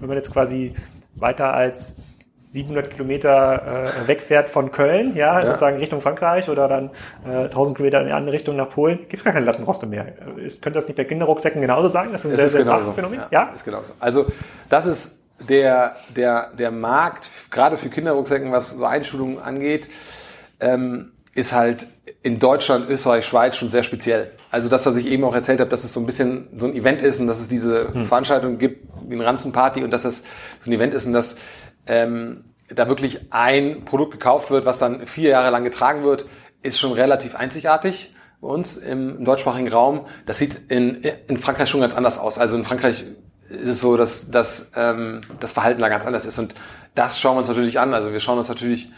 wenn 0.00 0.08
man 0.08 0.16
jetzt 0.16 0.32
quasi 0.32 0.72
weiter 1.14 1.54
als 1.54 1.94
700 2.52 2.90
Kilometer 2.90 3.86
äh, 3.86 4.08
wegfährt 4.08 4.50
von 4.50 4.70
Köln, 4.70 5.16
ja, 5.16 5.40
ja, 5.40 5.46
sozusagen 5.46 5.78
Richtung 5.78 6.02
Frankreich 6.02 6.50
oder 6.50 6.68
dann 6.68 6.90
äh, 7.26 7.44
1000 7.44 7.78
Kilometer 7.78 8.00
in 8.02 8.08
die 8.08 8.12
andere 8.12 8.34
Richtung 8.34 8.56
nach 8.56 8.68
Polen, 8.68 8.98
gibt 8.98 9.14
es 9.14 9.24
gar 9.24 9.32
keine 9.32 9.46
Lattenroste 9.46 9.86
mehr. 9.86 10.06
Ist, 10.36 10.60
könnte 10.60 10.78
das 10.78 10.86
nicht 10.86 10.96
bei 10.96 11.04
Kinderrucksäcken 11.04 11.62
genauso 11.62 11.88
sein? 11.88 12.10
Das 12.12 12.20
ist 12.20 12.26
ein 12.26 12.32
es 12.32 12.36
sehr, 12.36 12.46
ist 12.46 12.52
sehr 12.52 12.64
genauso. 12.64 12.92
Phänomen. 12.92 13.20
Ja, 13.20 13.28
ja, 13.30 13.50
ist 13.54 13.64
genauso. 13.64 13.94
Also 13.98 14.26
das 14.68 14.84
ist 14.84 15.22
der, 15.48 15.96
der, 16.14 16.50
der 16.52 16.70
Markt, 16.70 17.30
gerade 17.50 17.78
für 17.78 17.88
Kinderrucksäcken, 17.88 18.52
was 18.52 18.72
so 18.72 18.84
Einschulungen 18.84 19.38
angeht, 19.38 19.88
ähm, 20.60 21.12
ist 21.34 21.54
halt 21.54 21.86
in 22.22 22.38
Deutschland, 22.38 22.88
Österreich, 22.90 23.24
Schweiz 23.24 23.56
schon 23.56 23.70
sehr 23.70 23.82
speziell. 23.82 24.32
Also 24.50 24.68
das, 24.68 24.84
was 24.84 24.96
ich 24.96 25.06
eben 25.06 25.24
auch 25.24 25.34
erzählt 25.34 25.60
habe, 25.60 25.70
dass 25.70 25.84
es 25.84 25.94
so 25.94 26.00
ein 26.00 26.06
bisschen 26.06 26.48
so 26.54 26.66
ein 26.66 26.74
Event 26.74 27.00
ist 27.00 27.18
und 27.18 27.26
dass 27.26 27.40
es 27.40 27.48
diese 27.48 27.94
hm. 27.94 28.04
Veranstaltung 28.04 28.58
gibt, 28.58 28.86
wie 29.08 29.14
ein 29.14 29.22
Ranzenparty 29.22 29.82
und 29.82 29.90
dass 29.90 30.04
es 30.04 30.22
so 30.60 30.70
ein 30.70 30.74
Event 30.74 30.92
ist 30.92 31.06
und 31.06 31.14
dass 31.14 31.36
ähm, 31.87 32.45
da 32.68 32.88
wirklich 32.88 33.33
ein 33.33 33.85
Produkt 33.85 34.12
gekauft 34.12 34.51
wird, 34.51 34.64
was 34.64 34.79
dann 34.79 35.07
vier 35.07 35.31
Jahre 35.31 35.51
lang 35.51 35.64
getragen 35.64 36.05
wird, 36.05 36.27
ist 36.62 36.79
schon 36.79 36.92
relativ 36.92 37.35
einzigartig 37.35 38.14
bei 38.40 38.49
uns 38.49 38.77
im, 38.77 39.18
im 39.18 39.25
deutschsprachigen 39.25 39.68
Raum. 39.68 40.07
Das 40.27 40.38
sieht 40.38 40.71
in, 40.71 41.03
in 41.29 41.37
Frankreich 41.37 41.68
schon 41.68 41.81
ganz 41.81 41.95
anders 41.95 42.18
aus. 42.18 42.38
Also 42.38 42.57
in 42.57 42.64
Frankreich 42.64 43.05
ist 43.49 43.68
es 43.68 43.81
so, 43.81 43.97
dass, 43.97 44.31
dass 44.31 44.73
ähm, 44.77 45.21
das 45.40 45.53
Verhalten 45.53 45.81
da 45.81 45.88
ganz 45.88 46.07
anders 46.07 46.27
ist. 46.27 46.38
Und 46.38 46.55
das 46.95 47.21
schauen 47.21 47.37
wir 47.37 47.40
uns 47.40 47.49
natürlich 47.49 47.79
an. 47.79 47.95
Also 47.95 48.12
wir 48.12 48.21
schauen 48.21 48.38
uns 48.38 48.49
natürlich 48.49 48.90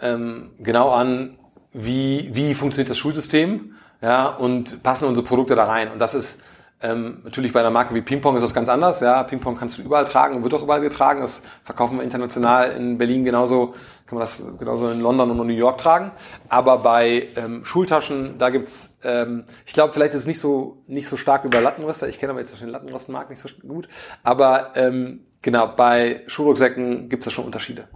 ähm, 0.00 0.50
genau 0.58 0.90
an, 0.90 1.38
wie, 1.72 2.30
wie 2.32 2.54
funktioniert 2.54 2.90
das 2.90 2.98
Schulsystem 2.98 3.74
ja, 4.00 4.28
und 4.28 4.82
passen 4.82 5.06
unsere 5.06 5.26
Produkte 5.26 5.54
da 5.54 5.64
rein. 5.64 5.90
Und 5.90 5.98
das 5.98 6.14
ist 6.14 6.42
ähm, 6.82 7.22
natürlich 7.24 7.54
bei 7.54 7.60
einer 7.60 7.70
Marke 7.70 7.94
wie 7.94 8.02
Ping-Pong 8.02 8.36
ist 8.36 8.42
das 8.42 8.52
ganz 8.52 8.68
anders. 8.68 9.00
Ja, 9.00 9.22
Ping-Pong 9.22 9.56
kannst 9.56 9.78
du 9.78 9.82
überall 9.82 10.04
tragen 10.04 10.36
und 10.36 10.42
wird 10.42 10.52
auch 10.52 10.62
überall 10.62 10.82
getragen. 10.82 11.20
Das 11.22 11.44
verkaufen 11.64 11.96
wir 11.96 12.04
international 12.04 12.72
in 12.72 12.98
Berlin 12.98 13.24
genauso, 13.24 13.74
kann 14.06 14.18
man 14.18 14.20
das 14.20 14.44
genauso 14.58 14.90
in 14.90 15.00
London 15.00 15.30
und 15.30 15.46
New 15.46 15.54
York 15.54 15.78
tragen. 15.78 16.10
Aber 16.50 16.78
bei 16.78 17.28
ähm, 17.36 17.64
Schultaschen, 17.64 18.36
da 18.38 18.50
gibt's, 18.50 18.98
ähm, 19.04 19.44
ich 19.64 19.72
glaube, 19.72 19.94
vielleicht 19.94 20.12
ist 20.12 20.20
es 20.20 20.26
nicht 20.26 20.38
so 20.38 20.82
nicht 20.86 21.08
so 21.08 21.16
stark 21.16 21.44
über 21.44 21.62
Lattenröster. 21.62 22.08
Ich 22.08 22.18
kenne 22.18 22.32
aber 22.32 22.40
jetzt 22.40 22.60
den 22.60 22.68
Lattenrostenmarkt 22.68 23.30
nicht 23.30 23.40
so 23.40 23.48
gut. 23.66 23.88
Aber 24.22 24.72
ähm, 24.76 25.20
genau, 25.40 25.68
bei 25.68 26.24
Schulrucksäcken 26.26 27.08
gibt's 27.08 27.24
da 27.24 27.30
schon 27.30 27.46
Unterschiede. 27.46 27.88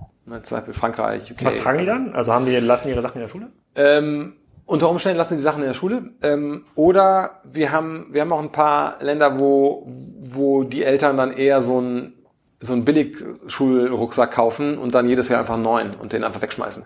Zum 0.42 0.56
Beispiel 0.56 0.74
Frankreich, 0.74 1.30
UK. 1.30 1.44
Was 1.44 1.56
tragen 1.56 1.80
die 1.80 1.86
dann? 1.86 2.14
Also 2.14 2.32
haben 2.32 2.46
die 2.46 2.56
lassen 2.56 2.88
ihre 2.88 3.02
Sachen 3.02 3.16
in 3.16 3.22
der 3.22 3.28
Schule? 3.28 3.52
Ähm, 3.74 4.36
unter 4.70 4.88
Umständen 4.88 5.18
lassen 5.18 5.36
die 5.36 5.42
Sachen 5.42 5.62
in 5.62 5.68
der 5.68 5.74
Schule. 5.74 6.10
Ähm, 6.22 6.64
oder 6.76 7.40
wir 7.44 7.72
haben, 7.72 8.06
wir 8.12 8.20
haben 8.20 8.32
auch 8.32 8.40
ein 8.40 8.52
paar 8.52 9.02
Länder, 9.02 9.40
wo, 9.40 9.84
wo 10.20 10.62
die 10.62 10.84
Eltern 10.84 11.16
dann 11.16 11.32
eher 11.32 11.60
so 11.60 11.80
ein 11.80 12.14
so 12.62 12.74
einen 12.74 12.84
Billigschulrucksack 12.84 14.32
kaufen 14.32 14.76
und 14.76 14.94
dann 14.94 15.08
jedes 15.08 15.30
Jahr 15.30 15.40
einfach 15.40 15.54
einen 15.54 15.62
neuen 15.62 15.94
und 15.94 16.12
den 16.12 16.24
einfach 16.24 16.42
wegschmeißen. 16.42 16.84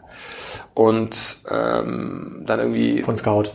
Und 0.72 1.42
ähm, 1.50 2.44
dann 2.46 2.60
irgendwie. 2.60 3.02
Von 3.02 3.16
Scout. 3.16 3.50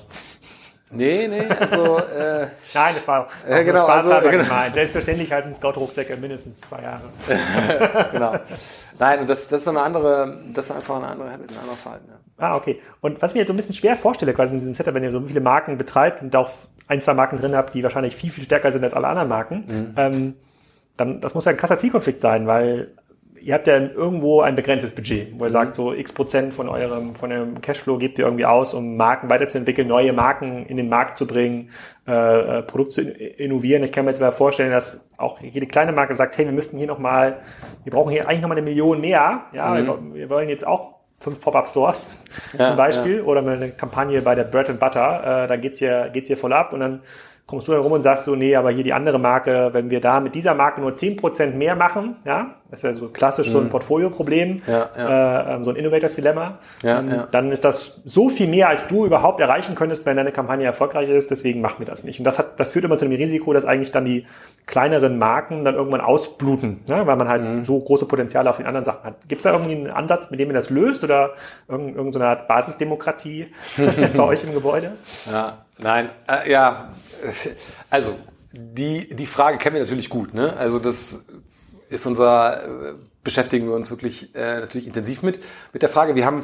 Nee, 0.92 1.28
nee, 1.28 1.48
also. 1.60 1.98
Äh, 1.98 2.48
Nein, 2.74 2.96
das 2.96 3.08
war 3.08 3.22
auch 3.22 3.48
äh, 3.48 3.64
genau, 3.64 3.84
Spaß 3.84 4.08
also, 4.08 4.30
genau. 4.30 4.44
gemeint. 4.44 4.74
Selbstverständlich 4.74 5.32
halten 5.32 5.54
Scout-Rucksäcke 5.54 6.18
mindestens 6.18 6.60
zwei 6.62 6.82
Jahre. 6.82 7.10
genau. 8.12 8.36
Nein, 8.98 9.20
und 9.20 9.30
das, 9.30 9.48
das 9.48 9.62
ist 9.62 9.68
eine 9.68 9.82
andere, 9.82 10.40
das 10.54 10.70
ist 10.70 10.76
einfach 10.76 10.96
eine 10.98 11.08
andere, 11.08 11.30
ein 11.30 11.42
anderer 11.42 11.76
Verhalten. 11.76 12.08
Ja. 12.10 12.16
Ah, 12.40 12.56
okay. 12.56 12.82
Und 13.02 13.22
was 13.22 13.32
ich 13.32 13.36
mir 13.36 13.42
jetzt 13.42 13.50
so 13.50 13.54
ein 13.54 13.58
bisschen 13.58 13.76
schwer 13.76 13.96
vorstelle, 13.96 14.34
quasi 14.34 14.54
in 14.54 14.60
diesem 14.60 14.74
Setup, 14.76 14.94
wenn 14.94 15.04
ihr 15.04 15.12
so 15.12 15.22
viele 15.22 15.42
Marken 15.42 15.78
betreibt 15.78 16.22
und 16.22 16.36
auch 16.36 16.50
ein, 16.88 17.02
zwei 17.02 17.14
Marken 17.14 17.38
drin 17.38 17.56
habt, 17.56 17.76
die 17.76 17.84
wahrscheinlich 17.84 18.16
viel, 18.16 18.32
viel 18.32 18.46
stärker 18.46 18.72
sind 18.72 18.84
als 18.84 18.94
alle 18.94 19.08
anderen 19.08 19.30
Marken, 19.30 19.66
mhm. 19.68 19.94
ähm, 19.96 20.34
dann, 20.98 21.22
das 21.22 21.34
muss 21.34 21.46
ja 21.46 21.52
ein 21.52 21.58
krasser 21.58 21.78
Zielkonflikt 21.78 22.20
sein, 22.20 22.48
weil 22.48 22.92
ihr 23.42 23.54
habt 23.54 23.68
ja 23.68 23.78
irgendwo 23.78 24.42
ein 24.42 24.56
begrenztes 24.56 24.94
Budget, 24.94 25.40
wo 25.40 25.46
ihr 25.46 25.50
mhm. 25.50 25.54
sagt, 25.54 25.76
so 25.76 25.94
x 25.94 26.14
Prozent 26.14 26.54
von 26.54 26.70
eurem, 26.70 27.16
von 27.16 27.32
eurem 27.32 27.62
Cashflow 27.62 27.98
gebt 27.98 28.20
ihr 28.20 28.26
irgendwie 28.26 28.46
aus, 28.46 28.74
um 28.74 28.98
Marken 28.98 29.30
weiterzuentwickeln, 29.30 29.88
neue 29.88 30.14
Marken 30.14 30.66
in 30.66 30.78
den 30.78 30.90
Markt 30.90 31.18
zu 31.18 31.28
bringen, 31.28 31.70
äh, 32.08 32.60
äh 32.60 32.62
Produkte 32.64 32.94
zu 32.94 33.02
innovieren. 33.04 33.84
Ich 33.84 33.92
kann 33.92 34.06
mir 34.06 34.12
jetzt 34.12 34.22
mal 34.22 34.32
vorstellen, 34.32 34.72
dass 34.72 35.02
auch 35.18 35.40
jede 35.42 35.68
kleine 35.68 35.92
Marke 35.92 36.16
sagt, 36.16 36.38
hey, 36.38 36.46
wir 36.46 36.54
müssten 36.54 36.78
hier 36.78 36.88
nochmal, 36.88 37.42
wir 37.84 37.92
brauchen 37.92 38.12
hier 38.12 38.28
eigentlich 38.28 38.42
nochmal 38.42 38.58
eine 38.58 38.66
Million 38.66 39.02
mehr. 39.02 39.44
Ja, 39.54 39.70
mhm. 39.70 39.88
wir, 39.88 40.14
wir, 40.16 40.30
wollen 40.30 40.50
jetzt 40.50 40.66
auch 40.66 41.00
fünf 41.20 41.42
Pop-Up-Stores 41.42 42.16
ja, 42.58 42.66
zum 42.66 42.78
Beispiel 42.78 43.18
ja. 43.18 43.24
oder 43.24 43.42
eine 43.42 43.72
Kampagne 43.72 44.22
bei 44.22 44.36
der 44.36 44.46
Bread 44.46 44.70
and 44.70 44.80
Butter, 44.80 45.44
äh, 45.44 45.48
da 45.48 45.56
geht's 45.58 45.80
hier, 45.80 46.10
geht's 46.14 46.28
hier 46.28 46.38
voll 46.38 46.54
ab 46.54 46.74
und 46.74 46.80
dann 46.80 47.02
kommst 47.50 47.68
du 47.68 47.74
herum 47.74 47.92
und 47.94 48.04
sagst 48.04 48.26
so, 48.26 48.36
nee, 48.36 48.56
aber 48.56 48.70
hier 48.70 48.84
die 48.84 48.94
andere 48.94 49.18
Marke, 49.18 49.70
wenn 49.72 49.90
wir 49.90 50.00
da 50.02 50.20
mit 50.20 50.36
dieser 50.36 50.54
Marke 50.54 50.82
nur 50.82 50.96
zehn 50.96 51.16
Prozent 51.18 51.58
mehr 51.58 51.76
machen, 51.76 52.18
ja, 52.24 52.54
das 52.70 52.82
ist 52.82 52.84
ja 52.84 52.94
so 52.94 53.08
klassisch 53.08 53.48
mhm. 53.48 53.52
so 53.52 53.58
ein 53.58 53.64
mhm. 53.64 53.70
Portfolio-Problem, 53.70 54.62
ja, 54.68 54.90
ja. 54.96 55.54
Äh, 55.54 55.56
ähm, 55.56 55.64
so 55.64 55.72
ein 55.72 55.76
Innovators-Dilemma, 55.76 56.60
ja, 56.84 57.00
ähm, 57.00 57.24
dann 57.32 57.52
ist 57.52 57.66
das 57.66 58.04
so 58.06 58.30
viel 58.30 58.48
mehr, 58.48 58.70
als 58.70 58.88
du 58.88 59.04
überhaupt 59.04 59.42
erreichen 59.42 59.74
könntest, 59.74 60.06
wenn 60.06 60.16
deine 60.16 60.32
Kampagne 60.32 60.64
erfolgreich 60.64 61.10
ist, 61.10 61.32
deswegen 61.32 61.60
machen 61.60 61.80
wir 61.80 61.88
das 61.88 62.04
nicht. 62.04 62.20
Und 62.20 62.26
das 62.26 62.38
hat, 62.38 62.60
das 62.60 62.72
führt 62.72 62.86
immer 62.86 62.98
zu 62.98 63.06
dem 63.06 63.16
Risiko, 63.16 63.52
dass 63.52 63.66
eigentlich 63.66 63.92
dann 63.92 64.06
die 64.06 64.28
kleineren 64.68 65.18
Marken 65.18 65.66
dann 65.66 65.74
irgendwann 65.74 66.02
ausbluten, 66.02 66.82
ne, 66.88 67.08
weil 67.08 67.16
man 67.16 67.30
halt 67.30 67.42
mhm. 67.42 67.66
so 67.66 67.80
große 67.80 68.06
Potenziale 68.06 68.48
auf 68.48 68.58
den 68.58 68.68
anderen 68.68 68.84
Sachen 68.84 69.06
hat. 69.06 69.28
Gibt 69.28 69.40
es 69.40 69.44
da 69.44 69.54
irgendwie 69.54 69.74
einen 69.74 69.90
Ansatz, 69.90 70.30
mit 70.30 70.40
dem 70.40 70.50
ihr 70.50 70.54
das 70.54 70.70
löst 70.70 71.04
oder 71.04 71.32
irgendeine 71.68 72.28
Art 72.28 72.48
Basisdemokratie 72.48 73.48
bei 74.16 74.24
euch 74.24 74.44
im 74.44 74.54
Gebäude? 74.54 74.92
Ja, 75.32 75.58
nein, 75.80 76.10
äh, 76.28 76.52
ja, 76.52 76.94
also 77.90 78.16
die, 78.52 79.10
die 79.10 79.26
Frage 79.26 79.58
kennen 79.58 79.76
wir 79.76 79.82
natürlich 79.82 80.10
gut. 80.10 80.34
Ne? 80.34 80.56
Also 80.56 80.80
das 80.80 81.26
ist 81.90 82.06
unser, 82.06 82.64
äh, 82.64 82.94
beschäftigen 83.24 83.68
wir 83.68 83.76
uns 83.76 83.90
wirklich 83.90 84.34
äh, 84.36 84.60
natürlich 84.60 84.88
intensiv 84.88 85.24
mit. 85.24 85.40
Mit 85.74 85.82
der 85.82 85.90
Frage, 85.90 86.16
wir 86.16 86.26
haben, 86.26 86.44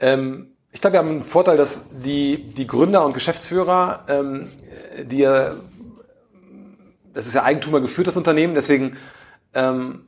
ähm, 0.00 0.52
ich 0.70 0.80
glaube, 0.80 0.94
wir 0.94 0.98
haben 1.00 1.08
einen 1.08 1.22
Vorteil, 1.22 1.56
dass 1.56 1.88
die, 1.90 2.48
die 2.48 2.66
Gründer 2.66 3.04
und 3.04 3.12
Geschäftsführer, 3.12 4.04
ähm, 4.08 4.48
die 5.04 5.18
ja, 5.18 5.54
das 7.12 7.26
ist 7.26 7.34
ja 7.34 7.42
Eigentümer 7.42 7.80
geführt, 7.80 8.06
das 8.06 8.16
Unternehmen, 8.16 8.54
deswegen, 8.54 8.96
ähm, 9.54 10.02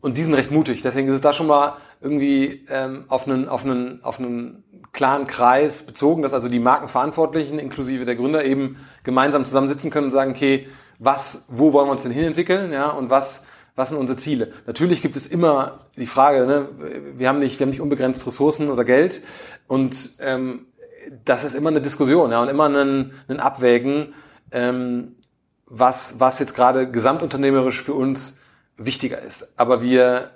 und 0.00 0.16
die 0.16 0.22
sind 0.22 0.34
recht 0.34 0.50
mutig. 0.50 0.82
Deswegen 0.82 1.08
ist 1.08 1.16
es 1.16 1.20
da 1.20 1.32
schon 1.32 1.46
mal 1.46 1.76
irgendwie 2.00 2.64
ähm, 2.68 3.04
auf 3.08 3.28
einen, 3.28 3.48
auf 3.48 3.64
einen, 3.64 4.02
auf 4.02 4.18
einen 4.18 4.64
klaren 4.92 5.26
Kreis 5.26 5.84
bezogen, 5.84 6.22
dass 6.22 6.34
also 6.34 6.48
die 6.48 6.58
Markenverantwortlichen 6.58 7.58
inklusive 7.58 8.04
der 8.04 8.16
Gründer 8.16 8.44
eben 8.44 8.76
gemeinsam 9.04 9.44
zusammensitzen 9.44 9.90
können 9.90 10.06
und 10.06 10.10
sagen, 10.10 10.32
okay, 10.32 10.68
was, 10.98 11.46
wo 11.48 11.72
wollen 11.72 11.88
wir 11.88 11.92
uns 11.92 12.02
denn 12.02 12.12
hinentwickeln, 12.12 12.72
ja, 12.72 12.90
und 12.90 13.10
was, 13.10 13.44
was 13.74 13.88
sind 13.88 13.98
unsere 13.98 14.18
Ziele? 14.18 14.52
Natürlich 14.66 15.02
gibt 15.02 15.16
es 15.16 15.26
immer 15.26 15.80
die 15.96 16.06
Frage, 16.06 16.46
ne, 16.46 16.68
wir 17.16 17.28
haben 17.28 17.38
nicht, 17.38 17.58
wir 17.58 17.64
haben 17.64 17.70
nicht 17.70 17.80
unbegrenzt 17.80 18.26
Ressourcen 18.26 18.70
oder 18.70 18.84
Geld 18.84 19.22
und 19.66 20.10
ähm, 20.20 20.66
das 21.24 21.44
ist 21.44 21.54
immer 21.54 21.70
eine 21.70 21.80
Diskussion, 21.80 22.30
ja, 22.30 22.42
und 22.42 22.48
immer 22.48 22.68
ein, 22.68 23.12
ein 23.28 23.40
Abwägen, 23.40 24.14
ähm, 24.52 25.16
was, 25.66 26.20
was 26.20 26.38
jetzt 26.38 26.54
gerade 26.54 26.90
gesamtunternehmerisch 26.90 27.82
für 27.82 27.94
uns 27.94 28.40
wichtiger 28.76 29.20
ist. 29.20 29.58
Aber 29.58 29.82
wir, 29.82 30.30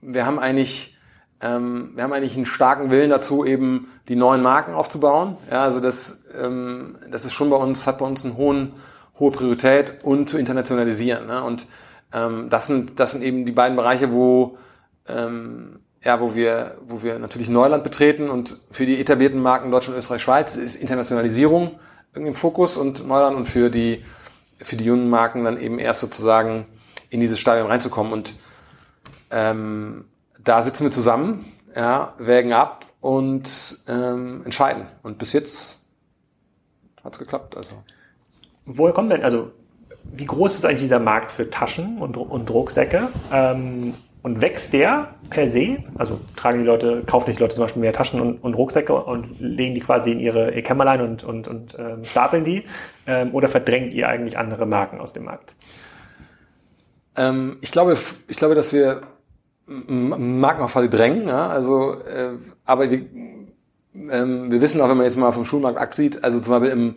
wir 0.00 0.26
haben 0.26 0.38
eigentlich 0.38 0.96
ähm, 1.42 1.92
wir 1.94 2.04
haben 2.04 2.12
eigentlich 2.12 2.36
einen 2.36 2.46
starken 2.46 2.90
Willen 2.90 3.10
dazu, 3.10 3.44
eben 3.44 3.88
die 4.08 4.16
neuen 4.16 4.42
Marken 4.42 4.74
aufzubauen. 4.74 5.36
Ja, 5.50 5.62
also 5.62 5.80
das, 5.80 6.24
ähm, 6.38 6.96
das 7.10 7.24
ist 7.24 7.32
schon 7.32 7.50
bei 7.50 7.56
uns, 7.56 7.86
hat 7.86 7.98
bei 7.98 8.06
uns 8.06 8.24
einen 8.24 8.36
hohen, 8.36 8.74
hohe 9.18 9.30
Priorität 9.30 9.98
und 10.02 10.28
zu 10.28 10.36
internationalisieren. 10.36 11.26
Ne? 11.26 11.42
Und 11.42 11.66
ähm, 12.12 12.48
das 12.50 12.66
sind, 12.66 13.00
das 13.00 13.12
sind 13.12 13.22
eben 13.22 13.46
die 13.46 13.52
beiden 13.52 13.76
Bereiche, 13.76 14.12
wo, 14.12 14.58
ähm, 15.08 15.80
ja, 16.02 16.20
wo 16.20 16.34
wir, 16.34 16.76
wo 16.86 17.02
wir 17.02 17.18
natürlich 17.18 17.48
Neuland 17.48 17.84
betreten 17.84 18.28
und 18.28 18.58
für 18.70 18.84
die 18.84 19.00
etablierten 19.00 19.40
Marken 19.40 19.70
Deutschland, 19.70 19.98
Österreich, 19.98 20.22
Schweiz 20.22 20.56
ist 20.56 20.76
Internationalisierung 20.76 21.78
irgendwie 22.12 22.30
im 22.30 22.34
Fokus 22.34 22.76
und 22.76 23.06
Neuland 23.06 23.36
und 23.36 23.48
für 23.48 23.70
die, 23.70 24.04
für 24.58 24.76
die 24.76 24.84
jungen 24.84 25.08
Marken 25.08 25.44
dann 25.44 25.58
eben 25.58 25.78
erst 25.78 26.00
sozusagen 26.00 26.66
in 27.08 27.20
dieses 27.20 27.38
Stadion 27.38 27.66
reinzukommen 27.66 28.12
und 28.12 28.34
ähm, 29.30 30.04
da 30.44 30.62
sitzen 30.62 30.84
wir 30.84 30.90
zusammen, 30.90 31.44
ja, 31.74 32.14
wägen 32.18 32.52
ab 32.52 32.86
und 33.00 33.78
ähm, 33.88 34.42
entscheiden. 34.44 34.86
Und 35.02 35.18
bis 35.18 35.32
jetzt 35.32 35.80
hat's 37.02 37.18
geklappt. 37.18 37.56
Also. 37.56 37.76
Woher 38.66 38.92
kommt 38.92 39.10
denn, 39.12 39.22
also 39.22 39.50
wie 40.04 40.24
groß 40.24 40.54
ist 40.54 40.64
eigentlich 40.64 40.82
dieser 40.82 40.98
Markt 40.98 41.30
für 41.32 41.50
Taschen 41.50 41.98
und, 41.98 42.16
und 42.16 42.50
Rucksäcke? 42.50 43.08
Ähm, 43.32 43.94
und 44.22 44.42
wächst 44.42 44.74
der 44.74 45.14
per 45.30 45.48
se? 45.48 45.78
Also 45.96 46.20
tragen 46.36 46.60
die 46.60 46.66
Leute, 46.66 47.02
kaufen 47.06 47.32
die 47.32 47.38
Leute 47.38 47.54
zum 47.54 47.64
Beispiel 47.64 47.80
mehr 47.80 47.92
Taschen 47.92 48.20
und, 48.20 48.44
und 48.44 48.54
Rucksäcke 48.54 48.94
und 48.94 49.40
legen 49.40 49.74
die 49.74 49.80
quasi 49.80 50.12
in 50.12 50.20
ihre 50.20 50.50
ihr 50.50 50.62
Kämmerlein 50.62 51.00
und, 51.00 51.24
und, 51.24 51.48
und 51.48 51.76
ähm, 51.78 52.04
stapeln 52.04 52.44
die? 52.44 52.64
Ähm, 53.06 53.34
oder 53.34 53.48
verdrängt 53.48 53.94
ihr 53.94 54.08
eigentlich 54.08 54.36
andere 54.36 54.66
Marken 54.66 55.00
aus 55.00 55.14
dem 55.14 55.24
Markt? 55.24 55.54
Ähm, 57.16 57.56
ich 57.62 57.70
glaube, 57.70 57.96
ich 58.28 58.36
glaube, 58.36 58.54
dass 58.54 58.72
wir 58.74 59.02
Markenauffalle 59.70 60.88
drängen, 60.88 61.28
ja, 61.28 61.46
also, 61.46 61.92
äh, 61.92 62.32
aber 62.64 62.90
wir, 62.90 62.98
ähm, 63.94 64.50
wir 64.50 64.60
wissen 64.60 64.80
auch, 64.80 64.88
wenn 64.88 64.96
man 64.96 65.06
jetzt 65.06 65.16
mal 65.16 65.30
vom 65.32 65.44
Schulmarkt 65.44 65.78
Akt 65.78 65.94
sieht, 65.94 66.24
also 66.24 66.40
zum 66.40 66.52
Beispiel 66.54 66.70
im, 66.70 66.96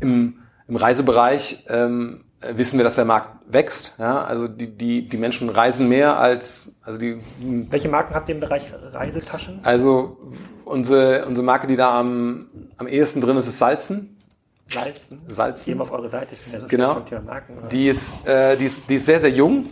im, 0.00 0.38
im 0.66 0.76
Reisebereich 0.76 1.66
ähm, 1.68 2.24
wissen 2.40 2.78
wir, 2.78 2.84
dass 2.84 2.94
der 2.94 3.04
Markt 3.04 3.52
wächst. 3.52 3.94
Ja? 3.98 4.24
Also 4.24 4.48
die, 4.48 4.68
die, 4.68 5.08
die 5.08 5.16
Menschen 5.16 5.48
reisen 5.48 5.88
mehr 5.88 6.18
als 6.18 6.76
also 6.82 6.98
die. 6.98 7.20
Welche 7.70 7.88
Marken 7.88 8.14
habt 8.14 8.28
ihr 8.28 8.34
im 8.34 8.40
Bereich 8.40 8.64
Reisetaschen? 8.92 9.60
Also 9.62 10.16
unsere, 10.64 11.26
unsere 11.26 11.44
Marke, 11.44 11.66
die 11.66 11.76
da 11.76 11.98
am, 11.98 12.46
am 12.76 12.86
ehesten 12.86 13.20
drin 13.20 13.36
ist, 13.36 13.46
ist 13.46 13.58
Salzen. 13.58 14.16
Salzen. 14.66 15.20
Salzen. 15.26 15.70
Eben 15.72 15.80
auf 15.80 15.92
eure 15.92 16.08
Seite. 16.08 16.34
Ich 16.34 16.44
bin 16.44 16.52
ja 16.52 16.60
so 16.60 16.68
genau. 16.68 17.00
Thema 17.00 17.22
Marken. 17.22 17.58
Oder? 17.58 17.68
Die 17.68 17.88
ist, 17.88 18.12
äh, 18.26 18.56
die 18.56 18.66
ist, 18.66 18.88
die 18.88 18.94
ist 18.94 19.06
sehr, 19.06 19.20
sehr 19.20 19.30
jung. 19.30 19.66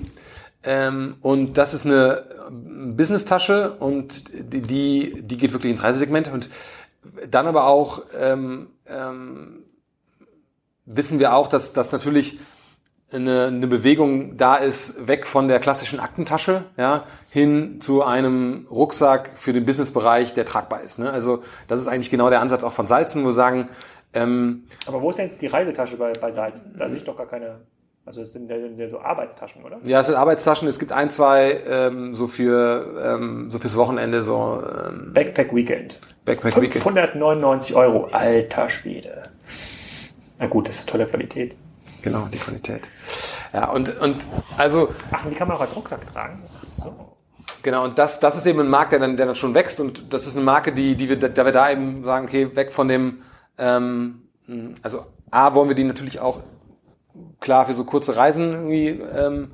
Ähm, 0.64 1.16
und 1.21 1.57
das 1.57 1.73
ist 1.75 1.87
eine 1.87 2.25
Business-Tasche 2.51 3.77
und 3.79 4.25
die, 4.53 4.62
die, 4.62 5.23
die 5.23 5.37
geht 5.37 5.53
wirklich 5.53 5.71
ins 5.71 5.83
Reisesegment 5.83 6.33
und 6.33 6.51
dann 7.31 7.47
aber 7.47 7.66
auch 7.66 8.03
ähm, 8.18 8.71
ähm, 8.87 9.64
wissen 10.85 11.18
wir 11.18 11.35
auch, 11.35 11.49
dass, 11.49 11.73
dass 11.73 11.92
natürlich 11.92 12.40
eine, 13.12 13.47
eine 13.47 13.66
Bewegung 13.66 14.37
da 14.37 14.57
ist, 14.57 15.07
weg 15.07 15.27
von 15.27 15.49
der 15.49 15.61
klassischen 15.61 16.01
Aktentasche, 16.01 16.64
ja, 16.77 17.05
hin 17.31 17.81
zu 17.81 18.03
einem 18.03 18.66
Rucksack 18.71 19.31
für 19.37 19.53
den 19.53 19.64
Businessbereich, 19.64 20.35
der 20.35 20.44
tragbar 20.44 20.83
ist. 20.83 20.99
Ne? 20.99 21.11
Also 21.11 21.42
das 21.68 21.79
ist 21.79 21.88
eigentlich 21.88 22.11
genau 22.11 22.29
der 22.31 22.40
Ansatz 22.40 22.64
auch 22.64 22.73
von 22.73 22.87
Salzen, 22.87 23.23
wo 23.23 23.29
wir 23.29 23.33
sagen, 23.33 23.68
ähm, 24.14 24.64
Aber 24.87 25.03
wo 25.03 25.11
ist 25.11 25.18
denn 25.18 25.29
jetzt 25.29 25.40
die 25.42 25.47
Reisetasche 25.47 25.97
bei, 25.97 26.12
bei 26.12 26.33
Salzen? 26.33 26.75
Da 26.79 26.88
sehe 26.88 26.97
ich 26.97 27.05
doch 27.05 27.16
gar 27.16 27.27
keine. 27.27 27.61
Also 28.09 28.23
es 28.23 28.33
sind 28.33 28.51
ja 28.51 28.88
so 28.88 29.01
Arbeitstaschen, 29.01 29.62
oder? 29.62 29.77
Ja, 29.85 30.01
es 30.01 30.07
sind 30.07 30.14
Arbeitstaschen. 30.14 30.66
Es 30.66 30.79
gibt 30.79 30.92
ein, 30.92 31.11
zwei 31.11 31.61
ähm, 31.68 32.14
so 32.14 32.27
für 32.27 33.03
ähm, 33.05 33.51
so 33.51 33.59
fürs 33.59 33.77
Wochenende 33.77 34.23
so 34.23 34.62
ähm, 34.62 35.12
Backpack 35.12 35.55
Weekend. 35.55 36.01
Backpack 36.25 36.55
599 36.55 37.77
Weekend. 37.77 37.87
Euro, 37.87 38.07
alter 38.07 38.71
Schwede. 38.71 39.25
Na 40.38 40.47
gut, 40.47 40.68
das 40.68 40.79
ist 40.79 40.88
tolle 40.88 41.07
Qualität. 41.07 41.55
Genau, 42.01 42.27
die 42.33 42.38
Qualität. 42.38 42.81
Ja, 43.53 43.73
und, 43.73 44.01
und 44.01 44.16
also. 44.57 44.88
Ach, 45.11 45.27
und 45.27 45.33
die 45.33 45.37
kann 45.37 45.49
man 45.49 45.59
auch 45.59 45.61
als 45.61 45.77
Rucksack 45.77 46.11
tragen. 46.11 46.42
So. 46.66 46.94
Genau, 47.62 47.85
und 47.85 47.99
das, 47.99 48.21
das 48.21 48.38
ist 48.38 48.47
eben 48.47 48.61
ein 48.61 48.71
Markt, 48.71 48.92
der 48.92 49.01
dann, 49.01 49.18
der 49.18 49.27
dann 49.27 49.37
schon 49.37 49.53
wächst 49.55 49.81
und 49.81 50.14
das 50.14 50.27
ist 50.27 50.35
eine 50.35 50.47
Marke, 50.47 50.73
die, 50.73 50.97
die 50.97 51.11
wir, 51.11 51.18
da 51.18 51.44
wir 51.44 51.53
da 51.53 51.71
eben 51.71 52.03
sagen, 52.05 52.25
okay, 52.25 52.57
weg 52.57 52.73
von 52.73 52.88
dem, 52.88 53.18
ähm, 53.59 54.23
also 54.83 55.05
A, 55.31 55.55
wollen 55.55 55.68
wir 55.68 55.77
die 55.77 55.85
natürlich 55.85 56.21
auch 56.21 56.40
klar 57.40 57.66
für 57.66 57.74
so 57.74 57.85
kurze 57.85 58.16
Reisen 58.16 58.53
irgendwie 58.53 59.01
ähm, 59.14 59.51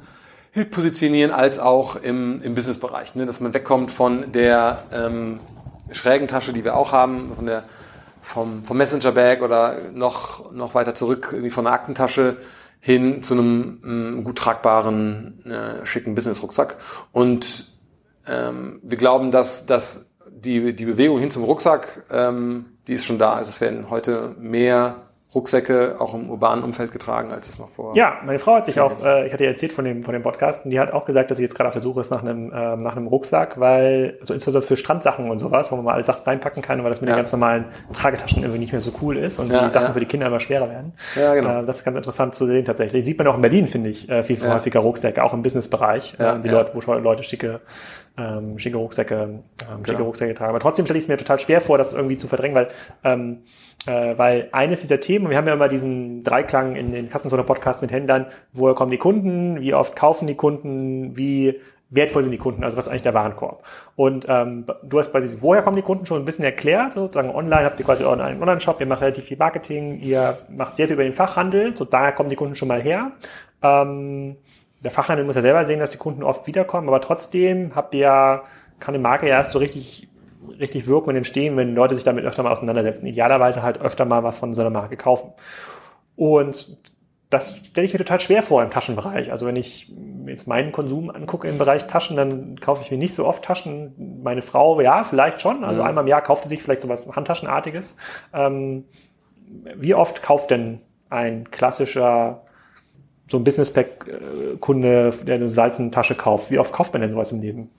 positionieren, 0.70 1.30
als 1.30 1.58
auch 1.58 1.96
im, 1.96 2.40
im 2.42 2.54
Businessbereich, 2.54 3.14
ne? 3.14 3.26
dass 3.26 3.40
man 3.40 3.54
wegkommt 3.54 3.90
von 3.90 4.32
der 4.32 4.84
ähm, 4.92 5.40
schrägen 5.90 6.28
Tasche, 6.28 6.52
die 6.52 6.64
wir 6.64 6.76
auch 6.76 6.92
haben, 6.92 7.34
von 7.34 7.46
der 7.46 7.64
vom, 8.24 8.64
vom 8.64 8.78
Messenger-Bag 8.78 9.42
oder 9.42 9.76
noch, 9.92 10.50
noch 10.50 10.74
weiter 10.74 10.94
zurück, 10.94 11.28
irgendwie 11.30 11.50
von 11.50 11.64
der 11.64 11.74
Aktentasche 11.74 12.38
hin 12.80 13.22
zu 13.22 13.34
einem 13.34 13.80
ähm, 13.84 14.24
gut 14.24 14.38
tragbaren, 14.38 15.44
äh, 15.44 15.84
schicken 15.84 16.14
Business-Rucksack. 16.14 16.78
Und 17.12 17.66
ähm, 18.26 18.80
wir 18.82 18.96
glauben, 18.96 19.30
dass, 19.30 19.66
dass 19.66 20.14
die, 20.30 20.74
die 20.74 20.84
Bewegung 20.86 21.18
hin 21.18 21.30
zum 21.30 21.44
Rucksack, 21.44 22.04
ähm, 22.10 22.66
die 22.86 22.94
ist 22.94 23.04
schon 23.04 23.18
da. 23.18 23.34
Also 23.34 23.50
es 23.50 23.60
werden 23.60 23.90
heute 23.90 24.34
mehr 24.38 25.02
Rucksäcke 25.34 25.96
auch 25.98 26.14
im 26.14 26.30
urbanen 26.30 26.64
Umfeld 26.64 26.92
getragen, 26.92 27.32
als 27.32 27.48
es 27.48 27.58
noch 27.58 27.68
vor. 27.68 27.96
Ja, 27.96 28.18
meine 28.24 28.38
Frau 28.38 28.56
hat 28.56 28.66
sich 28.66 28.78
auch, 28.78 29.04
äh, 29.04 29.26
ich 29.26 29.32
hatte 29.32 29.44
ja 29.44 29.50
erzählt 29.50 29.72
von 29.72 29.84
dem, 29.84 30.02
von 30.02 30.12
dem 30.12 30.22
Podcast, 30.22 30.64
und 30.64 30.70
die 30.70 30.78
hat 30.78 30.92
auch 30.92 31.04
gesagt, 31.04 31.30
dass 31.30 31.38
sie 31.38 31.44
jetzt 31.44 31.54
gerade 31.56 31.68
auf 31.68 31.74
der 31.74 31.82
Suche 31.82 32.00
ist 32.00 32.10
nach 32.10 32.22
einem, 32.22 32.52
äh, 32.52 32.76
nach 32.76 32.96
einem 32.96 33.06
Rucksack, 33.06 33.58
weil, 33.58 34.16
also 34.20 34.34
insbesondere 34.34 34.66
für 34.66 34.76
Strandsachen 34.76 35.28
und 35.28 35.40
sowas, 35.40 35.72
wo 35.72 35.76
man 35.76 35.86
mal 35.86 35.94
alle 35.94 36.04
Sachen 36.04 36.22
reinpacken 36.24 36.62
kann, 36.62 36.82
weil 36.82 36.90
das 36.90 37.00
mit 37.00 37.08
ja. 37.08 37.14
den 37.14 37.18
ganz 37.18 37.32
normalen 37.32 37.66
Tragetaschen 37.92 38.42
irgendwie 38.42 38.60
nicht 38.60 38.72
mehr 38.72 38.80
so 38.80 38.92
cool 39.02 39.16
ist 39.16 39.38
und 39.38 39.50
ja, 39.50 39.64
die 39.64 39.70
Sachen 39.70 39.86
ja. 39.86 39.92
für 39.92 40.00
die 40.00 40.06
Kinder 40.06 40.26
immer 40.26 40.40
schwerer 40.40 40.68
werden. 40.68 40.92
Ja, 41.16 41.34
genau. 41.34 41.62
Äh, 41.62 41.66
das 41.66 41.78
ist 41.78 41.84
ganz 41.84 41.96
interessant 41.96 42.34
zu 42.34 42.46
sehen 42.46 42.64
tatsächlich. 42.64 43.04
Sieht 43.04 43.18
man 43.18 43.26
auch 43.26 43.36
in 43.36 43.42
Berlin, 43.42 43.66
finde 43.66 43.90
ich, 43.90 44.08
äh, 44.08 44.22
viel 44.22 44.40
häufiger 44.48 44.80
Rucksäcke, 44.80 45.22
auch 45.22 45.32
im 45.32 45.42
Businessbereich, 45.42 46.18
äh, 46.18 46.44
wie 46.44 46.48
Leute, 46.48 46.72
wo 46.74 46.92
Leute 46.92 47.22
schicke, 47.24 47.60
ähm, 48.16 48.58
schicke 48.58 48.76
Rucksäcke, 48.76 49.14
ähm, 49.14 49.42
schicke 49.78 49.96
genau. 49.96 50.04
Rucksäcke 50.04 50.34
tragen. 50.34 50.50
Aber 50.50 50.60
trotzdem 50.60 50.84
stelle 50.84 50.98
ich 50.98 51.04
es 51.04 51.08
mir 51.08 51.16
total 51.16 51.38
schwer 51.38 51.60
vor, 51.60 51.78
das 51.78 51.92
irgendwie 51.92 52.16
zu 52.16 52.28
verdrängen, 52.28 52.54
weil 52.54 52.68
ähm, 53.02 53.42
äh, 53.86 54.16
weil 54.16 54.48
eines 54.52 54.80
dieser 54.80 55.00
Themen, 55.00 55.28
wir 55.30 55.36
haben 55.36 55.46
ja 55.46 55.54
immer 55.54 55.68
diesen 55.68 56.22
Dreiklang 56.22 56.76
in 56.76 56.92
den 56.92 57.08
Kassenzoner-Podcasts 57.08 57.82
mit 57.82 57.92
Händlern, 57.92 58.26
woher 58.52 58.74
kommen 58.74 58.90
die 58.90 58.98
Kunden, 58.98 59.60
wie 59.60 59.74
oft 59.74 59.96
kaufen 59.96 60.26
die 60.26 60.34
Kunden, 60.36 61.16
wie 61.16 61.60
wertvoll 61.90 62.22
sind 62.22 62.32
die 62.32 62.38
Kunden, 62.38 62.64
also 62.64 62.76
was 62.76 62.86
ist 62.86 62.90
eigentlich 62.90 63.02
der 63.02 63.14
Warenkorb. 63.14 63.62
Und 63.94 64.26
ähm, 64.28 64.66
du 64.82 64.98
hast 64.98 65.12
bei 65.12 65.20
diesem 65.20 65.42
Woher 65.42 65.62
kommen 65.62 65.76
die 65.76 65.82
Kunden 65.82 66.06
schon 66.06 66.20
ein 66.20 66.24
bisschen 66.24 66.44
erklärt, 66.44 66.92
sozusagen 66.92 67.30
online 67.30 67.64
habt 67.64 67.78
ihr 67.78 67.86
quasi 67.86 68.04
euren 68.04 68.20
Online-Shop, 68.20 68.80
ihr 68.80 68.86
macht 68.86 69.02
relativ 69.02 69.24
viel 69.24 69.36
Marketing, 69.36 70.00
ihr 70.00 70.38
macht 70.48 70.76
sehr 70.76 70.86
viel 70.86 70.94
über 70.94 71.04
den 71.04 71.12
Fachhandel, 71.12 71.76
so 71.76 71.84
daher 71.84 72.12
kommen 72.12 72.28
die 72.28 72.36
Kunden 72.36 72.54
schon 72.54 72.68
mal 72.68 72.82
her. 72.82 73.12
Ähm, 73.62 74.36
der 74.82 74.90
Fachhandel 74.90 75.24
muss 75.24 75.36
ja 75.36 75.42
selber 75.42 75.64
sehen, 75.64 75.80
dass 75.80 75.90
die 75.90 75.98
Kunden 75.98 76.22
oft 76.22 76.46
wiederkommen, 76.46 76.88
aber 76.88 77.00
trotzdem 77.00 77.72
habt 77.74 77.94
ihr 77.94 78.00
ja, 78.00 78.42
kann 78.80 78.94
die 78.94 79.00
Marke 79.00 79.28
ja 79.28 79.36
erst 79.36 79.52
so 79.52 79.58
richtig 79.58 80.08
richtig 80.48 80.86
wirken 80.86 81.10
und 81.10 81.16
entstehen, 81.16 81.56
wenn 81.56 81.74
Leute 81.74 81.94
sich 81.94 82.04
damit 82.04 82.24
öfter 82.24 82.42
mal 82.42 82.52
auseinandersetzen. 82.52 83.06
Idealerweise 83.06 83.62
halt 83.62 83.80
öfter 83.80 84.04
mal 84.04 84.22
was 84.22 84.38
von 84.38 84.54
so 84.54 84.62
einer 84.62 84.70
Marke 84.70 84.96
kaufen. 84.96 85.32
Und 86.16 86.76
das 87.30 87.56
stelle 87.56 87.84
ich 87.84 87.92
mir 87.92 87.98
total 87.98 88.20
schwer 88.20 88.42
vor 88.42 88.62
im 88.62 88.70
Taschenbereich. 88.70 89.32
Also 89.32 89.46
wenn 89.46 89.56
ich 89.56 89.92
jetzt 90.26 90.46
meinen 90.46 90.70
Konsum 90.72 91.10
angucke 91.10 91.48
im 91.48 91.58
Bereich 91.58 91.86
Taschen, 91.86 92.16
dann 92.16 92.60
kaufe 92.60 92.82
ich 92.82 92.90
mir 92.90 92.98
nicht 92.98 93.14
so 93.14 93.26
oft 93.26 93.44
Taschen. 93.44 94.20
Meine 94.22 94.42
Frau, 94.42 94.80
ja, 94.80 95.02
vielleicht 95.02 95.40
schon. 95.40 95.64
Also 95.64 95.82
mhm. 95.82 95.88
einmal 95.88 96.04
im 96.04 96.08
Jahr 96.08 96.22
kauft 96.22 96.44
sie 96.44 96.48
sich 96.48 96.62
vielleicht 96.62 96.82
so 96.82 96.88
was 96.88 97.06
Handtaschenartiges. 97.08 97.96
Ähm, 98.32 98.84
wie 99.76 99.94
oft 99.94 100.22
kauft 100.22 100.50
denn 100.50 100.80
ein 101.10 101.50
klassischer 101.50 102.42
so 103.26 103.38
ein 103.38 103.44
Business-Pack-Kunde, 103.44 105.10
der 105.26 105.34
eine 105.34 105.50
Salzentasche 105.50 106.14
kauft? 106.14 106.50
Wie 106.50 106.58
oft 106.58 106.72
kauft 106.72 106.92
man 106.92 107.02
denn 107.02 107.10
sowas 107.10 107.32
im 107.32 107.40
Leben? 107.40 107.70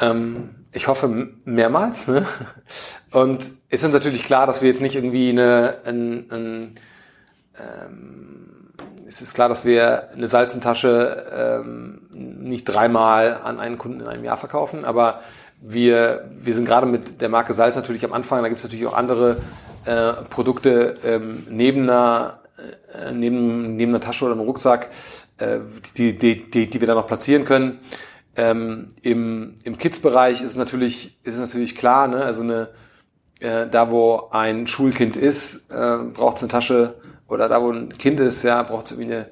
Ähm, 0.00 0.63
ich 0.74 0.88
hoffe 0.88 1.28
mehrmals. 1.44 2.08
Ne? 2.08 2.26
Und 3.12 3.50
es 3.70 3.82
ist 3.82 3.92
natürlich 3.92 4.24
klar, 4.24 4.46
dass 4.46 4.60
wir 4.60 4.68
jetzt 4.68 4.82
nicht 4.82 4.96
irgendwie 4.96 5.30
eine, 5.30 5.78
ein, 5.84 6.30
ein, 6.30 6.74
ähm, 7.58 8.70
es 9.06 9.20
ist 9.20 9.34
klar, 9.34 9.48
dass 9.48 9.64
wir 9.64 10.10
eine 10.10 10.26
Salzentasche 10.26 11.62
ähm, 11.62 12.00
nicht 12.10 12.64
dreimal 12.64 13.40
an 13.42 13.60
einen 13.60 13.78
Kunden 13.78 14.00
in 14.00 14.06
einem 14.06 14.24
Jahr 14.24 14.36
verkaufen, 14.36 14.84
aber 14.84 15.20
wir, 15.60 16.28
wir 16.36 16.54
sind 16.54 16.66
gerade 16.66 16.86
mit 16.86 17.20
der 17.20 17.28
Marke 17.28 17.54
Salz 17.54 17.76
natürlich 17.76 18.04
am 18.04 18.12
Anfang, 18.12 18.42
da 18.42 18.48
gibt 18.48 18.58
es 18.58 18.64
natürlich 18.64 18.86
auch 18.86 18.94
andere 18.94 19.38
äh, 19.84 20.12
Produkte 20.28 20.94
ähm, 21.04 21.46
neben 21.48 21.82
einer 21.82 22.40
äh, 22.92 23.12
neben, 23.12 23.76
neben 23.76 23.92
einer 23.92 24.00
Tasche 24.00 24.24
oder 24.24 24.34
einem 24.34 24.44
Rucksack, 24.44 24.90
äh, 25.38 25.58
die, 25.96 26.18
die, 26.18 26.50
die, 26.50 26.70
die 26.70 26.80
wir 26.80 26.86
da 26.86 26.94
noch 26.94 27.06
platzieren 27.06 27.44
können. 27.44 27.80
Ähm, 28.36 28.88
Im 29.02 29.54
im 29.64 29.78
Kids-Bereich 29.78 30.42
ist 30.42 30.50
es 30.50 30.56
natürlich, 30.56 31.18
ist 31.22 31.34
es 31.34 31.40
natürlich 31.40 31.76
klar, 31.76 32.08
ne? 32.08 32.24
also 32.24 32.42
eine, 32.42 32.68
äh, 33.40 33.68
da 33.68 33.90
wo 33.90 34.28
ein 34.30 34.66
Schulkind 34.66 35.16
ist, 35.16 35.70
äh, 35.70 35.98
braucht 36.12 36.36
es 36.36 36.42
eine 36.42 36.50
Tasche 36.50 36.94
oder 37.28 37.48
da 37.48 37.62
wo 37.62 37.70
ein 37.70 37.90
Kind 37.90 38.20
ist, 38.20 38.42
ja, 38.42 38.62
braucht 38.62 38.86
es 38.86 38.92
irgendwie 38.92 39.14
einen 39.14 39.26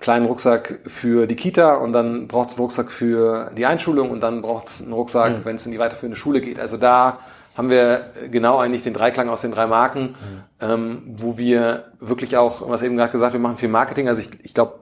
kleinen 0.00 0.26
Rucksack 0.26 0.80
für 0.86 1.26
die 1.26 1.36
Kita 1.36 1.74
und 1.74 1.92
dann 1.92 2.28
braucht 2.28 2.48
es 2.48 2.54
einen 2.54 2.62
Rucksack 2.62 2.90
für 2.90 3.50
die 3.56 3.66
Einschulung 3.66 4.10
und 4.10 4.20
dann 4.20 4.42
braucht 4.42 4.66
es 4.66 4.82
einen 4.82 4.92
Rucksack, 4.92 5.38
mhm. 5.38 5.44
wenn 5.44 5.56
es 5.56 5.66
in 5.66 5.72
die 5.72 5.78
weiterführende 5.78 6.16
Schule 6.16 6.40
geht. 6.40 6.58
Also 6.58 6.76
da 6.76 7.18
haben 7.56 7.70
wir 7.70 8.12
genau 8.30 8.58
eigentlich 8.58 8.82
den 8.82 8.94
Dreiklang 8.94 9.28
aus 9.28 9.40
den 9.40 9.50
drei 9.50 9.66
Marken, 9.66 10.10
mhm. 10.10 10.14
ähm, 10.60 11.02
wo 11.16 11.36
wir 11.36 11.86
wirklich 11.98 12.36
auch, 12.36 12.68
was 12.68 12.82
eben 12.82 12.96
gerade 12.96 13.10
gesagt, 13.10 13.32
wir 13.32 13.40
machen 13.40 13.56
viel 13.56 13.68
Marketing. 13.68 14.08
Also 14.08 14.22
ich, 14.22 14.30
ich 14.44 14.54
glaube, 14.54 14.78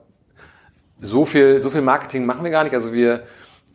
so 1.01 1.25
viel, 1.25 1.61
so 1.61 1.69
viel 1.69 1.81
Marketing 1.81 2.25
machen 2.25 2.43
wir 2.43 2.51
gar 2.51 2.63
nicht. 2.63 2.73
Also 2.73 2.93
wir 2.93 3.23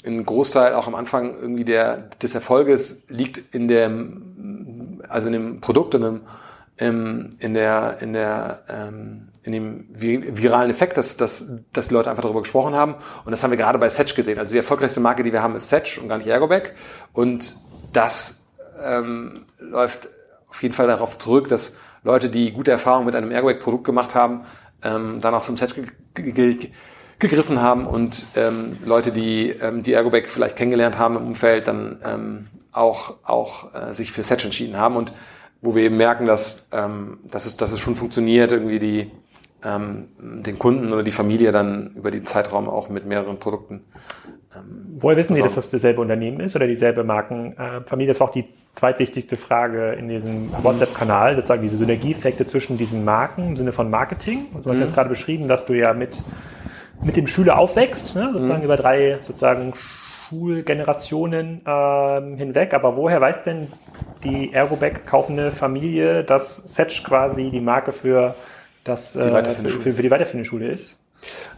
ein 0.05 0.25
Großteil 0.25 0.75
auch 0.75 0.87
am 0.87 0.95
Anfang 0.95 1.39
irgendwie 1.41 1.65
der, 1.65 2.09
des 2.23 2.35
Erfolges 2.35 3.05
liegt 3.09 3.55
in 3.55 3.69
dem, 3.69 5.03
also 5.09 5.29
in 5.29 5.33
dem 5.33 5.61
Produkt, 5.61 5.95
in, 5.95 6.03
dem, 6.03 6.21
ähm, 6.79 7.31
in 7.39 7.55
der, 7.55 7.99
in 8.01 8.13
der, 8.13 8.63
ähm, 8.69 9.29
in 9.45 9.53
dem 9.53 9.87
viralen 9.93 10.71
Effekt, 10.71 10.97
dass, 10.97 11.17
dass, 11.17 11.51
dass 11.73 11.89
die 11.89 11.95
Leute 11.95 12.11
einfach 12.11 12.23
darüber 12.23 12.41
gesprochen 12.41 12.75
haben. 12.75 12.95
Und 13.25 13.31
das 13.31 13.43
haben 13.43 13.51
wir 13.51 13.59
gerade 13.59 13.79
bei 13.79 13.89
Setch 13.89 14.15
gesehen. 14.15 14.39
Also 14.39 14.53
die 14.53 14.59
erfolgreichste 14.59 15.01
Marke, 15.01 15.23
die 15.23 15.33
wir 15.33 15.43
haben, 15.43 15.55
ist 15.55 15.69
Setch 15.69 15.99
und 15.99 16.09
gar 16.09 16.19
nicht 16.19 16.29
Ergobag. 16.29 16.75
Und 17.13 17.57
das 17.93 18.47
ähm, 18.83 19.35
läuft 19.59 20.09
auf 20.49 20.63
jeden 20.63 20.75
Fall 20.75 20.87
darauf 20.87 21.19
zurück, 21.19 21.49
dass 21.49 21.77
Leute, 22.05 22.29
die 22.29 22.53
gute 22.53 22.71
Erfahrungen 22.73 23.07
mit 23.07 23.15
einem 23.15 23.31
Ergobag-Produkt 23.31 23.85
gemacht 23.85 24.15
haben, 24.15 24.45
ähm, 24.83 25.19
danach 25.21 25.43
zum 25.43 25.57
Setch 25.57 25.75
gegriffen 27.23 27.63
haben 27.63 27.87
und 27.87 28.27
ähm, 28.37 28.77
Leute, 28.85 29.13
die 29.13 29.49
ähm, 29.51 29.83
die 29.83 29.95
Ergobag 29.95 30.27
vielleicht 30.27 30.57
kennengelernt 30.57 30.99
haben 30.99 31.17
im 31.17 31.27
Umfeld, 31.27 31.67
dann 31.67 31.99
ähm, 32.05 32.47
auch, 32.73 33.15
auch 33.25 33.75
äh, 33.75 33.93
sich 33.93 34.13
für 34.13 34.23
Setch 34.23 34.45
entschieden 34.45 34.77
haben 34.77 34.97
und 34.97 35.13
wo 35.63 35.75
wir 35.75 35.85
eben 35.85 35.97
merken, 35.97 36.27
dass, 36.27 36.69
ähm, 36.73 37.21
dass, 37.31 37.47
es, 37.47 37.57
dass 37.57 37.73
es 37.73 37.81
schon 37.81 37.95
funktioniert, 37.95 38.53
irgendwie 38.53 38.79
die, 38.79 39.11
ähm, 39.65 40.09
den 40.19 40.59
Kunden 40.59 40.93
oder 40.93 41.03
die 41.03 41.13
Familie 41.13 41.53
dann 41.53 41.93
über 41.95 42.11
die 42.11 42.23
Zeitraum 42.23 42.69
auch 42.69 42.89
mit 42.89 43.07
mehreren 43.07 43.39
Produkten. 43.39 43.85
Ähm, 44.55 44.99
Woher 44.99 45.17
wissen 45.17 45.35
Sie, 45.35 45.43
dass 45.43 45.55
das 45.55 45.71
dasselbe 45.71 46.01
Unternehmen 46.01 46.41
ist 46.41 46.57
oder 46.57 46.67
dieselbe 46.67 47.05
Markenfamilie? 47.05 48.09
Das 48.09 48.21
war 48.21 48.29
auch 48.29 48.33
die 48.33 48.51
zweitwichtigste 48.73 49.37
Frage 49.37 49.93
in 49.93 50.09
diesem 50.09 50.51
WhatsApp-Kanal, 50.63 51.37
sozusagen 51.37 51.63
diese 51.63 51.77
Synergieeffekte 51.77 52.45
zwischen 52.45 52.77
diesen 52.77 53.05
Marken 53.05 53.49
im 53.49 53.57
Sinne 53.57 53.73
von 53.73 53.89
Marketing. 53.89 54.47
Und 54.53 54.67
du 54.67 54.71
hast 54.71 54.79
mhm. 54.79 54.85
jetzt 54.85 54.95
gerade 54.95 55.09
beschrieben, 55.09 55.49
dass 55.49 55.65
du 55.65 55.75
ja 55.75 55.95
mit, 55.95 56.23
mit 57.03 57.17
dem 57.17 57.27
Schüler 57.27 57.59
aufwächst, 57.59 58.15
ne? 58.15 58.31
sozusagen 58.33 58.61
mhm. 58.61 58.65
über 58.65 58.77
drei 58.77 59.19
sozusagen 59.21 59.75
Schulgenerationen 60.29 61.63
ähm, 61.67 62.37
hinweg. 62.37 62.75
Aber 62.75 62.97
woher 62.97 63.21
weiß 63.21 63.43
denn 63.43 63.69
die 64.25 64.53
Ergobag 64.53 65.05
kaufende 65.07 65.51
Familie, 65.51 66.25
dass 66.25 66.57
Setch 66.57 67.05
quasi 67.05 67.51
die 67.51 67.61
Marke 67.61 67.93
für, 67.93 68.35
das, 68.85 69.17
äh, 69.17 69.45
für, 69.45 69.69
für, 69.69 69.93
für 69.93 70.03
die 70.03 70.11
weiterführende 70.11 70.49
Schule 70.49 70.69
ist? 70.69 70.99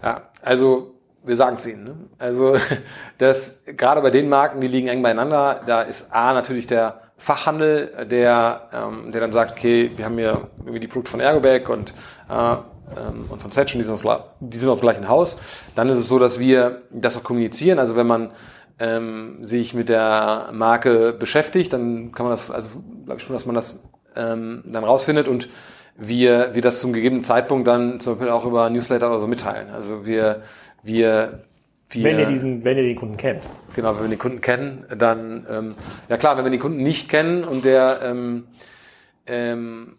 Ja, 0.02 0.22
also 0.42 0.94
wir 1.22 1.36
sagen 1.36 1.56
es 1.56 1.66
ihnen. 1.66 1.84
Ne? 1.84 1.94
Also 2.18 2.56
das 3.18 3.62
gerade 3.66 4.00
bei 4.00 4.10
den 4.10 4.28
Marken, 4.28 4.60
die 4.60 4.68
liegen 4.68 4.88
eng 4.88 5.02
beieinander, 5.02 5.60
da 5.66 5.82
ist 5.82 6.12
A 6.12 6.32
natürlich 6.32 6.66
der 6.66 7.00
Fachhandel, 7.16 8.06
der, 8.10 8.68
ähm, 8.72 9.12
der 9.12 9.20
dann 9.20 9.32
sagt, 9.32 9.52
okay, 9.52 9.90
wir 9.96 10.04
haben 10.04 10.18
hier 10.18 10.48
irgendwie 10.58 10.80
die 10.80 10.88
Produkte 10.88 11.12
von 11.12 11.20
Ergobag 11.20 11.68
und, 11.68 11.94
äh, 12.28 12.56
ähm, 12.96 13.26
und 13.28 13.40
von 13.40 13.50
Setch 13.50 13.74
und 13.74 13.82
die 13.82 13.86
die 14.40 14.56
sind 14.56 14.68
aus 14.68 14.78
dem 14.78 14.82
gleichen 14.82 15.08
Haus. 15.08 15.36
Dann 15.74 15.88
ist 15.88 15.98
es 15.98 16.08
so, 16.08 16.18
dass 16.18 16.38
wir 16.38 16.82
das 16.90 17.16
auch 17.16 17.24
kommunizieren. 17.24 17.78
Also 17.78 17.96
wenn 17.96 18.06
man 18.06 18.32
ähm, 18.78 19.38
sich 19.44 19.74
mit 19.74 19.88
der 19.88 20.50
Marke 20.52 21.12
beschäftigt, 21.12 21.72
dann 21.72 22.12
kann 22.12 22.24
man 22.24 22.32
das, 22.32 22.50
also 22.50 22.82
glaube 23.04 23.20
ich 23.20 23.26
schon, 23.26 23.34
dass 23.34 23.46
man 23.46 23.54
das 23.54 23.88
ähm, 24.16 24.62
dann 24.66 24.84
rausfindet 24.84 25.28
und 25.28 25.48
wir, 25.96 26.50
wir 26.54 26.62
das 26.62 26.80
zum 26.80 26.92
gegebenen 26.92 27.22
Zeitpunkt 27.22 27.68
dann 27.68 28.00
zum 28.00 28.14
Beispiel 28.14 28.30
auch 28.30 28.44
über 28.44 28.68
Newsletter 28.68 29.10
oder 29.10 29.20
so 29.20 29.26
mitteilen. 29.26 29.70
Also 29.70 30.06
wir, 30.06 30.42
wir, 30.82 31.44
wir 31.88 32.04
wenn 32.04 32.18
ihr 32.18 32.26
diesen, 32.26 32.64
wenn 32.64 32.76
ihr 32.76 32.82
den 32.82 32.96
Kunden 32.96 33.16
kennt. 33.16 33.48
Genau, 33.76 33.94
wenn 33.94 34.02
wir 34.02 34.08
den 34.08 34.18
Kunden 34.18 34.40
kennen, 34.40 34.84
dann 34.98 35.46
ähm, 35.48 35.74
ja 36.08 36.16
klar, 36.16 36.36
wenn 36.36 36.44
wir 36.44 36.50
den 36.50 36.60
Kunden 36.60 36.82
nicht 36.82 37.08
kennen 37.08 37.44
und 37.44 37.64
der 37.64 38.00
ähm, 38.02 38.48
ähm, 39.26 39.96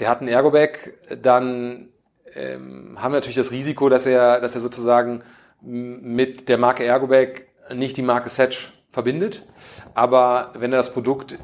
der 0.00 0.08
hat 0.08 0.20
einen 0.20 0.28
Ergobag, 0.28 0.92
dann 1.22 1.88
ähm, 2.34 2.96
haben 3.00 3.12
wir 3.12 3.16
natürlich 3.16 3.36
das 3.36 3.52
Risiko, 3.52 3.88
dass 3.88 4.06
er, 4.06 4.40
dass 4.40 4.54
er 4.54 4.60
sozusagen 4.60 5.22
mit 5.62 6.48
der 6.48 6.58
Marke 6.58 6.84
Ergobag 6.84 7.46
nicht 7.74 7.96
die 7.96 8.02
Marke 8.02 8.28
Setch 8.28 8.72
verbindet. 8.90 9.46
Aber 9.94 10.52
wenn 10.58 10.72
er 10.72 10.78
das 10.78 10.92
Produkt 10.92 11.38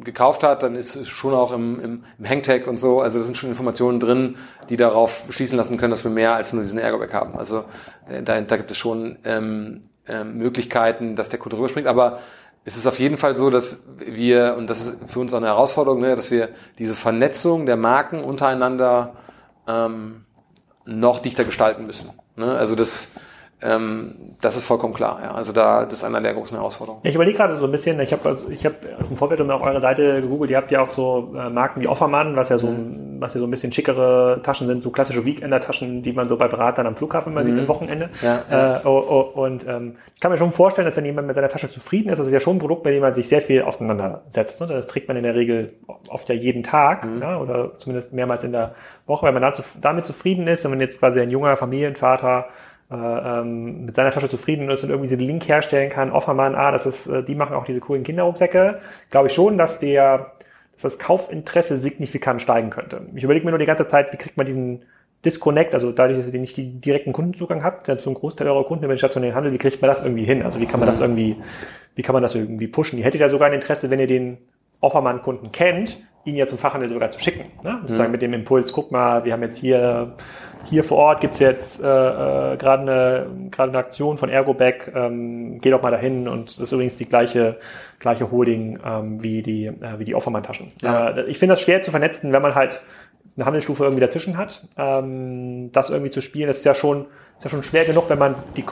gekauft 0.00 0.42
hat, 0.42 0.62
dann 0.62 0.74
ist 0.74 0.96
es 0.96 1.08
schon 1.08 1.34
auch 1.34 1.52
im, 1.52 1.80
im, 1.80 2.04
im 2.18 2.28
Hangtag 2.28 2.66
und 2.66 2.78
so, 2.78 3.00
also 3.00 3.18
da 3.18 3.24
sind 3.24 3.36
schon 3.36 3.48
Informationen 3.48 4.00
drin, 4.00 4.36
die 4.68 4.76
darauf 4.76 5.26
schließen 5.30 5.56
lassen 5.56 5.76
können, 5.76 5.90
dass 5.90 6.04
wir 6.04 6.10
mehr 6.10 6.34
als 6.34 6.52
nur 6.52 6.62
diesen 6.62 6.78
Ergobag 6.78 7.12
haben. 7.12 7.38
Also 7.38 7.64
äh, 8.08 8.22
da, 8.22 8.40
gibt 8.40 8.70
es 8.70 8.76
schon 8.76 9.18
ähm, 9.24 9.88
ähm, 10.06 10.36
Möglichkeiten, 10.38 11.16
dass 11.16 11.28
der 11.30 11.38
Kunde 11.38 11.56
rüberspringt. 11.56 11.86
Aber 11.86 12.20
es 12.68 12.76
ist 12.76 12.86
auf 12.86 12.98
jeden 12.98 13.16
Fall 13.16 13.34
so, 13.34 13.48
dass 13.48 13.82
wir, 13.96 14.54
und 14.58 14.68
das 14.68 14.86
ist 14.86 14.98
für 15.06 15.20
uns 15.20 15.32
auch 15.32 15.38
eine 15.38 15.46
Herausforderung, 15.46 16.00
ne, 16.00 16.14
dass 16.14 16.30
wir 16.30 16.50
diese 16.78 16.94
Vernetzung 16.94 17.64
der 17.64 17.76
Marken 17.76 18.22
untereinander 18.22 19.14
ähm, 19.66 20.26
noch 20.84 21.20
dichter 21.20 21.44
gestalten 21.44 21.86
müssen. 21.86 22.10
Ne? 22.36 22.52
Also 22.52 22.74
das 22.74 23.14
ähm, 23.62 24.36
das 24.40 24.56
ist 24.56 24.66
vollkommen 24.66 24.92
klar. 24.92 25.18
Ja. 25.22 25.30
Also 25.32 25.52
da 25.52 25.84
das 25.84 26.00
ist 26.00 26.04
einer 26.04 26.20
der 26.20 26.34
großen 26.34 26.56
Herausforderungen. 26.56 27.00
Ich 27.04 27.14
überlege 27.14 27.38
gerade 27.38 27.56
so 27.56 27.64
ein 27.64 27.72
bisschen, 27.72 27.98
ich 28.00 28.12
habe 28.12 28.28
also, 28.28 28.50
ich 28.50 28.64
hab 28.66 28.74
im 28.84 29.16
Vorfeld 29.16 29.40
auf 29.40 29.62
eure 29.62 29.80
Seite 29.80 30.20
gegoogelt, 30.20 30.50
ihr 30.50 30.58
habt 30.58 30.70
ja 30.70 30.82
auch 30.82 30.90
so 30.90 31.34
äh, 31.34 31.48
Marken 31.48 31.80
wie 31.80 31.88
Offermann, 31.88 32.36
was 32.36 32.50
ja 32.50 32.58
so, 32.58 32.68
mhm. 32.68 33.07
Was 33.20 33.34
ja 33.34 33.40
so 33.40 33.46
ein 33.46 33.50
bisschen 33.50 33.72
schickere 33.72 34.40
Taschen 34.42 34.66
sind, 34.66 34.82
so 34.82 34.90
klassische 34.90 35.24
Weekender-Taschen, 35.24 36.02
die 36.02 36.12
man 36.12 36.28
so 36.28 36.36
bei 36.36 36.48
Beratern 36.48 36.86
am 36.86 36.96
Flughafen 36.96 37.34
mal 37.34 37.44
mhm. 37.44 37.50
sieht 37.50 37.58
am 37.58 37.68
Wochenende. 37.68 38.10
Ja, 38.22 38.42
ja. 38.50 38.76
Äh, 38.78 38.80
oh, 38.84 39.04
oh, 39.34 39.40
und 39.40 39.66
ähm, 39.66 39.96
ich 40.14 40.20
kann 40.20 40.30
mir 40.30 40.38
schon 40.38 40.52
vorstellen, 40.52 40.86
dass 40.86 40.96
wenn 40.96 41.04
jemand 41.04 41.26
mit 41.26 41.36
seiner 41.36 41.48
Tasche 41.48 41.68
zufrieden 41.68 42.10
ist, 42.10 42.18
das 42.18 42.26
ist 42.26 42.32
ja 42.32 42.40
schon 42.40 42.56
ein 42.56 42.60
Produkt, 42.60 42.82
bei 42.82 42.90
dem 42.90 43.00
man 43.00 43.14
sich 43.14 43.28
sehr 43.28 43.40
viel 43.40 43.62
auseinandersetzt. 43.62 44.60
Ne? 44.60 44.66
Das 44.66 44.86
trägt 44.86 45.08
man 45.08 45.16
in 45.16 45.22
der 45.22 45.34
Regel 45.34 45.74
oft 46.08 46.28
ja 46.28 46.34
jeden 46.34 46.62
Tag 46.62 47.04
mhm. 47.04 47.22
ja, 47.22 47.38
oder 47.38 47.78
zumindest 47.78 48.12
mehrmals 48.12 48.44
in 48.44 48.52
der 48.52 48.74
Woche, 49.06 49.26
wenn 49.26 49.34
man 49.34 49.52
damit 49.80 50.04
zufrieden 50.04 50.46
ist 50.46 50.64
und 50.64 50.72
wenn 50.72 50.80
jetzt 50.80 50.98
quasi 50.98 51.20
ein 51.20 51.30
junger 51.30 51.56
Familienvater 51.56 52.46
äh, 52.90 52.94
ähm, 52.94 53.84
mit 53.84 53.94
seiner 53.94 54.10
Tasche 54.10 54.30
zufrieden 54.30 54.70
ist 54.70 54.82
und 54.82 54.88
irgendwie 54.88 55.14
den 55.14 55.20
Link 55.20 55.46
herstellen 55.46 55.90
kann, 55.90 56.10
Offermann, 56.10 56.54
ah, 56.54 56.70
das 56.70 56.86
ist, 56.86 57.06
äh, 57.06 57.22
die 57.22 57.34
machen 57.34 57.54
auch 57.54 57.64
diese 57.64 57.80
coolen 57.80 58.02
Kinderrucksäcke, 58.02 58.80
glaube 59.10 59.28
ich 59.28 59.34
schon, 59.34 59.58
dass 59.58 59.78
der, 59.78 60.32
dass 60.78 60.94
das 60.94 60.98
Kaufinteresse 60.98 61.78
signifikant 61.78 62.40
steigen 62.40 62.70
könnte. 62.70 63.02
Ich 63.14 63.24
überlege 63.24 63.44
mir 63.44 63.50
nur 63.50 63.58
die 63.58 63.66
ganze 63.66 63.86
Zeit, 63.86 64.12
wie 64.12 64.16
kriegt 64.16 64.36
man 64.36 64.46
diesen 64.46 64.84
Disconnect, 65.24 65.74
also 65.74 65.90
dadurch, 65.90 66.16
dass 66.16 66.32
ihr 66.32 66.38
nicht 66.38 66.56
die 66.56 66.80
direkten 66.80 67.12
Kundenzugang 67.12 67.64
habt, 67.64 67.88
dann 67.88 67.98
zum 67.98 68.14
Großteil 68.14 68.46
eurer 68.46 68.64
Kunden 68.64 68.84
über 68.84 68.94
den 68.94 68.98
stationären 68.98 69.34
Handel, 69.34 69.52
wie 69.52 69.58
kriegt 69.58 69.82
man 69.82 69.88
das 69.88 70.04
irgendwie 70.04 70.24
hin? 70.24 70.42
Also 70.42 70.60
wie 70.60 70.66
kann 70.66 70.78
man 70.78 70.88
das 70.88 71.00
irgendwie, 71.00 71.36
wie 71.96 72.02
kann 72.02 72.12
man 72.12 72.22
das 72.22 72.36
irgendwie 72.36 72.68
pushen? 72.68 72.98
Ihr 72.98 73.04
hättet 73.04 73.20
ja 73.20 73.28
sogar 73.28 73.48
ein 73.48 73.54
Interesse, 73.54 73.90
wenn 73.90 73.98
ihr 73.98 74.06
den 74.06 74.38
Offermann-Kunden 74.80 75.50
kennt, 75.50 76.00
ihn 76.24 76.36
ja 76.36 76.46
zum 76.46 76.58
Fachhandel 76.58 76.90
sogar 76.90 77.10
zu 77.10 77.20
schicken. 77.20 77.46
Ne? 77.62 77.78
Sozusagen 77.82 78.08
mhm. 78.08 78.12
mit 78.12 78.22
dem 78.22 78.32
Impuls, 78.32 78.72
guck 78.72 78.92
mal, 78.92 79.24
wir 79.24 79.32
haben 79.32 79.42
jetzt 79.42 79.58
hier, 79.58 80.14
hier 80.64 80.84
vor 80.84 80.98
Ort 80.98 81.20
gibt's 81.20 81.38
jetzt 81.38 81.82
äh, 81.82 81.84
äh, 81.84 82.56
gerade 82.56 82.82
eine, 82.82 83.26
gerade 83.50 83.70
eine 83.70 83.78
Aktion 83.78 84.18
von 84.18 84.28
Ergobag, 84.28 84.92
ähm, 84.94 85.60
geh 85.60 85.70
doch 85.70 85.82
mal 85.82 85.90
dahin 85.90 86.28
und 86.28 86.50
das 86.50 86.58
ist 86.58 86.72
übrigens 86.72 86.96
die 86.96 87.06
gleiche, 87.06 87.58
gleiche 87.98 88.30
Holding 88.30 88.78
ähm, 88.84 89.22
wie 89.22 89.42
die, 89.42 89.66
äh, 89.66 89.98
wie 89.98 90.04
die 90.04 90.14
Offermann-Taschen. 90.14 90.68
Ja. 90.82 91.10
Äh, 91.10 91.22
ich 91.24 91.38
finde 91.38 91.54
das 91.54 91.62
schwer 91.62 91.82
zu 91.82 91.90
vernetzen, 91.90 92.32
wenn 92.32 92.42
man 92.42 92.54
halt 92.54 92.82
eine 93.36 93.46
Handelsstufe 93.46 93.84
irgendwie 93.84 94.00
dazwischen 94.00 94.36
hat. 94.36 94.66
Ähm, 94.76 95.70
das 95.72 95.90
irgendwie 95.90 96.10
zu 96.10 96.20
spielen, 96.20 96.48
das 96.48 96.58
ist 96.58 96.64
ja 96.64 96.74
schon, 96.74 97.06
ist 97.38 97.44
ja 97.44 97.50
schon 97.50 97.62
schwer 97.62 97.84
genug, 97.84 98.10
wenn 98.10 98.18
man 98.18 98.34
die 98.56 98.64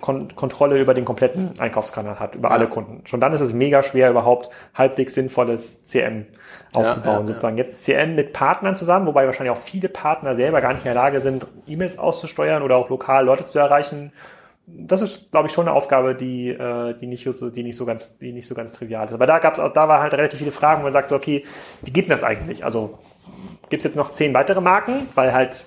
Kon 0.00 0.34
Kontrolle 0.34 0.80
über 0.80 0.94
den 0.94 1.04
kompletten 1.04 1.52
Einkaufskanal 1.60 2.18
hat, 2.18 2.34
über 2.34 2.48
ja. 2.48 2.54
alle 2.54 2.66
Kunden. 2.66 3.06
Schon 3.06 3.20
dann 3.20 3.32
ist 3.32 3.40
es 3.40 3.52
mega 3.52 3.82
schwer, 3.82 4.10
überhaupt 4.10 4.50
halbwegs 4.74 5.14
sinnvolles 5.14 5.84
CM 5.84 6.26
aufzubauen, 6.72 7.14
ja, 7.14 7.20
ja, 7.20 7.26
sozusagen. 7.26 7.58
Jetzt 7.58 7.84
CM 7.84 8.14
mit 8.14 8.32
Partnern 8.32 8.74
zusammen, 8.74 9.06
wobei 9.06 9.26
wahrscheinlich 9.26 9.56
auch 9.56 9.62
viele 9.62 9.88
Partner 9.88 10.34
selber 10.36 10.60
gar 10.60 10.72
nicht 10.72 10.84
in 10.84 10.92
der 10.92 10.94
Lage 10.94 11.20
sind, 11.20 11.46
E-Mails 11.66 11.98
auszusteuern 11.98 12.62
oder 12.62 12.76
auch 12.76 12.88
lokal 12.88 13.24
Leute 13.24 13.44
zu 13.44 13.58
erreichen. 13.58 14.12
Das 14.66 15.02
ist, 15.02 15.30
glaube 15.32 15.48
ich, 15.48 15.52
schon 15.52 15.66
eine 15.66 15.76
Aufgabe, 15.76 16.14
die, 16.14 16.48
äh, 16.48 16.94
die, 16.94 17.06
nicht 17.06 17.24
so, 17.24 17.50
die, 17.50 17.62
nicht 17.62 17.76
so 17.76 17.84
ganz, 17.84 18.18
die 18.18 18.32
nicht 18.32 18.46
so 18.46 18.54
ganz 18.54 18.72
trivial 18.72 19.06
ist. 19.06 19.12
Aber 19.12 19.26
da 19.26 19.38
gab's 19.38 19.58
auch, 19.58 19.72
da 19.72 19.88
war 19.88 20.00
halt 20.00 20.14
relativ 20.14 20.38
viele 20.38 20.52
Fragen, 20.52 20.80
wo 20.80 20.84
man 20.84 20.92
sagt 20.92 21.08
so, 21.08 21.16
okay, 21.16 21.44
wie 21.82 21.90
geht 21.90 22.04
denn 22.04 22.10
das 22.10 22.22
eigentlich? 22.22 22.64
Also 22.64 22.98
gibt's 23.68 23.84
jetzt 23.84 23.96
noch 23.96 24.12
zehn 24.14 24.32
weitere 24.32 24.60
Marken, 24.60 25.08
weil 25.14 25.32
halt 25.32 25.66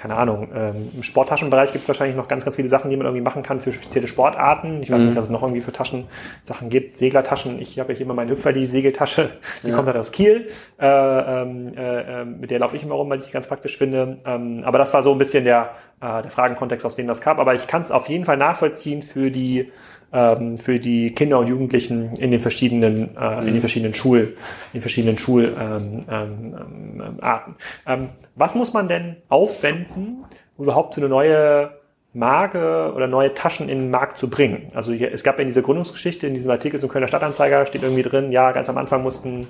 keine 0.00 0.16
Ahnung, 0.16 0.48
ähm, 0.54 0.90
im 0.94 1.02
Sporttaschenbereich 1.02 1.72
gibt 1.72 1.82
es 1.82 1.88
wahrscheinlich 1.88 2.16
noch 2.16 2.26
ganz, 2.26 2.44
ganz 2.44 2.56
viele 2.56 2.68
Sachen, 2.68 2.88
die 2.88 2.96
man 2.96 3.04
irgendwie 3.04 3.22
machen 3.22 3.42
kann 3.42 3.60
für 3.60 3.70
spezielle 3.70 4.08
Sportarten. 4.08 4.82
Ich 4.82 4.90
weiß 4.90 5.02
mhm. 5.02 5.08
nicht, 5.08 5.16
was 5.16 5.24
es 5.24 5.30
noch 5.30 5.42
irgendwie 5.42 5.60
für 5.60 5.72
Taschensachen 5.72 6.70
gibt. 6.70 6.96
Seglertaschen. 6.96 7.60
Ich 7.60 7.78
habe 7.78 7.92
ja 7.92 7.98
hier 7.98 8.06
immer 8.06 8.14
meine 8.14 8.30
Hüpfer, 8.30 8.54
die 8.54 8.64
Segeltasche, 8.64 9.28
die 9.62 9.68
ja. 9.68 9.74
kommt 9.74 9.88
halt 9.88 9.98
aus 9.98 10.10
Kiel. 10.10 10.48
Äh, 10.80 10.86
ähm, 10.86 11.74
äh, 11.76 12.22
ähm, 12.22 12.40
mit 12.40 12.50
der 12.50 12.60
laufe 12.60 12.76
ich 12.76 12.82
immer 12.82 12.94
rum, 12.94 13.10
weil 13.10 13.18
ich 13.18 13.26
die 13.26 13.30
ganz 13.30 13.46
praktisch 13.46 13.76
finde. 13.76 14.16
Ähm, 14.24 14.62
aber 14.64 14.78
das 14.78 14.94
war 14.94 15.02
so 15.02 15.12
ein 15.12 15.18
bisschen 15.18 15.44
der, 15.44 15.72
äh, 16.00 16.22
der 16.22 16.30
Fragenkontext, 16.30 16.86
aus 16.86 16.96
dem 16.96 17.06
das 17.06 17.20
kam. 17.20 17.38
Aber 17.38 17.54
ich 17.54 17.66
kann 17.66 17.82
es 17.82 17.92
auf 17.92 18.08
jeden 18.08 18.24
Fall 18.24 18.38
nachvollziehen 18.38 19.02
für 19.02 19.30
die 19.30 19.70
ähm, 20.12 20.58
für 20.58 20.78
die 20.78 21.12
Kinder 21.14 21.38
und 21.38 21.48
Jugendlichen 21.48 22.14
in 22.16 22.30
den 22.30 22.40
verschiedenen, 22.40 23.16
äh, 23.16 23.38
in 23.40 23.46
den 23.46 23.54
mhm. 23.56 23.60
verschiedenen 23.60 23.94
Schul, 23.94 24.36
in 24.72 24.74
den 24.74 24.80
verschiedenen 24.82 25.18
Schularten. 25.18 26.06
Ähm, 26.10 26.54
ähm, 27.00 27.18
ähm, 27.22 27.54
ähm, 27.86 28.08
was 28.34 28.54
muss 28.54 28.72
man 28.72 28.88
denn 28.88 29.16
aufwenden, 29.28 30.24
um 30.56 30.64
überhaupt 30.64 30.94
so 30.94 31.00
eine 31.00 31.08
neue 31.08 31.70
Marke 32.12 32.92
oder 32.94 33.06
neue 33.06 33.34
Taschen 33.34 33.68
in 33.68 33.78
den 33.78 33.90
Markt 33.90 34.18
zu 34.18 34.28
bringen? 34.28 34.68
Also 34.74 34.92
hier, 34.92 35.12
es 35.12 35.22
gab 35.22 35.36
ja 35.36 35.42
in 35.42 35.48
dieser 35.48 35.62
Gründungsgeschichte, 35.62 36.26
in 36.26 36.34
diesem 36.34 36.50
Artikel 36.50 36.80
zum 36.80 36.90
Kölner 36.90 37.08
Stadtanzeiger 37.08 37.66
steht 37.66 37.82
irgendwie 37.82 38.02
drin, 38.02 38.32
ja, 38.32 38.52
ganz 38.52 38.68
am 38.68 38.78
Anfang 38.78 39.02
mussten 39.02 39.46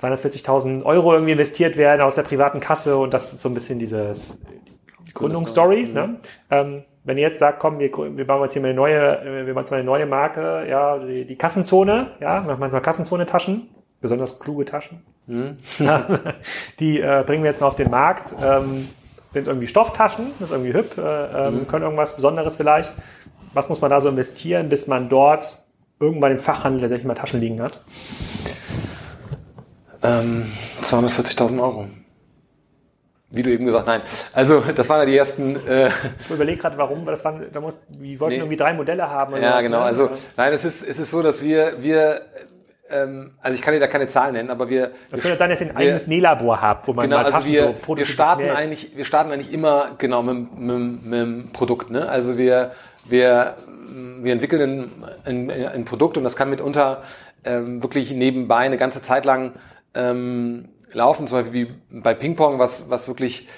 240.000 0.00 0.84
Euro 0.84 1.14
irgendwie 1.14 1.32
investiert 1.32 1.76
werden 1.76 2.02
aus 2.02 2.14
der 2.14 2.22
privaten 2.22 2.60
Kasse 2.60 2.96
und 2.98 3.14
das 3.14 3.32
ist 3.32 3.42
so 3.42 3.48
ein 3.48 3.54
bisschen 3.54 3.78
dieses 3.78 4.38
Gründungsstory. 5.14 5.86
Mhm. 5.86 5.92
Ne? 5.94 6.16
Ähm, 6.50 6.82
wenn 7.06 7.18
ihr 7.18 7.28
jetzt 7.28 7.38
sagt, 7.38 7.60
komm, 7.60 7.78
wir, 7.78 7.90
wir 7.92 8.26
bauen 8.26 8.42
jetzt 8.42 8.52
hier 8.52 8.62
mal 8.62 8.68
eine 8.68 8.76
neue, 8.76 9.20
äh, 9.20 9.46
wir 9.46 9.54
machen 9.54 9.62
jetzt 9.62 9.70
mal 9.70 9.76
eine 9.76 9.86
neue 9.86 10.06
Marke, 10.06 10.66
ja, 10.68 10.98
die, 10.98 11.24
die 11.24 11.36
Kassenzone, 11.36 12.08
ja, 12.20 12.40
machen 12.40 12.58
wir 12.58 12.66
jetzt 12.66 12.72
mal 12.74 12.80
Kassenzone-Taschen, 12.80 13.68
besonders 14.00 14.40
kluge 14.40 14.64
Taschen. 14.64 15.02
Mhm. 15.26 15.56
die 16.80 17.00
äh, 17.00 17.22
bringen 17.24 17.44
wir 17.44 17.50
jetzt 17.50 17.60
noch 17.60 17.68
auf 17.68 17.76
den 17.76 17.90
Markt, 17.90 18.34
ähm, 18.42 18.88
sind 19.30 19.46
irgendwie 19.46 19.68
Stofftaschen, 19.68 20.26
das 20.40 20.50
ist 20.50 20.54
irgendwie 20.54 20.74
hüb, 20.74 20.98
äh, 20.98 21.46
ähm, 21.46 21.60
mhm. 21.60 21.66
können 21.68 21.84
irgendwas 21.84 22.16
Besonderes 22.16 22.56
vielleicht. 22.56 22.94
Was 23.54 23.68
muss 23.68 23.80
man 23.80 23.90
da 23.90 24.00
so 24.00 24.08
investieren, 24.08 24.68
bis 24.68 24.88
man 24.88 25.08
dort 25.08 25.62
irgendwann 26.00 26.32
im 26.32 26.38
Fachhandel 26.40 26.80
tatsächlich 26.80 27.06
mal 27.06 27.14
Taschen 27.14 27.40
liegen 27.40 27.62
hat? 27.62 27.84
Ähm, 30.02 30.50
240.000 30.82 31.62
Euro. 31.62 31.86
Wie 33.30 33.42
du 33.42 33.50
eben 33.50 33.66
gesagt, 33.66 33.86
nein. 33.86 34.02
Also 34.32 34.60
das 34.60 34.88
waren 34.88 35.00
ja 35.00 35.06
die 35.06 35.16
ersten. 35.16 35.56
Äh, 35.66 35.88
ich 36.20 36.30
überlege 36.30 36.60
gerade, 36.60 36.78
warum, 36.78 37.04
weil 37.04 37.14
das 37.14 37.24
waren, 37.24 37.44
da 37.52 37.60
muss, 37.60 37.78
wir 37.88 38.20
wollten 38.20 38.34
nee. 38.34 38.40
irgendwie 38.40 38.56
drei 38.56 38.72
Modelle 38.72 39.10
haben. 39.10 39.34
ja, 39.42 39.56
was, 39.56 39.62
genau. 39.62 39.78
Ne? 39.78 39.84
Also 39.84 40.10
nein, 40.36 40.52
es 40.52 40.64
ist, 40.64 40.88
es 40.88 40.98
ist 41.00 41.10
so, 41.10 41.22
dass 41.22 41.42
wir, 41.42 41.74
wir, 41.80 42.20
ähm, 42.88 43.32
also 43.40 43.56
ich 43.56 43.62
kann 43.62 43.74
dir 43.74 43.80
da 43.80 43.88
keine 43.88 44.06
Zahlen 44.06 44.34
nennen, 44.34 44.50
aber 44.50 44.70
wir. 44.70 44.92
Das 45.10 45.22
könnte 45.22 45.38
sein, 45.38 45.50
dass 45.50 45.60
ihr 45.60 45.70
ein 45.70 45.76
eigenes 45.76 46.06
Nählabor 46.06 46.60
habt, 46.62 46.86
wo 46.86 46.92
man 46.92 47.10
genau, 47.10 47.22
also 47.22 47.44
wir, 47.44 47.74
so 47.84 47.96
wir 47.96 48.06
starten 48.06 48.48
eigentlich, 48.48 48.96
wir 48.96 49.04
starten 49.04 49.32
eigentlich 49.32 49.52
immer 49.52 49.96
genau 49.98 50.22
mit, 50.22 50.56
mit, 50.56 51.04
mit 51.04 51.20
dem 51.20 51.52
Produkt. 51.52 51.90
Ne? 51.90 52.08
Also 52.08 52.38
wir, 52.38 52.72
wir, 53.04 53.56
wir 54.22 54.32
entwickeln 54.32 54.92
ein, 55.24 55.50
ein, 55.50 55.66
ein 55.66 55.84
Produkt 55.84 56.16
und 56.16 56.22
das 56.22 56.36
kann 56.36 56.48
mitunter 56.48 57.02
ähm, 57.44 57.82
wirklich 57.82 58.12
nebenbei 58.12 58.58
eine 58.58 58.76
ganze 58.76 59.02
Zeit 59.02 59.24
lang 59.24 59.52
ähm, 59.94 60.68
laufen, 60.96 61.28
zum 61.28 61.38
Beispiel 61.38 61.68
wie 61.68 62.00
bei 62.00 62.14
Ping-Pong, 62.14 62.58
was, 62.58 62.90
was 62.90 63.06
wirklich, 63.06 63.48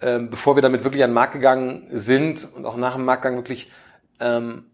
ähm, 0.00 0.30
bevor 0.30 0.56
wir 0.56 0.62
damit 0.62 0.84
wirklich 0.84 1.02
an 1.02 1.10
den 1.10 1.14
Markt 1.14 1.32
gegangen 1.32 1.86
sind 1.88 2.46
und 2.54 2.66
auch 2.66 2.76
nach 2.76 2.94
dem 2.94 3.04
Marktgang 3.04 3.36
wirklich 3.36 3.70
ähm, 4.20 4.66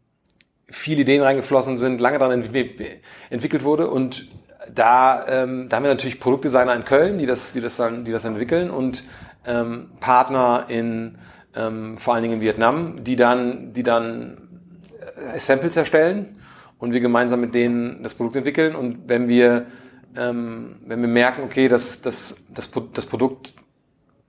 viele 0.68 1.02
Ideen 1.02 1.22
reingeflossen 1.22 1.78
sind, 1.78 2.00
lange 2.00 2.18
daran 2.18 2.42
ent 2.42 2.80
entwickelt 3.30 3.62
wurde. 3.62 3.88
Und 3.88 4.28
da, 4.74 5.24
ähm, 5.28 5.68
da 5.68 5.76
haben 5.76 5.84
wir 5.84 5.90
natürlich 5.90 6.20
Produktdesigner 6.20 6.74
in 6.74 6.84
Köln, 6.84 7.18
die 7.18 7.26
das, 7.26 7.52
die 7.52 7.60
das 7.60 7.76
dann, 7.76 8.04
die 8.04 8.12
das 8.12 8.24
entwickeln 8.24 8.70
und 8.70 9.04
ähm, 9.46 9.90
Partner 10.00 10.66
in 10.68 11.18
ähm, 11.54 11.96
vor 11.96 12.14
allen 12.14 12.22
Dingen 12.22 12.34
in 12.34 12.40
Vietnam, 12.40 13.02
die 13.02 13.16
dann, 13.16 13.72
die 13.72 13.82
dann 13.82 14.48
äh, 15.16 15.38
Samples 15.38 15.76
erstellen 15.76 16.36
und 16.78 16.92
wir 16.92 17.00
gemeinsam 17.00 17.40
mit 17.40 17.54
denen 17.54 18.02
das 18.02 18.14
Produkt 18.14 18.36
entwickeln. 18.36 18.74
Und 18.74 19.08
wenn 19.08 19.28
wir 19.28 19.66
ähm, 20.18 20.76
wenn 20.86 21.00
wir 21.00 21.08
merken, 21.08 21.42
okay, 21.42 21.68
das, 21.68 22.02
das, 22.02 22.44
das, 22.52 22.70
das 22.92 23.06
Produkt 23.06 23.54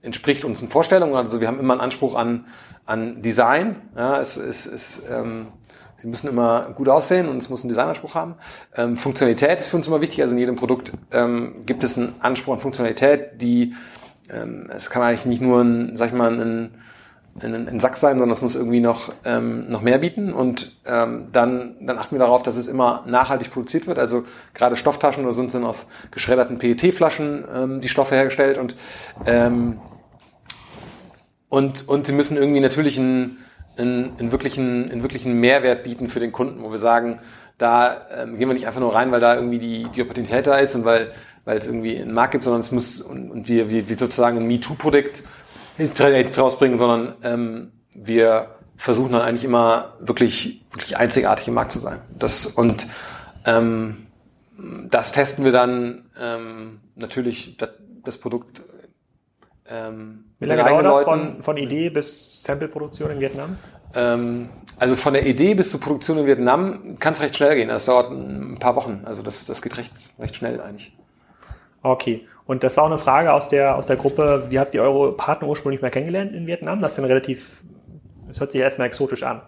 entspricht 0.02 0.44
unseren 0.44 0.68
Vorstellungen, 0.68 1.14
also 1.14 1.40
wir 1.40 1.48
haben 1.48 1.58
immer 1.58 1.74
einen 1.74 1.82
Anspruch 1.82 2.14
an, 2.14 2.46
an 2.86 3.22
Design, 3.22 3.76
ja, 3.96 4.20
es, 4.20 4.36
es, 4.36 4.66
es, 4.66 5.02
ähm, 5.10 5.48
sie 5.96 6.06
müssen 6.06 6.28
immer 6.28 6.72
gut 6.74 6.88
aussehen 6.88 7.28
und 7.28 7.36
es 7.36 7.50
muss 7.50 7.62
einen 7.62 7.68
Designanspruch 7.68 8.14
haben. 8.14 8.36
Ähm, 8.74 8.96
Funktionalität 8.96 9.60
ist 9.60 9.66
für 9.66 9.76
uns 9.76 9.88
immer 9.88 10.00
wichtig, 10.00 10.22
also 10.22 10.34
in 10.34 10.38
jedem 10.38 10.56
Produkt 10.56 10.92
ähm, 11.10 11.62
gibt 11.66 11.84
es 11.84 11.98
einen 11.98 12.14
Anspruch 12.20 12.54
an 12.54 12.60
Funktionalität, 12.60 13.42
die 13.42 13.74
ähm, 14.30 14.70
es 14.72 14.90
kann 14.90 15.02
eigentlich 15.02 15.26
nicht 15.26 15.42
nur 15.42 15.60
ein, 15.60 15.96
sag 15.96 16.08
ich 16.08 16.14
mal, 16.14 16.32
ein 16.32 16.74
ein, 17.42 17.68
ein 17.68 17.80
Sack 17.80 17.96
sein, 17.96 18.18
sondern 18.18 18.36
es 18.36 18.42
muss 18.42 18.54
irgendwie 18.54 18.80
noch, 18.80 19.12
ähm, 19.24 19.68
noch 19.68 19.82
mehr 19.82 19.98
bieten. 19.98 20.32
Und 20.32 20.72
ähm, 20.86 21.28
dann, 21.32 21.76
dann 21.80 21.98
achten 21.98 22.14
wir 22.14 22.20
darauf, 22.20 22.42
dass 22.42 22.56
es 22.56 22.68
immer 22.68 23.04
nachhaltig 23.06 23.50
produziert 23.50 23.86
wird. 23.86 23.98
Also 23.98 24.24
gerade 24.54 24.76
Stofftaschen 24.76 25.24
oder 25.24 25.32
sind 25.32 25.54
dann 25.54 25.64
aus 25.64 25.88
geschredderten 26.10 26.58
PET-Flaschen 26.58 27.44
ähm, 27.52 27.80
die 27.80 27.88
Stoffe 27.88 28.14
hergestellt 28.14 28.58
und, 28.58 28.76
ähm, 29.26 29.80
und, 31.48 31.88
und 31.88 32.06
sie 32.06 32.12
müssen 32.12 32.36
irgendwie 32.36 32.60
natürlich 32.60 32.98
einen, 32.98 33.38
einen, 33.76 34.12
einen, 34.18 34.32
wirklichen, 34.32 34.90
einen 34.90 35.02
wirklichen 35.02 35.34
Mehrwert 35.34 35.82
bieten 35.82 36.08
für 36.08 36.20
den 36.20 36.32
Kunden, 36.32 36.62
wo 36.62 36.70
wir 36.70 36.78
sagen, 36.78 37.18
da 37.58 38.06
ähm, 38.16 38.38
gehen 38.38 38.48
wir 38.48 38.54
nicht 38.54 38.66
einfach 38.66 38.80
nur 38.80 38.94
rein, 38.94 39.10
weil 39.10 39.20
da 39.20 39.34
irgendwie 39.34 39.58
die, 39.58 39.84
die 39.94 40.02
Opportunität 40.02 40.46
da 40.46 40.56
ist 40.58 40.74
und 40.74 40.84
weil, 40.84 41.12
weil 41.44 41.58
es 41.58 41.66
irgendwie 41.66 41.98
einen 41.98 42.14
Markt 42.14 42.32
gibt, 42.32 42.44
sondern 42.44 42.60
es 42.60 42.70
muss 42.70 43.00
und, 43.00 43.30
und 43.30 43.48
wir, 43.48 43.70
wir, 43.70 43.88
wir 43.88 43.98
sozusagen 43.98 44.38
ein 44.38 44.46
MeToo-Produkt 44.46 45.24
nicht 45.80 46.38
rausbringen, 46.38 46.78
sondern 46.78 47.14
ähm, 47.22 47.72
wir 47.94 48.54
versuchen 48.76 49.12
dann 49.12 49.22
eigentlich 49.22 49.44
immer 49.44 49.94
wirklich, 50.00 50.64
wirklich 50.70 50.96
einzigartig 50.96 51.48
im 51.48 51.54
Markt 51.54 51.72
zu 51.72 51.78
sein. 51.78 52.00
Das, 52.18 52.46
und 52.46 52.86
ähm, 53.44 54.06
das 54.88 55.12
testen 55.12 55.44
wir 55.44 55.52
dann 55.52 56.10
ähm, 56.18 56.80
natürlich 56.96 57.56
das, 57.56 57.70
das 58.04 58.16
Produkt 58.16 58.62
ähm, 59.70 60.24
Wie 60.38 60.46
lange 60.46 60.64
dauert 60.64 60.84
das 60.84 61.04
von, 61.04 61.42
von 61.42 61.56
Idee 61.56 61.90
bis 61.90 62.42
Sample-Produktion 62.42 63.10
in 63.10 63.20
Vietnam? 63.20 63.56
Ähm, 63.94 64.48
also 64.78 64.96
von 64.96 65.14
der 65.14 65.26
Idee 65.26 65.54
bis 65.54 65.70
zur 65.70 65.80
Produktion 65.80 66.18
in 66.18 66.26
Vietnam 66.26 66.98
kann 66.98 67.12
es 67.12 67.22
recht 67.22 67.36
schnell 67.36 67.54
gehen. 67.54 67.68
Das 67.68 67.84
dauert 67.84 68.10
ein 68.10 68.58
paar 68.58 68.76
Wochen. 68.76 69.02
Also 69.04 69.22
das, 69.22 69.44
das 69.46 69.62
geht 69.62 69.76
recht, 69.76 69.92
recht 70.18 70.36
schnell 70.36 70.60
eigentlich. 70.60 70.96
Okay. 71.82 72.26
Und 72.50 72.64
das 72.64 72.76
war 72.76 72.82
auch 72.82 72.88
eine 72.88 72.98
Frage 72.98 73.32
aus 73.32 73.46
der, 73.46 73.76
aus 73.76 73.86
der 73.86 73.94
Gruppe, 73.94 74.46
wie 74.48 74.58
habt 74.58 74.74
ihr 74.74 74.82
eure 74.82 75.14
Partner 75.14 75.46
ursprünglich 75.46 75.82
mal 75.82 75.90
kennengelernt 75.92 76.34
in 76.34 76.48
Vietnam? 76.48 76.80
Das 76.80 76.90
ist 76.90 76.98
dann 76.98 77.04
relativ, 77.04 77.62
das 78.26 78.40
hört 78.40 78.50
sich 78.50 78.60
erstmal 78.60 78.88
exotisch 78.88 79.22
an. 79.22 79.42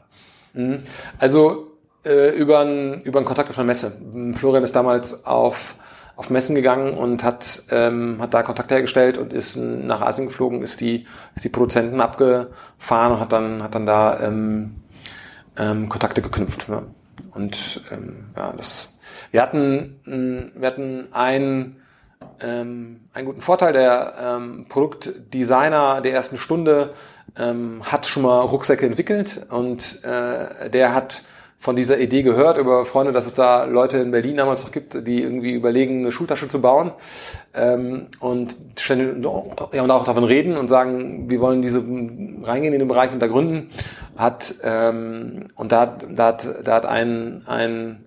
Mhm. 0.52 0.78
Also 1.18 1.72
äh, 2.04 2.28
über, 2.30 2.60
einen, 2.60 3.00
über 3.00 3.18
einen 3.18 3.26
Kontakt 3.26 3.50
auf 3.50 3.58
einer 3.58 3.66
Messe. 3.66 3.90
Florian 4.34 4.62
ist 4.62 4.76
damals 4.76 5.26
auf, 5.26 5.74
auf 6.14 6.30
Messen 6.30 6.54
gegangen 6.54 6.96
und 6.96 7.24
hat, 7.24 7.64
ähm, 7.72 8.18
hat 8.20 8.34
da 8.34 8.44
Kontakt 8.44 8.70
hergestellt 8.70 9.18
und 9.18 9.32
ist 9.32 9.56
nach 9.56 10.00
Asien 10.00 10.28
geflogen, 10.28 10.62
ist 10.62 10.80
die, 10.80 11.04
ist 11.34 11.44
die 11.44 11.48
Produzenten 11.48 12.00
abgefahren 12.00 13.14
und 13.14 13.18
hat 13.18 13.32
dann, 13.32 13.64
hat 13.64 13.74
dann 13.74 13.84
da 13.84 14.20
ähm, 14.20 14.76
ähm, 15.56 15.88
Kontakte 15.88 16.22
geknüpft. 16.22 16.68
Ja. 16.68 16.84
Und 17.34 17.80
ähm, 17.90 18.26
ja, 18.36 18.54
das, 18.56 18.96
wir 19.32 19.42
hatten, 19.42 20.52
wir 20.54 20.68
hatten 20.68 21.08
ein 21.10 21.78
ähm, 22.40 23.00
einen 23.12 23.26
guten 23.26 23.40
Vorteil. 23.40 23.72
Der 23.72 24.14
ähm, 24.20 24.66
Produktdesigner 24.68 26.00
der 26.00 26.12
ersten 26.12 26.38
Stunde 26.38 26.94
ähm, 27.38 27.82
hat 27.84 28.06
schon 28.06 28.22
mal 28.22 28.40
Rucksäcke 28.40 28.86
entwickelt 28.86 29.46
und 29.50 30.04
äh, 30.04 30.70
der 30.70 30.94
hat 30.94 31.22
von 31.62 31.76
dieser 31.76 32.00
Idee 32.00 32.22
gehört 32.22 32.58
über 32.58 32.84
Freunde, 32.84 33.12
dass 33.12 33.24
es 33.24 33.36
da 33.36 33.66
Leute 33.66 33.98
in 33.98 34.10
Berlin 34.10 34.36
damals 34.36 34.64
noch 34.64 34.72
gibt, 34.72 35.06
die 35.06 35.22
irgendwie 35.22 35.52
überlegen, 35.52 36.00
eine 36.00 36.10
Schultasche 36.10 36.48
zu 36.48 36.60
bauen 36.60 36.90
ähm, 37.54 38.08
und 38.18 38.56
ständig 38.76 39.24
ja, 39.72 39.82
und 39.82 39.90
auch 39.92 40.04
davon 40.04 40.24
reden 40.24 40.56
und 40.56 40.66
sagen, 40.66 41.30
wir 41.30 41.40
wollen 41.40 41.62
diese 41.62 41.78
reingehen 41.78 42.74
in 42.74 42.80
den 42.80 42.88
Bereich 42.88 43.12
und 43.12 43.20
da 43.20 43.28
gründen. 43.28 43.68
Hat 44.16 44.56
ähm, 44.64 45.50
und 45.54 45.70
da, 45.70 45.86
da 45.86 46.26
hat 46.26 46.48
da 46.64 46.74
hat 46.74 46.84
ein 46.84 47.42
ein 47.46 48.04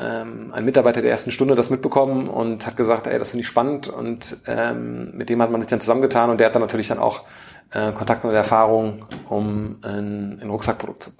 ähm, 0.00 0.52
ein 0.52 0.64
Mitarbeiter 0.64 1.02
der 1.02 1.10
ersten 1.10 1.30
Stunde 1.30 1.54
das 1.54 1.70
mitbekommen 1.70 2.28
und 2.28 2.66
hat 2.66 2.76
gesagt, 2.76 3.06
ey, 3.06 3.18
das 3.18 3.30
finde 3.30 3.42
ich 3.42 3.48
spannend 3.48 3.88
und 3.88 4.36
ähm, 4.46 5.16
mit 5.16 5.28
dem 5.28 5.42
hat 5.42 5.50
man 5.50 5.60
sich 5.60 5.70
dann 5.70 5.80
zusammengetan 5.80 6.30
und 6.30 6.38
der 6.38 6.46
hat 6.46 6.54
dann 6.54 6.62
natürlich 6.62 6.88
dann 6.88 6.98
auch 6.98 7.24
äh, 7.72 7.92
Kontakt 7.92 8.24
und 8.24 8.32
Erfahrung, 8.32 9.06
um 9.28 9.78
ein, 9.82 10.40
ein 10.40 10.50
Rucksackprodukt 10.50 11.02
zu 11.04 11.10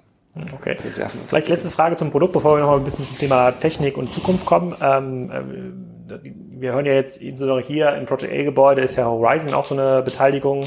Okay. 0.53 0.77
Vielleicht 1.27 1.49
letzte 1.49 1.69
Frage 1.69 1.95
zum 1.97 2.11
Produkt, 2.11 2.33
bevor 2.33 2.55
wir 2.55 2.61
noch 2.61 2.71
mal 2.71 2.77
ein 2.77 2.83
bisschen 2.83 3.05
zum 3.05 3.17
Thema 3.17 3.51
Technik 3.51 3.97
und 3.97 4.11
Zukunft 4.13 4.45
kommen. 4.45 4.75
Ähm, 4.81 5.31
äh, 5.31 6.31
wir 6.59 6.73
hören 6.73 6.85
ja 6.85 6.93
jetzt 6.93 7.21
insbesondere 7.21 7.61
hier 7.61 7.93
im 7.95 8.05
Project 8.05 8.31
A-Gebäude 8.33 8.81
ist 8.81 8.95
ja 8.95 9.05
Horizon 9.05 9.53
auch 9.53 9.65
so 9.65 9.75
eine 9.75 10.01
Beteiligung. 10.01 10.65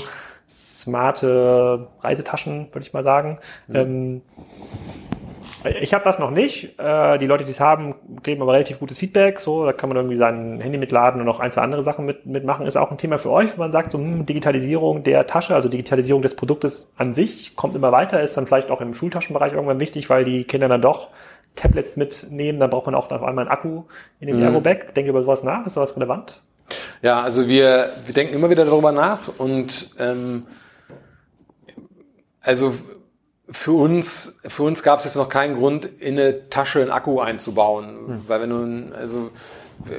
Smarte 0.48 1.88
Reisetaschen, 2.00 2.68
würde 2.72 2.84
ich 2.84 2.92
mal 2.92 3.04
sagen. 3.04 3.38
Mhm. 3.68 3.76
Ähm, 3.76 4.22
ich 5.64 5.94
habe 5.94 6.04
das 6.04 6.18
noch 6.18 6.30
nicht. 6.30 6.78
Äh, 6.78 7.18
die 7.18 7.26
Leute, 7.26 7.44
die 7.44 7.50
es 7.50 7.60
haben, 7.60 7.94
geben 8.22 8.42
aber 8.42 8.52
relativ 8.52 8.78
gutes 8.78 8.98
Feedback. 8.98 9.40
So, 9.40 9.64
da 9.64 9.72
kann 9.72 9.88
man 9.88 9.96
irgendwie 9.96 10.16
sein 10.16 10.60
Handy 10.60 10.78
mitladen 10.78 11.20
und 11.20 11.26
noch 11.26 11.40
ein, 11.40 11.52
zwei 11.52 11.62
andere 11.62 11.82
Sachen 11.82 12.04
mit, 12.04 12.26
mitmachen. 12.26 12.66
Ist 12.66 12.76
auch 12.76 12.90
ein 12.90 12.98
Thema 12.98 13.18
für 13.18 13.30
euch, 13.30 13.52
wenn 13.52 13.58
man 13.58 13.72
sagt, 13.72 13.92
so 13.92 13.98
hm, 13.98 14.26
Digitalisierung 14.26 15.02
der 15.02 15.26
Tasche, 15.26 15.54
also 15.54 15.68
Digitalisierung 15.68 16.22
des 16.22 16.36
Produktes 16.36 16.90
an 16.96 17.14
sich, 17.14 17.56
kommt 17.56 17.74
immer 17.74 17.92
weiter, 17.92 18.22
ist 18.22 18.36
dann 18.36 18.46
vielleicht 18.46 18.70
auch 18.70 18.80
im 18.80 18.94
Schultaschenbereich 18.94 19.52
irgendwann 19.52 19.80
wichtig, 19.80 20.10
weil 20.10 20.24
die 20.24 20.44
Kinder 20.44 20.68
dann 20.68 20.82
doch 20.82 21.08
Tablets 21.54 21.96
mitnehmen. 21.96 22.58
Dann 22.58 22.70
braucht 22.70 22.86
man 22.86 22.94
auch 22.94 23.10
auf 23.10 23.22
einmal 23.22 23.44
einen 23.44 23.52
Akku 23.52 23.84
in 24.20 24.28
dem 24.28 24.36
mhm. 24.36 24.44
Ergo-Bag. 24.44 24.94
Denke 24.94 25.10
über 25.10 25.22
sowas 25.22 25.42
nach. 25.42 25.66
Ist 25.66 25.74
sowas 25.74 25.96
relevant? 25.96 26.42
Ja, 27.02 27.22
also 27.22 27.48
wir, 27.48 27.90
wir 28.04 28.14
denken 28.14 28.34
immer 28.34 28.50
wieder 28.50 28.64
darüber 28.64 28.92
nach 28.92 29.28
und 29.38 29.90
ähm, 29.98 30.46
also 32.40 32.72
für 33.52 33.72
uns, 33.72 34.40
für 34.46 34.62
uns 34.62 34.82
gab 34.82 34.98
es 34.98 35.04
jetzt 35.04 35.16
noch 35.16 35.28
keinen 35.28 35.56
Grund, 35.56 35.84
in 35.84 36.18
eine 36.18 36.48
Tasche 36.48 36.80
einen 36.80 36.90
Akku 36.90 37.20
einzubauen. 37.20 37.88
Hm. 38.06 38.24
Weil 38.26 38.40
wenn 38.40 38.50
du, 38.50 38.96
also 38.96 39.30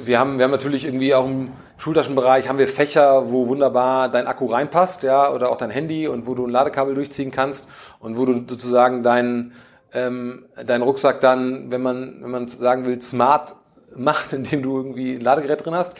wir 0.05 0.19
haben, 0.19 0.37
wir 0.37 0.45
haben 0.45 0.51
natürlich 0.51 0.85
irgendwie 0.85 1.13
auch 1.13 1.25
im 1.25 1.51
Schultaschenbereich 1.77 2.47
haben 2.47 2.59
wir 2.59 2.67
Fächer, 2.67 3.31
wo 3.31 3.47
wunderbar 3.47 4.09
dein 4.09 4.27
Akku 4.27 4.45
reinpasst, 4.45 5.03
ja, 5.03 5.31
oder 5.31 5.49
auch 5.51 5.57
dein 5.57 5.69
Handy 5.69 6.07
und 6.07 6.27
wo 6.27 6.35
du 6.35 6.45
ein 6.45 6.49
Ladekabel 6.49 6.95
durchziehen 6.95 7.31
kannst 7.31 7.67
und 7.99 8.17
wo 8.17 8.25
du 8.25 8.33
sozusagen 8.47 9.03
deinen 9.03 9.53
ähm, 9.93 10.45
dein 10.65 10.81
Rucksack 10.81 11.21
dann, 11.21 11.71
wenn 11.71 11.81
man, 11.81 12.17
wenn 12.21 12.31
man 12.31 12.47
sagen 12.47 12.85
will, 12.85 13.01
smart 13.01 13.55
macht, 13.95 14.33
indem 14.33 14.63
du 14.63 14.77
irgendwie 14.77 15.15
ein 15.15 15.21
Ladegerät 15.21 15.65
drin 15.65 15.75
hast. 15.75 15.93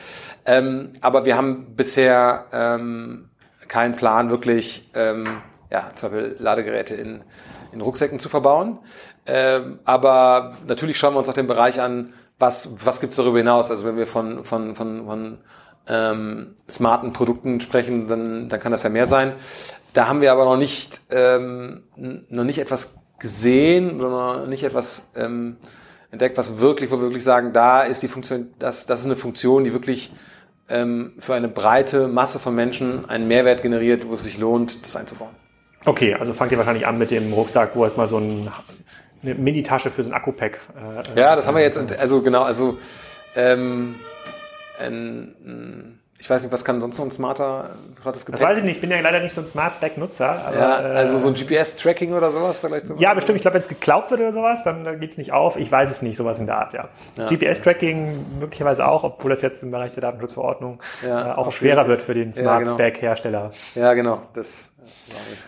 Ähm, 0.46 0.94
aber 1.02 1.26
wir 1.26 1.38
haben 1.38 1.76
bisher 1.76 2.46
ähm, 2.52 3.30
keinen 3.68 3.96
Plan, 3.96 4.30
wirklich 4.30 4.90
ähm, 4.94 5.28
ja, 5.74 5.92
zum 5.96 6.12
Beispiel 6.12 6.36
Ladegeräte 6.40 6.94
in, 6.94 7.24
in 7.72 7.82
Rucksäcken 7.82 8.20
zu 8.20 8.30
verbauen. 8.30 8.78
Ähm, 9.26 9.80
aber 9.84 10.54
natürlich 10.68 10.98
schauen 10.98 11.16
wir 11.16 11.20
uns 11.20 11.28
auch 11.28 11.34
den 11.34 11.48
Bereich 11.48 11.82
an, 11.82 12.14
was, 12.38 12.86
was 12.86 13.02
gibt's 13.02 13.18
darüber 13.18 13.40
hinaus? 13.40 13.72
Also 13.72 13.86
wenn 13.86 13.98
wir 13.98 14.06
von, 14.06 14.44
von, 14.44 14.76
von, 14.76 15.06
von 15.06 15.38
ähm, 15.88 16.56
smarten 16.70 17.12
Produkten 17.12 17.60
sprechen, 17.60 18.08
dann, 18.08 18.50
dann 18.50 18.60
kann 18.60 18.72
das 18.72 18.84
ja 18.84 18.90
mehr 18.90 19.08
sein. 19.08 19.34
Da 19.94 20.08
haben 20.08 20.22
wir 20.22 20.32
aber 20.32 20.46
noch 20.46 20.58
nicht, 20.58 21.02
ähm, 21.10 21.84
noch 21.96 22.44
nicht 22.44 22.60
etwas 22.60 22.96
gesehen 23.18 24.00
oder 24.00 24.10
noch 24.10 24.48
nicht 24.48 24.64
etwas 24.64 25.12
ähm, 25.16 25.58
entdeckt, 26.12 26.38
was 26.38 26.60
wirklich, 26.60 26.92
wo 26.92 26.98
wir 26.98 27.04
wirklich 27.04 27.24
sagen, 27.24 27.54
da 27.54 27.82
ist 27.82 28.04
die 28.04 28.08
Funktion, 28.08 28.54
das, 28.60 28.86
das 28.86 29.00
ist 29.00 29.06
eine 29.08 29.16
Funktion, 29.16 29.64
die 29.64 29.74
wirklich 29.74 30.12
ähm, 30.70 31.14
für 31.18 31.34
eine 31.34 31.48
breite 31.48 32.08
Masse 32.08 32.40
von 32.40 32.54
Menschen 32.54 33.10
einen 33.10 33.28
Mehrwert 33.28 33.62
generiert, 33.62 34.08
wo 34.08 34.14
es 34.14 34.24
sich 34.24 34.38
lohnt, 34.38 34.84
das 34.86 34.96
einzubauen. 34.96 35.43
Okay, 35.86 36.14
also 36.14 36.34
fangt 36.34 36.52
ihr 36.52 36.58
wahrscheinlich 36.58 36.88
an 36.88 36.98
mit 36.98 37.12
dem 37.12 37.34
Rucksack, 37.34 37.76
wo 37.76 37.84
erstmal 37.84 38.08
so 38.08 38.18
ein, 38.18 38.50
eine 39.22 39.36
Mini-Tasche 39.36 39.92
für 39.92 40.04
so 40.04 40.10
ein 40.10 40.14
Akku-Pack. 40.14 40.60
Äh, 41.16 41.20
ja, 41.20 41.36
das 41.36 41.48
haben 41.48 41.56
wir 41.56 41.64
jetzt, 41.64 41.78
also 42.00 42.22
genau, 42.22 42.44
also 42.44 42.78
ähm, 43.36 43.96
ein, 44.80 46.00
ich 46.24 46.30
weiß 46.30 46.42
nicht, 46.44 46.54
was 46.54 46.64
kann 46.64 46.80
sonst 46.80 46.98
noch 46.98 47.06
ein 47.06 47.12
smarter 47.12 47.76
privates 47.96 48.26
Gepäck? 48.26 48.40
Das 48.40 48.50
weiß 48.50 48.58
ich 48.60 48.64
nicht, 48.64 48.76
ich 48.76 48.82
bin 48.82 48.90
ja 48.90 49.00
leider 49.02 49.20
nicht 49.20 49.36
so 49.36 49.42
ein 49.42 49.48
Smart 49.48 49.82
Bag 49.82 49.98
Nutzer. 49.98 50.54
ja, 50.58 50.76
also 50.76 51.18
so 51.18 51.28
ein 51.28 51.34
GPS-Tracking 51.34 52.14
oder 52.14 52.32
sowas 52.32 52.62
vielleicht? 52.62 52.86
Ja, 52.98 53.14
bestimmt. 53.14 53.36
Ich 53.36 53.42
glaube, 53.42 53.56
wenn 53.56 53.62
es 53.62 53.68
geklaut 53.68 54.10
wird 54.10 54.22
oder 54.22 54.32
sowas, 54.32 54.64
dann, 54.64 54.86
dann 54.86 55.02
geht 55.02 55.12
es 55.12 55.18
nicht 55.18 55.34
auf. 55.34 55.58
Ich 55.58 55.70
weiß 55.70 55.90
es 55.90 56.02
nicht, 56.02 56.16
sowas 56.16 56.40
in 56.40 56.46
der 56.46 56.60
Art, 56.60 56.74
ja. 56.74 56.88
ja. 57.18 57.28
GPS-Tracking 57.28 58.40
möglicherweise 58.40 58.88
auch, 58.88 59.04
obwohl 59.04 59.32
das 59.32 59.42
jetzt 59.42 59.64
im 59.64 59.72
Bereich 59.72 59.92
der 59.92 60.02
Datenschutzverordnung 60.02 60.82
ja, 61.06 61.34
äh, 61.34 61.36
auch 61.36 61.52
schwerer 61.52 61.90
wird 61.90 62.02
für 62.02 62.14
den 62.14 62.32
genau. 62.32 62.78
Bag-Hersteller. 62.78 63.52
Ja, 63.76 63.94
genau. 63.94 64.22
Das 64.34 64.72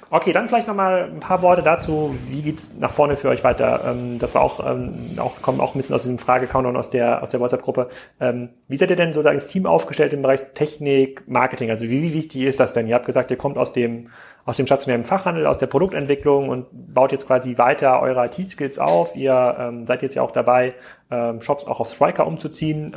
Okay, 0.09 0.33
dann 0.33 0.47
vielleicht 0.47 0.67
nochmal 0.67 1.03
ein 1.03 1.19
paar 1.19 1.41
Worte 1.41 1.61
dazu. 1.61 2.15
Wie 2.27 2.41
geht's 2.41 2.71
nach 2.79 2.91
vorne 2.91 3.15
für 3.15 3.29
euch 3.29 3.43
weiter? 3.43 3.81
Ähm, 3.85 4.19
das 4.19 4.35
war 4.35 4.41
auch, 4.41 4.65
ähm, 4.65 4.93
auch, 5.17 5.41
kommt 5.41 5.59
auch 5.59 5.73
ein 5.73 5.77
bisschen 5.77 5.95
aus 5.95 6.03
diesem 6.03 6.17
Frage-Countdown 6.17 6.75
aus 6.75 6.89
der, 6.89 7.23
aus 7.23 7.29
der 7.29 7.39
WhatsApp-Gruppe. 7.39 7.89
Ähm, 8.19 8.49
wie 8.67 8.77
seid 8.77 8.89
ihr 8.89 8.95
denn 8.95 9.13
sozusagen 9.13 9.37
das 9.37 9.47
Team 9.47 9.65
aufgestellt 9.65 10.13
im 10.13 10.21
Bereich 10.21 10.41
Technik, 10.53 11.27
Marketing? 11.27 11.69
Also 11.69 11.85
wie, 11.85 12.01
wie 12.01 12.13
wichtig 12.13 12.43
ist 12.43 12.59
das 12.59 12.73
denn? 12.73 12.87
Ihr 12.87 12.95
habt 12.95 13.05
gesagt, 13.05 13.31
ihr 13.31 13.37
kommt 13.37 13.57
aus 13.57 13.73
dem, 13.73 14.09
aus 14.45 14.57
dem 14.57 14.65
stationären 14.65 15.05
Fachhandel, 15.05 15.47
aus 15.47 15.57
der 15.57 15.67
Produktentwicklung 15.67 16.49
und 16.49 16.67
baut 16.71 17.11
jetzt 17.11 17.27
quasi 17.27 17.57
weiter 17.57 18.01
eure 18.01 18.25
IT-Skills 18.25 18.77
auf. 18.77 19.15
Ihr 19.15 19.55
ähm, 19.59 19.85
seid 19.85 20.01
jetzt 20.01 20.15
ja 20.15 20.21
auch 20.21 20.31
dabei, 20.31 20.73
ähm, 21.09 21.41
Shops 21.41 21.65
auch 21.65 21.79
auf 21.79 21.89
Striker 21.89 22.27
umzuziehen. 22.27 22.91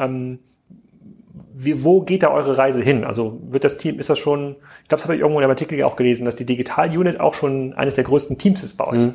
Wie, 1.61 1.83
wo 1.83 2.03
geht 2.03 2.23
da 2.23 2.31
eure 2.31 2.57
Reise 2.57 2.81
hin? 2.81 3.03
Also 3.03 3.41
wird 3.43 3.65
das 3.65 3.79
Team, 3.79 3.99
ist 3.99 4.09
das 4.09 4.19
schon, 4.19 4.53
ich 4.83 4.89
glaube, 4.89 5.01
das 5.01 5.05
habe 5.05 5.17
ich 5.17 5.21
irgendwo 5.21 5.41
in 5.41 5.45
einem 5.45 5.51
Artikel 5.51 5.83
auch 5.83 5.97
gelesen, 5.97 6.25
dass 6.25 6.37
die 6.37 6.47
Digital 6.47 6.97
Unit 6.97 7.19
auch 7.19 7.35
schon 7.35 7.73
eines 7.73 7.95
der 7.95 8.05
größten 8.05 8.39
Teams 8.39 8.63
ist 8.63 8.77
bei 8.77 8.87
euch. 8.87 8.99
Mhm. 8.99 9.15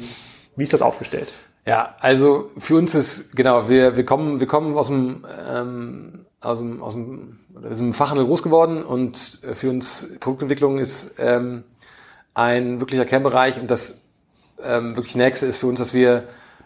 Wie 0.57 0.63
ist 0.63 0.73
das 0.73 0.81
aufgestellt? 0.81 1.31
Ja, 1.65 1.95
also 2.01 2.49
für 2.57 2.75
uns 2.75 2.95
ist, 2.95 3.37
genau, 3.37 3.69
wir, 3.69 3.95
wir 3.95 4.05
kommen, 4.05 4.41
wir 4.41 4.47
kommen 4.47 4.75
aus 4.75 4.87
dem, 4.87 5.23
ähm, 5.49 6.25
aus 6.41 6.59
dem, 6.59 6.83
aus 6.83 6.93
dem, 6.95 7.39
wir 7.57 7.73
sind 7.73 7.87
im 7.87 7.93
Fachhandel 7.93 8.25
groß 8.25 8.43
geworden 8.43 8.83
und 8.83 9.39
für 9.53 9.69
uns 9.69 10.17
Produktentwicklung 10.19 10.79
ist 10.79 11.15
ähm, 11.19 11.63
ein 12.33 12.81
wirklicher 12.81 13.05
Kernbereich 13.05 13.61
und 13.61 13.71
das 13.71 14.01
ähm, 14.61 14.97
wirklich 14.97 15.15
nächste 15.15 15.45
ist 15.45 15.59
für 15.59 15.67
uns, 15.67 15.79
dass 15.79 15.93
wir 15.93 16.25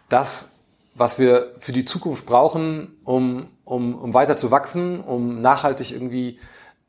das, 0.09 0.56
was 0.97 1.19
wir 1.19 1.51
für 1.57 1.71
die 1.71 1.85
Zukunft 1.85 2.25
brauchen, 2.25 2.97
um 3.03 3.47
um, 3.67 3.95
um 3.95 4.13
weiter 4.13 4.37
zu 4.37 4.49
wachsen, 4.49 5.01
um 5.01 5.41
nachhaltig 5.41 5.91
irgendwie 5.91 6.39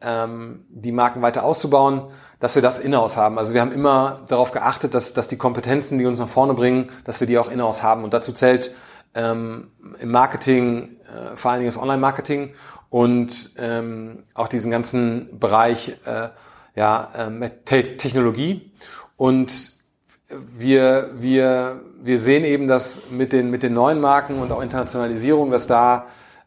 ähm, 0.00 0.64
die 0.68 0.92
Marken 0.92 1.22
weiter 1.22 1.42
auszubauen, 1.42 2.02
dass 2.38 2.54
wir 2.54 2.62
das 2.62 2.78
in-house 2.78 3.16
haben. 3.16 3.36
Also 3.36 3.52
wir 3.52 3.60
haben 3.60 3.72
immer 3.72 4.20
darauf 4.28 4.52
geachtet, 4.52 4.94
dass, 4.94 5.12
dass 5.12 5.26
die 5.26 5.36
Kompetenzen, 5.36 5.98
die 5.98 6.06
uns 6.06 6.18
nach 6.18 6.28
vorne 6.28 6.54
bringen, 6.54 6.90
dass 7.04 7.20
wir 7.20 7.26
die 7.26 7.36
auch 7.38 7.50
in-house 7.50 7.82
haben. 7.82 8.04
Und 8.04 8.14
dazu 8.14 8.32
zählt 8.32 8.74
ähm, 9.14 9.72
im 9.98 10.10
Marketing, 10.10 10.98
äh, 11.02 11.36
vor 11.36 11.50
allen 11.50 11.60
Dingen 11.60 11.70
das 11.70 11.82
Online-Marketing 11.82 12.54
und 12.90 13.54
ähm, 13.58 14.24
auch 14.34 14.48
diesen 14.48 14.70
ganzen 14.70 15.38
Bereich 15.40 15.96
äh, 16.04 16.28
ja, 16.76 17.10
äh, 17.14 17.50
Te 17.64 17.96
Technologie. 17.96 18.72
Und 19.16 19.72
wir, 20.28 21.10
wir, 21.14 21.82
wir 22.00 22.18
sehen 22.18 22.44
eben, 22.44 22.66
dass 22.66 23.10
mit 23.10 23.32
den, 23.32 23.50
mit 23.50 23.62
den 23.62 23.74
neuen 23.74 24.00
Marken 24.00 24.38
und 24.38 24.52
auch 24.52 24.62
Internationalisierung, 24.62 25.50
dass 25.50 25.66
da 25.66 26.06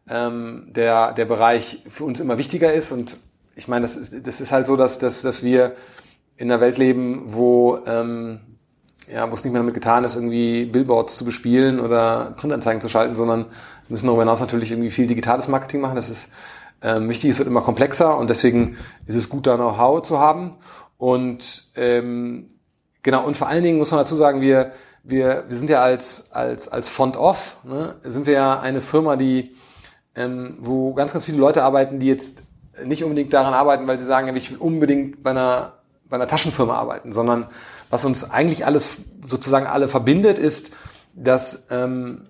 ähm, 0.10 0.68
der, 0.68 1.14
der 1.14 1.26
Bereich 1.26 1.84
für 1.90 2.06
uns 2.06 2.20
immer 2.20 2.38
wichtiger 2.38 2.74
ist. 2.74 2.92
Und 2.92 3.18
ich 3.56 3.68
meine, 3.68 3.84
das 3.84 3.96
ist, 3.96 4.28
das 4.28 4.42
ist 4.42 4.52
halt 4.52 4.68
so, 4.68 4.76
dass, 4.76 5.00
dass, 5.00 5.22
dass 5.22 5.44
wir 5.44 5.76
in 6.38 6.52
einer 6.52 6.62
Welt 6.62 6.78
leben, 6.78 7.24
wo, 7.28 7.80
ähm, 7.86 8.40
ja, 9.12 9.30
wo 9.30 9.36
es 9.36 9.44
nicht 9.44 9.52
mehr 9.52 9.62
damit 9.62 9.74
getan 9.74 10.04
ist, 10.04 10.16
irgendwie 10.16 10.66
Billboards 10.66 11.18
zu 11.18 11.26
bespielen 11.26 11.80
oder 11.80 12.34
Printanzeigen 12.38 12.82
zu 12.82 12.90
schalten, 12.90 13.16
sondern 13.16 13.46
müssen 13.90 14.08
darüber 14.08 14.24
hinaus 14.24 14.40
natürlich 14.40 14.72
irgendwie 14.72 14.90
viel 14.90 15.08
digitales 15.08 15.48
Marketing 15.48 15.82
machen. 15.82 15.96
Das 15.96 16.10
ist 16.10 16.32
ähm, 16.82 17.10
wichtig, 17.10 17.32
es 17.32 17.38
wird 17.38 17.48
immer 17.48 17.62
komplexer 17.62 18.18
und 18.18 18.30
deswegen 18.30 18.78
ist 19.06 19.16
es 19.16 19.30
gut, 19.30 19.48
da 19.48 19.56
Know-how 19.56 20.02
zu 20.02 20.20
haben. 20.20 20.52
Und 20.98 21.66
ähm, 21.76 22.48
genau, 23.04 23.26
und 23.26 23.36
vor 23.38 23.48
allen 23.48 23.64
Dingen 23.64 23.78
muss 23.78 23.92
man 23.92 24.00
dazu 24.00 24.16
sagen, 24.16 24.42
wir, 24.42 24.72
wir, 25.04 25.46
wir 25.48 25.58
sind 25.58 25.70
ja 25.70 25.82
als, 25.82 26.32
als, 26.32 26.68
als 26.68 26.90
Font 26.90 27.18
Off, 27.18 27.58
ne, 27.64 27.96
sind 28.04 28.26
wir 28.26 28.34
ja 28.34 28.60
eine 28.60 28.82
Firma, 28.82 29.16
die 29.16 29.56
ähm, 30.16 30.54
wo 30.60 30.94
ganz, 30.94 31.14
ganz 31.14 31.26
viele 31.26 31.38
Leute 31.38 31.64
arbeiten, 31.64 32.00
die 32.00 32.08
jetzt 32.08 32.44
nicht 32.84 33.04
unbedingt 33.04 33.34
daran 33.34 33.54
arbeiten, 33.54 33.88
weil 33.88 34.00
sie 34.00 34.06
sagen, 34.06 34.36
ich 34.36 34.52
will 34.52 34.58
unbedingt 34.58 35.24
bei 35.24 35.32
einer, 35.32 35.74
bei 36.10 36.16
einer 36.16 36.28
Taschenfirma 36.28 36.74
arbeiten, 36.74 37.12
sondern 37.12 37.48
was 37.90 38.06
uns 38.06 38.30
eigentlich 38.30 38.66
alles 38.66 38.98
sozusagen 39.28 39.66
alle 39.66 39.88
verbindet, 39.88 40.40
ist, 40.40 40.74
dass 41.14 41.68
ähm, 41.70 42.28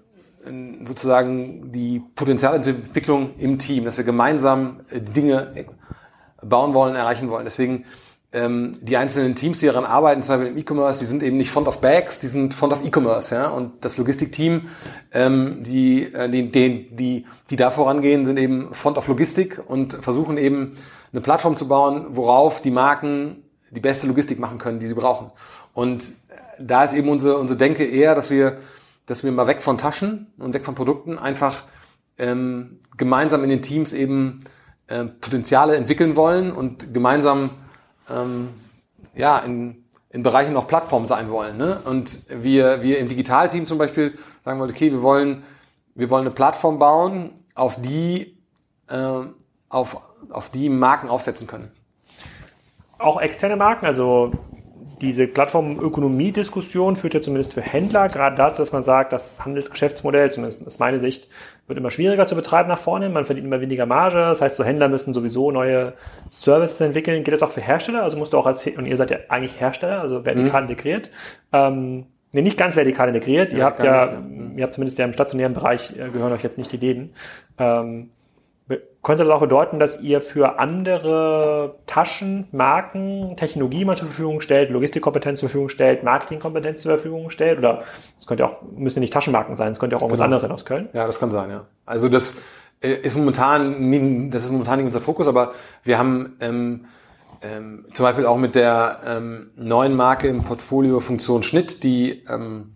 sozusagen 0.83 1.71
die 1.71 2.01
Potenzialentwicklung 2.15 3.35
im 3.37 3.59
Team, 3.59 3.85
dass 3.85 3.97
wir 3.97 4.03
gemeinsam 4.03 4.81
äh, 4.89 4.99
Dinge 4.99 5.53
bauen 6.41 6.73
wollen, 6.73 6.95
erreichen 6.95 7.29
wollen. 7.29 7.45
Deswegen 7.45 7.85
ähm, 8.33 8.77
die 8.81 8.95
einzelnen 8.95 9.35
Teams, 9.35 9.59
die 9.59 9.65
daran 9.65 9.83
arbeiten, 9.83 10.23
zum 10.23 10.35
Beispiel 10.35 10.51
im 10.53 10.57
E-Commerce, 10.57 10.99
die 10.99 11.05
sind 11.05 11.21
eben 11.21 11.37
nicht 11.37 11.51
Font 11.51 11.67
of 11.67 11.81
Bags, 11.81 12.19
die 12.19 12.27
sind 12.27 12.53
Font 12.53 12.71
of 12.71 12.85
E-Commerce, 12.85 13.35
ja. 13.35 13.49
Und 13.49 13.83
das 13.83 13.97
Logistikteam, 13.97 14.69
ähm, 15.11 15.63
die, 15.63 16.13
äh, 16.13 16.29
die, 16.29 16.49
die, 16.49 16.95
die, 16.95 17.25
die 17.49 17.55
da 17.55 17.71
vorangehen, 17.71 18.25
sind 18.25 18.39
eben 18.39 18.73
Font 18.73 18.97
of 18.97 19.07
Logistik 19.07 19.61
und 19.65 19.93
versuchen 19.93 20.37
eben 20.37 20.71
eine 21.11 21.21
Plattform 21.21 21.57
zu 21.57 21.67
bauen, 21.67 22.05
worauf 22.11 22.61
die 22.61 22.71
Marken 22.71 23.43
die 23.69 23.81
beste 23.81 24.07
Logistik 24.07 24.39
machen 24.39 24.59
können, 24.59 24.79
die 24.79 24.87
sie 24.87 24.95
brauchen. 24.95 25.31
Und 25.73 26.13
da 26.57 26.83
ist 26.85 26.93
eben 26.93 27.09
unsere, 27.09 27.37
unsere 27.37 27.57
Denke 27.57 27.83
eher, 27.85 28.15
dass 28.15 28.29
wir, 28.29 28.57
dass 29.05 29.23
wir 29.23 29.31
mal 29.31 29.47
weg 29.47 29.61
von 29.61 29.77
Taschen 29.77 30.27
und 30.37 30.53
weg 30.53 30.63
von 30.63 30.75
Produkten 30.75 31.17
einfach 31.17 31.63
ähm, 32.17 32.79
gemeinsam 32.95 33.43
in 33.43 33.49
den 33.49 33.61
Teams 33.61 33.91
eben 33.91 34.39
äh, 34.87 35.05
Potenziale 35.05 35.75
entwickeln 35.75 36.15
wollen 36.15 36.51
und 36.51 36.93
gemeinsam 36.93 37.51
ähm, 38.11 38.49
ja, 39.15 39.39
in, 39.39 39.85
in 40.09 40.23
Bereichen 40.23 40.55
auch 40.57 40.67
Plattform 40.67 41.05
sein 41.05 41.29
wollen. 41.29 41.57
Ne? 41.57 41.81
Und 41.85 42.25
wir, 42.29 42.83
wir 42.83 42.99
im 42.99 43.07
Digitalteam 43.07 43.65
zum 43.65 43.77
Beispiel 43.77 44.17
sagen 44.43 44.59
wollen, 44.59 44.69
okay, 44.69 44.91
wir 44.91 45.01
wollen, 45.01 45.43
wir 45.95 46.09
wollen 46.09 46.21
eine 46.21 46.31
Plattform 46.31 46.79
bauen, 46.79 47.31
auf 47.55 47.81
die, 47.81 48.37
äh, 48.87 49.21
auf, 49.69 49.97
auf 50.29 50.49
die 50.49 50.69
Marken 50.69 51.09
aufsetzen 51.09 51.47
können. 51.47 51.71
Auch 52.97 53.19
externe 53.19 53.55
Marken, 53.55 53.85
also 53.85 54.31
diese 55.01 55.27
Plattformökonomie-Diskussion 55.27 56.95
führt 56.95 57.15
ja 57.15 57.21
zumindest 57.21 57.53
für 57.53 57.61
Händler 57.61 58.07
gerade 58.07 58.35
dazu, 58.35 58.61
dass 58.61 58.71
man 58.71 58.83
sagt, 58.83 59.11
das 59.11 59.43
Handelsgeschäftsmodell, 59.43 60.31
zumindest 60.31 60.65
aus 60.65 60.77
meiner 60.77 60.99
Sicht, 60.99 61.27
wird 61.67 61.77
immer 61.77 61.91
schwieriger 61.91 62.27
zu 62.27 62.35
betreiben 62.35 62.69
nach 62.69 62.77
vorne. 62.77 63.09
Man 63.09 63.25
verdient 63.25 63.47
immer 63.47 63.61
weniger 63.61 63.85
Marge. 63.85 64.17
Das 64.17 64.41
heißt, 64.41 64.57
so 64.57 64.63
Händler 64.63 64.89
müssen 64.89 65.13
sowieso 65.13 65.51
neue 65.51 65.93
Services 66.29 66.81
entwickeln. 66.81 67.23
Geht 67.23 67.33
das 67.33 67.43
auch 67.43 67.51
für 67.51 67.61
Hersteller? 67.61 68.03
Also 68.03 68.17
musst 68.17 68.33
du 68.33 68.37
auch 68.37 68.45
als, 68.45 68.67
und 68.67 68.85
ihr 68.85 68.97
seid 68.97 69.11
ja 69.11 69.17
eigentlich 69.29 69.59
Hersteller, 69.59 70.01
also 70.01 70.25
vertikal 70.25 70.63
mhm. 70.63 70.69
integriert. 70.69 71.09
Ähm, 71.53 72.05
Nee, 72.33 72.41
nicht 72.43 72.57
ganz 72.57 72.75
vertikal 72.75 73.09
integriert. 73.09 73.51
Ja, 73.51 73.57
ihr 73.57 73.65
habt 73.65 73.83
ja, 73.83 74.05
nicht, 74.05 74.11
ja, 74.11 74.57
ihr 74.57 74.63
habt 74.63 74.73
zumindest 74.73 74.97
ja 74.97 75.05
im 75.05 75.13
stationären 75.13 75.53
Bereich 75.53 75.91
äh, 75.91 76.09
gehören 76.09 76.31
euch 76.31 76.43
jetzt 76.43 76.57
nicht 76.57 76.71
die 76.71 76.77
Läden. 76.77 77.13
Ähm, 77.57 78.09
könnte 79.01 79.23
das 79.23 79.31
auch 79.31 79.39
bedeuten, 79.39 79.79
dass 79.79 79.99
ihr 80.01 80.21
für 80.21 80.59
andere 80.59 81.75
Taschen, 81.87 82.47
Marken, 82.51 83.35
Technologie 83.37 83.85
mal 83.85 83.97
zur 83.97 84.07
Verfügung 84.07 84.41
stellt, 84.41 84.69
Logistikkompetenz 84.69 85.39
zur 85.39 85.49
Verfügung 85.49 85.69
stellt, 85.69 86.03
Marketingkompetenz 86.03 86.81
zur 86.81 86.91
Verfügung 86.91 87.29
stellt? 87.29 87.57
Oder 87.57 87.83
es 88.19 88.27
könnte 88.27 88.45
auch, 88.45 88.61
müssen 88.75 88.99
nicht 88.99 89.13
Taschenmarken 89.13 89.55
sein, 89.55 89.71
es 89.71 89.79
könnte 89.79 89.95
auch 89.95 90.01
irgendwas 90.01 90.19
genau. 90.19 90.25
anderes 90.25 90.41
sein 90.43 90.51
aus 90.51 90.65
Köln? 90.65 90.89
Ja, 90.93 91.05
das 91.05 91.19
kann 91.19 91.31
sein, 91.31 91.49
ja. 91.49 91.65
Also 91.85 92.09
das 92.09 92.41
äh, 92.81 92.93
ist 92.93 93.15
momentan, 93.15 94.29
das 94.31 94.45
ist 94.45 94.51
momentan 94.51 94.77
nicht 94.77 94.87
unser 94.87 95.01
Fokus, 95.01 95.27
aber 95.27 95.53
wir 95.83 95.97
haben 95.97 96.37
ähm, 96.39 96.85
ähm, 97.41 97.85
zum 97.93 98.03
Beispiel 98.03 98.25
auch 98.25 98.37
mit 98.37 98.55
der 98.55 98.99
ähm, 99.05 99.51
neuen 99.55 99.95
Marke 99.95 100.27
im 100.27 100.43
Portfolio 100.43 100.99
Funktion 100.99 101.43
Schnitt, 101.43 101.83
die 101.83 102.23
ähm, 102.29 102.75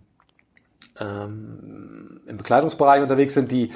ähm, 1.00 2.20
im 2.26 2.36
Bekleidungsbereich 2.36 3.02
unterwegs 3.02 3.34
sind, 3.34 3.52
die 3.52 3.72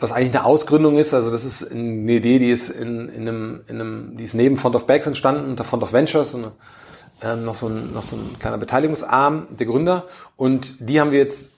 was 0.00 0.12
eigentlich 0.12 0.34
eine 0.34 0.44
Ausgründung 0.44 0.98
ist. 0.98 1.14
Also 1.14 1.30
das 1.30 1.44
ist 1.44 1.70
eine 1.72 2.12
Idee, 2.12 2.38
die 2.38 2.50
ist 2.50 2.70
in, 2.70 3.08
in, 3.08 3.28
einem, 3.28 3.60
in 3.68 3.80
einem, 3.80 4.16
die 4.16 4.24
ist 4.24 4.34
neben 4.34 4.56
Font 4.56 4.74
of 4.76 4.86
Bags 4.86 5.06
entstanden, 5.06 5.50
unter 5.50 5.64
Font 5.64 5.82
of 5.82 5.92
Ventures, 5.92 6.34
eine 6.34 6.52
ähm, 7.22 7.44
noch, 7.44 7.54
so 7.54 7.68
ein, 7.68 7.92
noch 7.92 8.02
so 8.02 8.16
ein 8.16 8.38
kleiner 8.38 8.58
Beteiligungsarm 8.58 9.48
der 9.50 9.66
Gründer. 9.66 10.06
Und 10.36 10.88
die 10.88 11.00
haben 11.00 11.12
wir 11.12 11.18
jetzt 11.18 11.52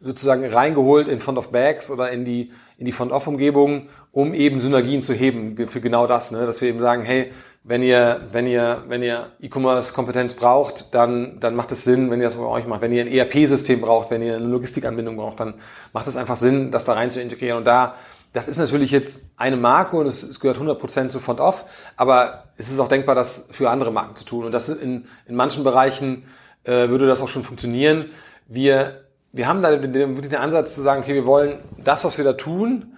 sozusagen 0.00 0.44
reingeholt 0.44 1.08
in 1.08 1.20
Font 1.20 1.38
of 1.38 1.50
Bags 1.52 1.90
oder 1.90 2.10
in 2.10 2.24
die, 2.24 2.50
in 2.82 2.86
die 2.86 2.90
Font 2.90 3.12
of 3.12 3.28
Umgebung, 3.28 3.86
um 4.10 4.34
eben 4.34 4.58
Synergien 4.58 5.02
zu 5.02 5.14
heben 5.14 5.56
für 5.68 5.80
genau 5.80 6.08
das, 6.08 6.32
ne? 6.32 6.46
dass 6.46 6.60
wir 6.60 6.68
eben 6.68 6.80
sagen, 6.80 7.04
hey, 7.04 7.30
wenn 7.62 7.80
ihr, 7.80 8.22
wenn 8.32 8.44
ihr, 8.44 8.82
wenn 8.88 9.04
ihr 9.04 9.30
E-Commerce-Kompetenz 9.40 10.34
braucht, 10.34 10.92
dann, 10.92 11.38
dann 11.38 11.54
macht 11.54 11.70
es 11.70 11.84
Sinn, 11.84 12.10
wenn 12.10 12.18
ihr 12.18 12.24
das 12.24 12.34
bei 12.34 12.42
euch 12.42 12.66
macht. 12.66 12.82
Wenn 12.82 12.92
ihr 12.92 13.04
ein 13.04 13.06
ERP-System 13.06 13.80
braucht, 13.80 14.10
wenn 14.10 14.20
ihr 14.20 14.34
eine 14.34 14.46
Logistikanbindung 14.46 15.16
braucht, 15.16 15.38
dann 15.38 15.54
macht 15.92 16.08
es 16.08 16.16
einfach 16.16 16.34
Sinn, 16.34 16.72
das 16.72 16.84
da 16.84 16.94
rein 16.94 17.12
zu 17.12 17.22
integrieren. 17.22 17.58
Und 17.58 17.66
da, 17.66 17.94
das 18.32 18.48
ist 18.48 18.58
natürlich 18.58 18.90
jetzt 18.90 19.26
eine 19.36 19.56
Marke 19.56 19.96
und 19.96 20.08
es, 20.08 20.24
es 20.24 20.40
gehört 20.40 20.58
100% 20.58 21.10
zu 21.10 21.20
Font 21.20 21.38
Off, 21.38 21.66
aber 21.96 22.48
es 22.56 22.68
ist 22.68 22.80
auch 22.80 22.88
denkbar, 22.88 23.14
das 23.14 23.46
für 23.52 23.70
andere 23.70 23.92
Marken 23.92 24.16
zu 24.16 24.24
tun. 24.24 24.44
Und 24.44 24.50
das 24.50 24.68
in, 24.68 25.06
in 25.28 25.36
manchen 25.36 25.62
Bereichen 25.62 26.24
äh, 26.64 26.88
würde 26.88 27.06
das 27.06 27.22
auch 27.22 27.28
schon 27.28 27.44
funktionieren. 27.44 28.06
Wir, 28.48 29.04
wir 29.32 29.48
haben 29.48 29.62
da 29.62 29.76
den, 29.76 29.92
den, 29.92 30.36
Ansatz 30.36 30.74
zu 30.74 30.82
sagen, 30.82 31.02
okay, 31.02 31.14
wir 31.14 31.26
wollen 31.26 31.58
das, 31.82 32.04
was 32.04 32.18
wir 32.18 32.24
da 32.24 32.34
tun, 32.34 32.96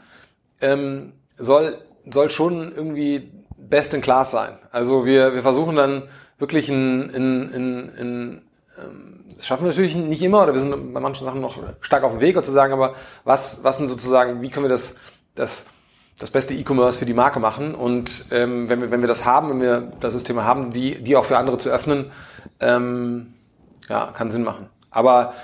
ähm, 0.61 1.12
soll, 1.37 1.78
soll 2.11 2.30
schon 2.30 2.72
irgendwie 2.74 3.30
best 3.57 3.95
in 3.95 4.01
class 4.01 4.32
sein. 4.32 4.59
Also 4.72 5.07
wir, 5.07 5.35
wir 5.35 5.43
versuchen 5.43 5.76
dann 5.76 6.03
wirklich 6.39 6.68
in, 6.68 7.09
in, 7.11 7.51
in, 7.51 7.89
in 7.97 8.43
ähm, 8.78 9.24
das 9.37 9.47
schaffen 9.47 9.64
wir 9.64 9.68
natürlich 9.68 9.95
nicht 9.95 10.22
immer 10.22 10.43
oder 10.43 10.53
wir 10.53 10.61
sind 10.61 10.93
bei 10.93 11.01
manchen 11.01 11.24
Sachen 11.24 11.41
noch 11.41 11.59
stark 11.80 12.03
auf 12.05 12.12
dem 12.12 12.20
Weg, 12.20 12.43
zu 12.45 12.51
sagen, 12.51 12.72
aber 12.72 12.95
was, 13.24 13.62
was 13.62 13.78
sind 13.78 13.89
sozusagen, 13.89 14.43
wie 14.43 14.51
können 14.51 14.64
wir 14.64 14.70
das, 14.70 14.99
das, 15.35 15.66
das 16.18 16.30
beste 16.30 16.55
E-Commerce 16.55 16.99
für 16.99 17.07
die 17.07 17.14
Marke 17.14 17.41
machen 17.41 17.74
und 17.74 18.26
ähm, 18.30 18.68
wenn, 18.68 18.80
wir, 18.80 18.91
wenn 18.91 19.01
wir 19.01 19.09
das 19.09 19.24
haben, 19.24 19.51
wenn 19.51 19.61
wir 19.61 19.93
das 20.01 20.12
System 20.12 20.43
haben, 20.43 20.72
die, 20.72 21.03
die 21.03 21.16
auch 21.16 21.24
für 21.24 21.39
andere 21.39 21.59
zu 21.59 21.70
öffnen, 21.70 22.11
ähm, 22.61 23.35
ja, 23.89 24.12
kann 24.12 24.30
Sinn 24.30 24.43
machen. 24.43 24.68
Aber 24.91 25.35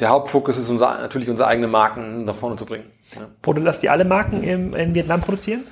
der 0.00 0.08
Hauptfokus 0.10 0.56
ist 0.56 0.68
unser, 0.68 0.98
natürlich 0.98 1.28
unsere 1.28 1.48
eigenen 1.48 1.70
Marken 1.70 2.24
nach 2.24 2.34
vorne 2.34 2.56
zu 2.56 2.66
bringen. 2.66 2.84
Ja. 3.14 3.28
Oder 3.46 3.60
lasst 3.60 3.82
ihr 3.82 3.92
alle 3.92 4.04
Marken 4.04 4.42
in, 4.42 4.72
in 4.72 4.94
Vietnam 4.94 5.20
produzieren? 5.20 5.64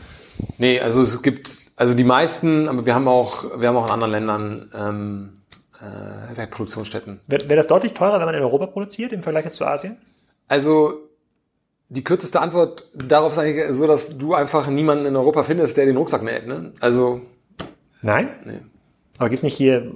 Nee, 0.59 0.81
also 0.81 1.03
es 1.03 1.23
gibt, 1.23 1.61
also 1.77 1.95
die 1.95 2.05
meisten, 2.05 2.69
aber 2.69 2.87
wir 2.87 2.95
haben 2.95 3.09
auch, 3.09 3.61
wir 3.61 3.69
haben 3.69 3.77
auch 3.77 3.87
in 3.87 3.93
anderen 3.93 4.13
Ländern 4.13 4.71
ähm, 4.75 5.43
äh, 6.37 6.47
Produktionsstätten. 6.47 7.21
Wäre 7.27 7.49
wär 7.49 7.57
das 7.57 7.67
deutlich 7.67 7.95
teurer, 7.95 8.19
wenn 8.19 8.27
man 8.27 8.35
in 8.35 8.43
Europa 8.43 8.67
produziert 8.67 9.13
im 9.13 9.23
Vergleich 9.23 9.45
jetzt 9.45 9.57
zu 9.57 9.67
Asien? 9.67 9.99
Also 10.49 10.95
die 11.89 12.05
kürzeste 12.05 12.41
Antwort 12.41 12.87
darauf 12.95 13.33
ist 13.33 13.39
eigentlich 13.39 13.67
so, 13.73 13.87
dass 13.87 14.17
du 14.17 14.35
einfach 14.35 14.69
niemanden 14.69 15.05
in 15.05 15.17
Europa 15.17 15.43
findest, 15.43 15.77
der 15.77 15.87
den 15.87 15.97
Rucksack 15.97 16.23
näht. 16.23 16.47
Ne? 16.47 16.73
Also 16.81 17.21
Nein? 18.03 18.29
Nee. 18.45 18.61
Aber 19.23 19.29
gibt's 19.29 19.45
nicht 19.45 19.57
hier, 19.57 19.89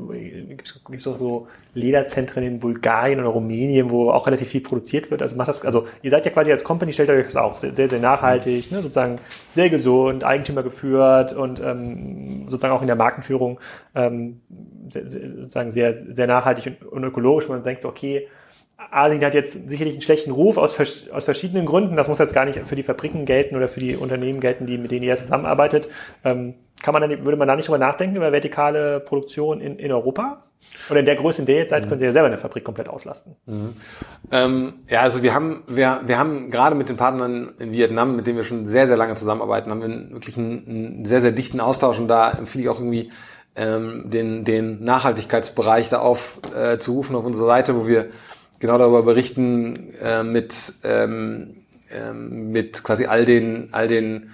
gibt's 0.47 0.81
gibt's 0.89 1.05
auch 1.09 1.19
so 1.19 1.49
Lederzentren 1.75 2.45
in 2.45 2.61
Bulgarien 2.61 3.19
oder 3.19 3.31
Rumänien, 3.31 3.91
wo 3.91 4.13
auch 4.13 4.29
relativ 4.29 4.51
viel 4.51 4.61
produziert 4.61 5.11
wird? 5.11 5.21
Also 5.21 5.35
macht 5.35 5.49
das, 5.49 5.65
also 5.65 5.89
ihr 6.03 6.13
seid 6.13 6.25
ja 6.27 6.31
quasi 6.31 6.53
als 6.53 6.63
Company, 6.63 6.93
stellt 6.93 7.11
euch 7.11 7.25
das 7.25 7.35
auch 7.35 7.59
sehr, 7.59 7.75
sehr, 7.75 7.89
sehr 7.89 7.99
nachhaltig, 7.99 8.71
ne? 8.71 8.83
sozusagen 8.83 9.19
sehr 9.51 9.69
gesund, 9.69 10.23
Eigentümer 10.23 10.63
geführt 10.63 11.33
und 11.33 11.59
ähm, 11.59 12.45
sozusagen 12.47 12.73
auch 12.73 12.83
in 12.83 12.87
der 12.87 12.95
Markenführung 12.95 13.59
ähm, 13.97 14.43
sehr, 14.91 15.09
sozusagen 15.09 15.73
sehr, 15.73 15.97
sehr 16.15 16.29
nachhaltig 16.29 16.77
und, 16.83 16.93
und 16.93 17.03
ökologisch. 17.03 17.49
Man 17.49 17.65
denkt 17.65 17.85
okay, 17.85 18.29
Asien 18.93 19.25
hat 19.25 19.35
jetzt 19.35 19.69
sicherlich 19.69 19.95
einen 19.95 20.03
schlechten 20.03 20.31
Ruf 20.31 20.57
aus, 20.57 20.79
aus 21.11 21.25
verschiedenen 21.25 21.67
Gründen. 21.67 21.97
Das 21.97 22.07
muss 22.07 22.21
jetzt 22.21 22.33
gar 22.33 22.45
nicht 22.45 22.61
für 22.65 22.77
die 22.77 22.85
Fabriken 22.85 23.25
gelten 23.25 23.57
oder 23.57 23.67
für 23.67 23.81
die 23.81 23.97
Unternehmen 23.97 24.39
gelten, 24.39 24.67
die, 24.67 24.79
mit 24.79 24.93
denen 24.93 25.03
ihr 25.03 25.17
zusammenarbeitet. 25.17 25.89
Ähm, 26.25 26.55
kann 26.83 26.93
man 26.93 27.03
dann, 27.03 27.25
würde 27.25 27.37
man 27.37 27.49
da 27.49 27.57
nicht 27.57 27.69
drüber 27.69 27.79
nachdenken, 27.79 28.17
über 28.17 28.33
vertikale 28.33 29.01
Produktion 29.01 29.61
in, 29.61 29.79
in 29.79 29.93
Europa? 29.93 30.43
Oder 30.91 31.01
in 31.01 31.07
der 31.07 31.17
Größe, 31.17 31.43
in 31.43 31.47
der 31.47 31.57
ihr 31.57 31.61
jetzt 31.63 31.71
seid, 31.71 31.85
mhm. 31.85 31.89
könnt 31.89 32.01
ihr 32.01 32.09
ja 32.09 32.13
selber 32.13 32.27
eine 32.27 32.39
Fabrik 32.39 32.65
komplett 32.65 32.89
auslasten. 32.89 33.37
Mhm. 33.47 33.75
Ähm, 34.31 34.75
ja, 34.89 35.01
also 35.01 35.23
wir 35.23 35.35
haben, 35.35 35.63
wir, 35.67 36.01
wir 36.07 36.19
haben 36.19 36.51
gerade 36.51 36.75
mit 36.75 36.89
den 36.89 36.97
Partnern 36.97 37.55
in 37.59 37.73
Vietnam, 37.73 38.17
mit 38.17 38.27
denen 38.27 38.37
wir 38.37 38.45
schon 38.45 38.67
sehr, 38.67 38.87
sehr 38.87 38.97
lange 38.97 39.15
zusammenarbeiten, 39.15 39.71
haben 39.71 39.81
wir 39.81 40.11
wirklich 40.15 40.37
einen, 40.37 40.67
einen 40.69 41.05
sehr, 41.05 41.21
sehr 41.21 41.33
dichten 41.33 41.61
Austausch 41.61 41.99
und 41.99 42.09
da 42.09 42.31
empfehle 42.31 42.65
ich 42.65 42.71
auch 42.71 42.79
irgendwie 42.79 43.11
ähm, 43.57 44.05
den, 44.07 44.45
den 44.45 44.85
Nachhaltigkeitsbereich 44.85 45.89
da 45.89 45.99
aufzurufen 45.99 47.15
äh, 47.15 47.19
auf 47.19 47.25
unserer 47.25 47.47
Seite, 47.47 47.75
wo 47.77 47.87
wir 47.87 48.07
genau 48.61 48.79
darüber 48.79 49.03
berichten 49.03 49.95
äh, 50.03 50.23
mit, 50.23 50.75
ähm, 50.85 51.57
ähm, 51.91 52.53
mit 52.53 52.85
quasi 52.85 53.07
all 53.07 53.25
den, 53.25 53.69
all 53.73 53.89
den, 53.89 54.31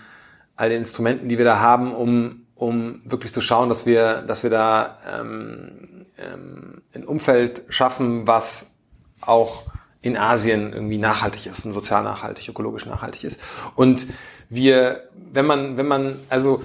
all 0.57 0.69
den 0.69 0.79
Instrumenten, 0.79 1.29
die 1.29 1.39
wir 1.39 1.45
da 1.45 1.61
haben, 1.61 1.95
um, 1.95 2.47
um 2.55 3.01
wirklich 3.05 3.33
zu 3.33 3.41
schauen, 3.41 3.69
dass 3.69 3.87
wir, 3.87 4.23
dass 4.23 4.43
wir 4.43 4.51
da 4.51 4.99
ähm, 5.11 6.05
ähm, 6.19 6.83
ein 6.95 7.05
Umfeld 7.05 7.65
schaffen, 7.69 8.27
was 8.27 8.75
auch 9.21 9.65
in 10.03 10.17
Asien 10.17 10.73
irgendwie 10.73 10.99
nachhaltig 10.99 11.47
ist, 11.47 11.65
und 11.65 11.73
sozial 11.73 12.03
nachhaltig, 12.03 12.49
ökologisch 12.49 12.87
nachhaltig 12.87 13.25
ist. 13.25 13.41
Und 13.77 14.09
wir, 14.49 15.09
wenn 15.33 15.47
man, 15.47 15.77
wenn 15.77 15.87
man, 15.87 16.17
also 16.29 16.63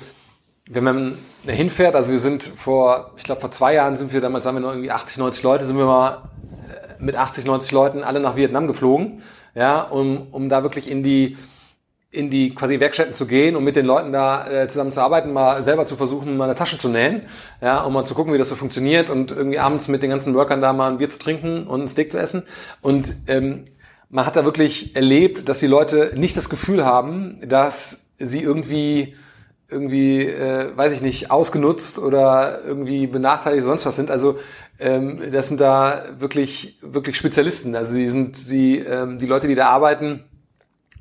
wenn 0.69 0.83
man 0.83 1.17
hinfährt, 1.45 1.95
also 1.95 2.11
wir 2.11 2.19
sind 2.19 2.43
vor, 2.43 3.11
ich 3.15 3.23
glaube 3.23 3.41
vor 3.41 3.51
zwei 3.51 3.73
Jahren 3.75 3.95
sind 3.95 4.11
wir 4.11 4.21
damals, 4.21 4.45
waren 4.45 4.55
wir 4.55 4.59
noch 4.59 4.71
irgendwie 4.71 4.91
80, 4.91 5.17
90 5.17 5.43
Leute, 5.43 5.65
sind 5.65 5.77
wir 5.77 5.85
mal 5.85 6.23
mit 6.99 7.15
80, 7.15 7.45
90 7.45 7.71
Leuten 7.71 8.03
alle 8.03 8.19
nach 8.19 8.35
Vietnam 8.35 8.67
geflogen, 8.67 9.21
ja, 9.55 9.81
um, 9.81 10.27
um 10.31 10.49
da 10.49 10.63
wirklich 10.63 10.89
in 10.91 11.03
die 11.03 11.37
in 12.09 12.29
die 12.29 12.55
quasi 12.55 12.79
Werkstätten 12.79 13.13
zu 13.13 13.27
gehen 13.27 13.55
und 13.55 13.63
mit 13.63 13.75
den 13.75 13.85
Leuten 13.85 14.13
da 14.13 14.47
äh, 14.47 14.67
zusammen 14.67 14.91
zu 14.91 15.01
arbeiten, 15.01 15.33
mal 15.33 15.61
selber 15.63 15.85
zu 15.85 15.95
versuchen, 15.97 16.37
mal 16.37 16.45
eine 16.45 16.55
Tasche 16.55 16.77
zu 16.77 16.87
nähen, 16.87 17.23
ja, 17.61 17.81
um 17.81 17.93
mal 17.93 18.05
zu 18.05 18.15
gucken, 18.15 18.33
wie 18.33 18.37
das 18.37 18.49
so 18.49 18.55
funktioniert 18.55 19.09
und 19.09 19.31
irgendwie 19.31 19.59
abends 19.59 19.87
mit 19.89 20.03
den 20.03 20.09
ganzen 20.09 20.33
Workern 20.33 20.61
da 20.61 20.71
mal 20.71 20.89
ein 20.89 20.99
Bier 20.99 21.09
zu 21.09 21.19
trinken 21.19 21.67
und 21.67 21.81
ein 21.81 21.87
Steak 21.89 22.11
zu 22.11 22.17
essen. 22.17 22.43
Und 22.81 23.13
ähm, 23.27 23.65
man 24.09 24.25
hat 24.25 24.37
da 24.37 24.45
wirklich 24.45 24.95
erlebt, 24.95 25.49
dass 25.49 25.59
die 25.59 25.67
Leute 25.67 26.13
nicht 26.15 26.37
das 26.37 26.49
Gefühl 26.49 26.85
haben, 26.85 27.41
dass 27.45 28.05
sie 28.17 28.41
irgendwie 28.41 29.15
irgendwie, 29.69 30.21
äh, 30.21 30.71
weiß 30.75 30.93
ich 30.93 31.01
nicht, 31.01 31.29
ausgenutzt 31.29 31.99
oder 31.99 32.63
irgendwie 32.63 33.05
benachteiligt 33.05 33.65
sonst 33.65 33.85
was 33.85 33.97
sind. 33.97 34.09
Also 34.09 34.39
ähm, 34.79 35.29
das 35.31 35.49
sind 35.49 35.59
da 35.59 36.03
wirklich 36.17 36.79
wirklich 36.81 37.17
Spezialisten. 37.17 37.75
Also 37.75 37.93
sie 37.93 38.07
sind 38.07 38.37
sie 38.37 38.77
ähm, 38.77 39.19
die 39.19 39.25
Leute, 39.25 39.47
die 39.47 39.55
da 39.55 39.67
arbeiten, 39.67 40.23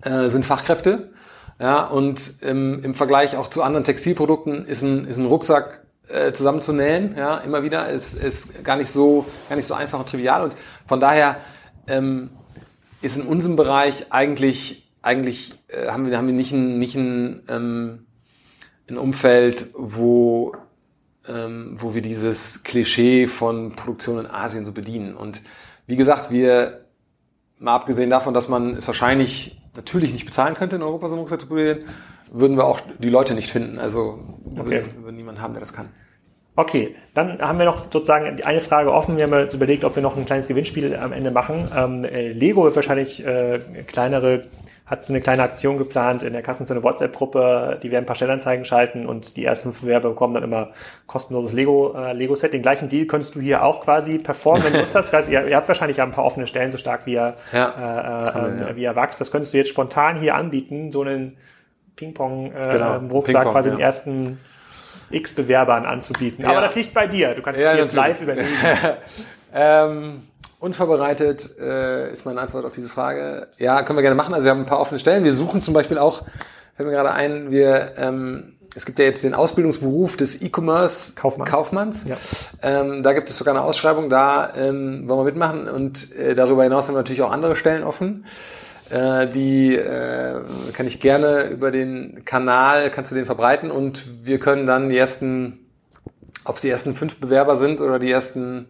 äh, 0.03 0.29
sind 0.29 0.45
Fachkräfte. 0.45 1.11
Ja 1.59 1.87
und 1.87 2.35
ähm, 2.43 2.81
im 2.83 2.95
Vergleich 2.95 3.37
auch 3.37 3.49
zu 3.49 3.63
anderen 3.63 3.85
Textilprodukten 3.85 4.67
ist 4.67 4.83
ein 4.83 5.07
ist 5.07 5.17
ein 5.17 5.27
Rucksack 5.27 5.87
äh, 6.09 6.33
zusammenzunähen. 6.33 7.15
Ja 7.17 7.39
immer 7.39 7.63
wieder 7.63 7.89
ist 7.89 8.13
ist 8.15 8.63
gar 8.63 8.77
nicht 8.77 8.91
so 8.91 9.25
gar 9.49 9.57
nicht 9.57 9.67
so 9.67 9.75
einfach 9.75 9.99
und 9.99 10.09
trivial 10.09 10.43
und 10.43 10.57
von 10.87 11.01
daher 11.01 11.37
ähm, 11.87 12.31
ist 13.01 13.17
in 13.17 13.23
unserem 13.23 13.57
Bereich 13.57 14.13
eigentlich 14.13 14.91
eigentlich 15.01 15.55
äh, 15.69 15.89
haben 15.89 16.11
wir 16.11 16.19
haben 16.19 16.27
wir 16.27 16.35
nicht 16.35 16.53
ein 16.53 16.79
nicht 16.79 16.95
ein 16.95 17.43
ähm, 17.49 18.07
ein 18.89 18.99
Umfeld, 18.99 19.71
wo, 19.75 20.55
ähm, 21.29 21.75
wo 21.77 21.95
wir 21.95 22.03
dieses 22.03 22.63
Klischee 22.63 23.27
von 23.27 23.75
Produktion 23.75 24.21
in 24.21 24.31
Asien 24.31 24.65
so 24.65 24.73
bedienen. 24.73 25.17
Und 25.17 25.43
wie 25.87 25.97
gesagt, 25.97 26.31
wir, 26.31 26.86
mal 27.59 27.75
abgesehen 27.75 28.11
davon, 28.11 28.35
dass 28.35 28.49
man 28.49 28.75
es 28.75 28.87
wahrscheinlich 28.87 29.61
natürlich 29.75 30.13
nicht 30.13 30.25
bezahlen 30.25 30.55
könnte, 30.55 30.77
in 30.77 30.83
Europa 30.83 31.09
so 31.09 31.15
ein 31.15 31.19
Rucksack 31.19 31.41
zu 31.41 31.47
produzieren, 31.47 31.85
würden 32.33 32.57
wir 32.57 32.65
auch 32.65 32.81
die 32.99 33.11
Leute 33.11 33.35
nicht 33.35 33.51
finden. 33.51 33.79
Also 33.79 34.21
okay. 34.59 34.85
würden 35.01 35.17
niemanden 35.17 35.41
haben, 35.41 35.55
der 35.55 35.61
das 35.61 35.73
kann. 35.73 35.89
Okay, 36.59 36.97
dann 37.13 37.39
haben 37.39 37.59
wir 37.59 37.67
noch 37.67 37.93
sozusagen 37.93 38.43
eine 38.43 38.61
Frage 38.61 38.91
offen. 38.91 39.19
Wir 39.19 39.25
haben 39.25 39.33
uns 39.35 39.53
überlegt, 39.53 39.85
ob 39.85 39.95
wir 39.95 40.03
noch 40.03 40.17
ein 40.17 40.25
kleines 40.25 40.49
Gewinnspiel 40.49 40.97
am 40.97 41.13
Ende 41.13 41.31
machen. 41.31 41.71
Ähm, 41.77 42.05
äh, 42.05 42.33
Lego 42.33 42.65
wird 42.65 42.75
wahrscheinlich 42.75 43.25
äh, 43.27 43.61
kleinere 43.87 44.45
hat 44.87 45.03
so 45.03 45.13
eine 45.13 45.21
kleine 45.21 45.43
Aktion 45.43 45.79
geplant 45.79 46.23
in 46.23 46.33
der 46.33 46.43
Kassenzone 46.43 46.83
WhatsApp-Gruppe. 46.83 47.81
Die 47.83 47.91
werden 47.91 48.05
ein 48.05 48.07
paar 48.07 48.15
Stellanzeigen 48.15 48.65
schalten 48.65 49.07
und 49.07 49.37
die 49.37 49.45
ersten 49.45 49.71
fünf 49.71 49.81
Bewerber 49.81 50.11
bekommen 50.11 50.35
dann 50.35 50.45
immer 50.45 50.71
kostenloses 51.09 51.53
Lego, 51.53 51.93
äh, 51.97 52.13
Lego-Set. 52.13 52.53
Den 52.53 52.63
gleichen 52.63 52.89
Deal 52.89 53.07
könntest 53.07 53.35
du 53.35 53.41
hier 53.41 53.65
auch 53.65 53.81
quasi 53.81 54.19
performen, 54.19 54.65
wenn 54.65 54.75
du 54.75 54.79
Lust 54.81 54.95
hast. 54.95 55.11
Quasi, 55.11 55.33
ihr, 55.35 55.49
ihr, 55.49 55.57
habt 55.57 55.67
wahrscheinlich 55.67 55.97
ja 55.97 56.05
ein 56.05 56.13
paar 56.13 56.25
offene 56.25 56.47
Stellen, 56.47 56.71
so 56.71 56.79
stark 56.79 57.05
wie 57.05 57.17
er, 57.17 57.35
ja, 57.53 58.29
äh, 58.33 58.39
äh, 58.39 58.61
ja. 58.61 58.77
wie 58.77 58.85
er 58.85 58.95
wächst. 58.95 59.21
Das 59.21 59.33
könntest 59.33 59.53
du 59.53 59.57
jetzt 59.57 59.71
spontan 59.71 60.21
hier 60.21 60.37
anbieten, 60.37 60.93
so 60.93 61.03
einen 61.03 61.37
Ping-Pong-Rucksack 61.97 63.35
äh, 63.35 63.39
genau. 63.39 63.53
quasi 63.53 63.71
ja. 63.71 63.75
den 63.75 63.81
ersten 63.81 64.39
X 65.11 65.35
Bewerbern 65.35 65.85
anzubieten. 65.85 66.45
Aber 66.45 66.61
das 66.61 66.77
liegt 66.77 66.95
bei 66.95 67.09
dir. 67.09 67.35
Du 67.35 67.43
kannst 67.43 67.61
es 67.61 67.73
dir 67.73 67.79
jetzt 67.79 67.95
live 67.95 68.23
überlegen. 68.23 68.49
ähm, 69.55 70.23
Unvorbereitet 70.67 71.59
äh, 71.61 72.11
ist 72.13 72.27
meine 72.27 72.41
Antwort 72.41 72.65
auf 72.65 72.73
diese 72.73 72.89
Frage. 72.89 73.47
Ja, 73.57 73.83
können 73.83 73.97
wir 73.97 74.03
gerne 74.03 74.17
machen. 74.17 74.35
Also 74.35 74.47
wir 74.47 74.51
haben 74.51 74.63
ein 74.63 74.67
paar 74.67 74.81
offene 74.81 74.99
Stellen. 74.99 75.23
Wir 75.23 75.33
suchen 75.33 75.63
zum 75.63 75.75
Beispiel 75.75 75.97
auch, 75.97 76.25
fällt 76.75 76.89
mir 76.89 76.95
gerade 76.95 77.13
ein, 77.13 77.53
wir 77.53 77.93
ähm, 77.97 78.57
es 78.75 78.85
gibt 78.85 78.99
ja 78.99 79.05
jetzt 79.05 79.23
den 79.23 79.33
Ausbildungsberuf 79.33 80.17
des 80.17 80.43
E-Commerce 80.43 81.15
Kaufmanns. 81.15 81.51
Kaufmanns. 81.51 82.05
Ja. 82.07 82.17
Ähm, 82.63 83.05
da 83.05 83.13
gibt 83.13 83.31
es 83.31 83.39
sogar 83.39 83.55
eine 83.55 83.63
Ausschreibung, 83.63 84.11
da 84.11 84.53
ähm, 84.57 85.09
wollen 85.09 85.21
wir 85.21 85.25
mitmachen. 85.25 85.69
Und 85.69 86.15
äh, 86.17 86.35
darüber 86.35 86.65
hinaus 86.65 86.89
haben 86.89 86.95
wir 86.95 86.99
natürlich 86.99 87.23
auch 87.23 87.31
andere 87.31 87.55
Stellen 87.55 87.85
offen. 87.85 88.27
Äh, 88.91 89.29
die 89.29 89.77
äh, 89.77 90.41
kann 90.73 90.87
ich 90.87 91.01
gerne 91.01 91.45
über 91.45 91.71
den 91.71 92.25
Kanal, 92.25 92.91
kannst 92.91 93.13
du 93.13 93.15
den 93.15 93.25
verbreiten 93.25 93.71
und 93.71 94.27
wir 94.27 94.41
können 94.41 94.67
dann 94.67 94.89
die 94.89 94.99
ersten 94.99 95.61
Ob 96.45 96.57
es 96.57 96.63
die 96.63 96.71
ersten 96.71 96.95
fünf 96.95 97.17
Bewerber 97.19 97.57
sind 97.57 97.81
oder 97.81 97.99
die 97.99 98.11
ersten 98.11 98.67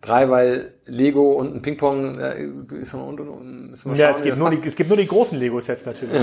drei, 0.00 0.30
weil 0.30 0.74
Lego 0.86 1.32
und 1.32 1.54
ein 1.54 1.62
Ping-Pong 1.62 2.18
äh, 2.18 2.44
ist 2.80 2.94
und, 2.94 3.20
und, 3.20 3.28
und 3.28 3.74
schauen, 3.76 3.96
ja, 3.96 4.10
es 4.10 4.22
gibt, 4.22 4.38
nur 4.38 4.50
die, 4.50 4.66
es 4.66 4.74
gibt 4.74 4.88
nur 4.88 4.96
die 4.96 5.06
großen 5.06 5.38
Lego-Sets 5.38 5.86
natürlich. 5.86 6.14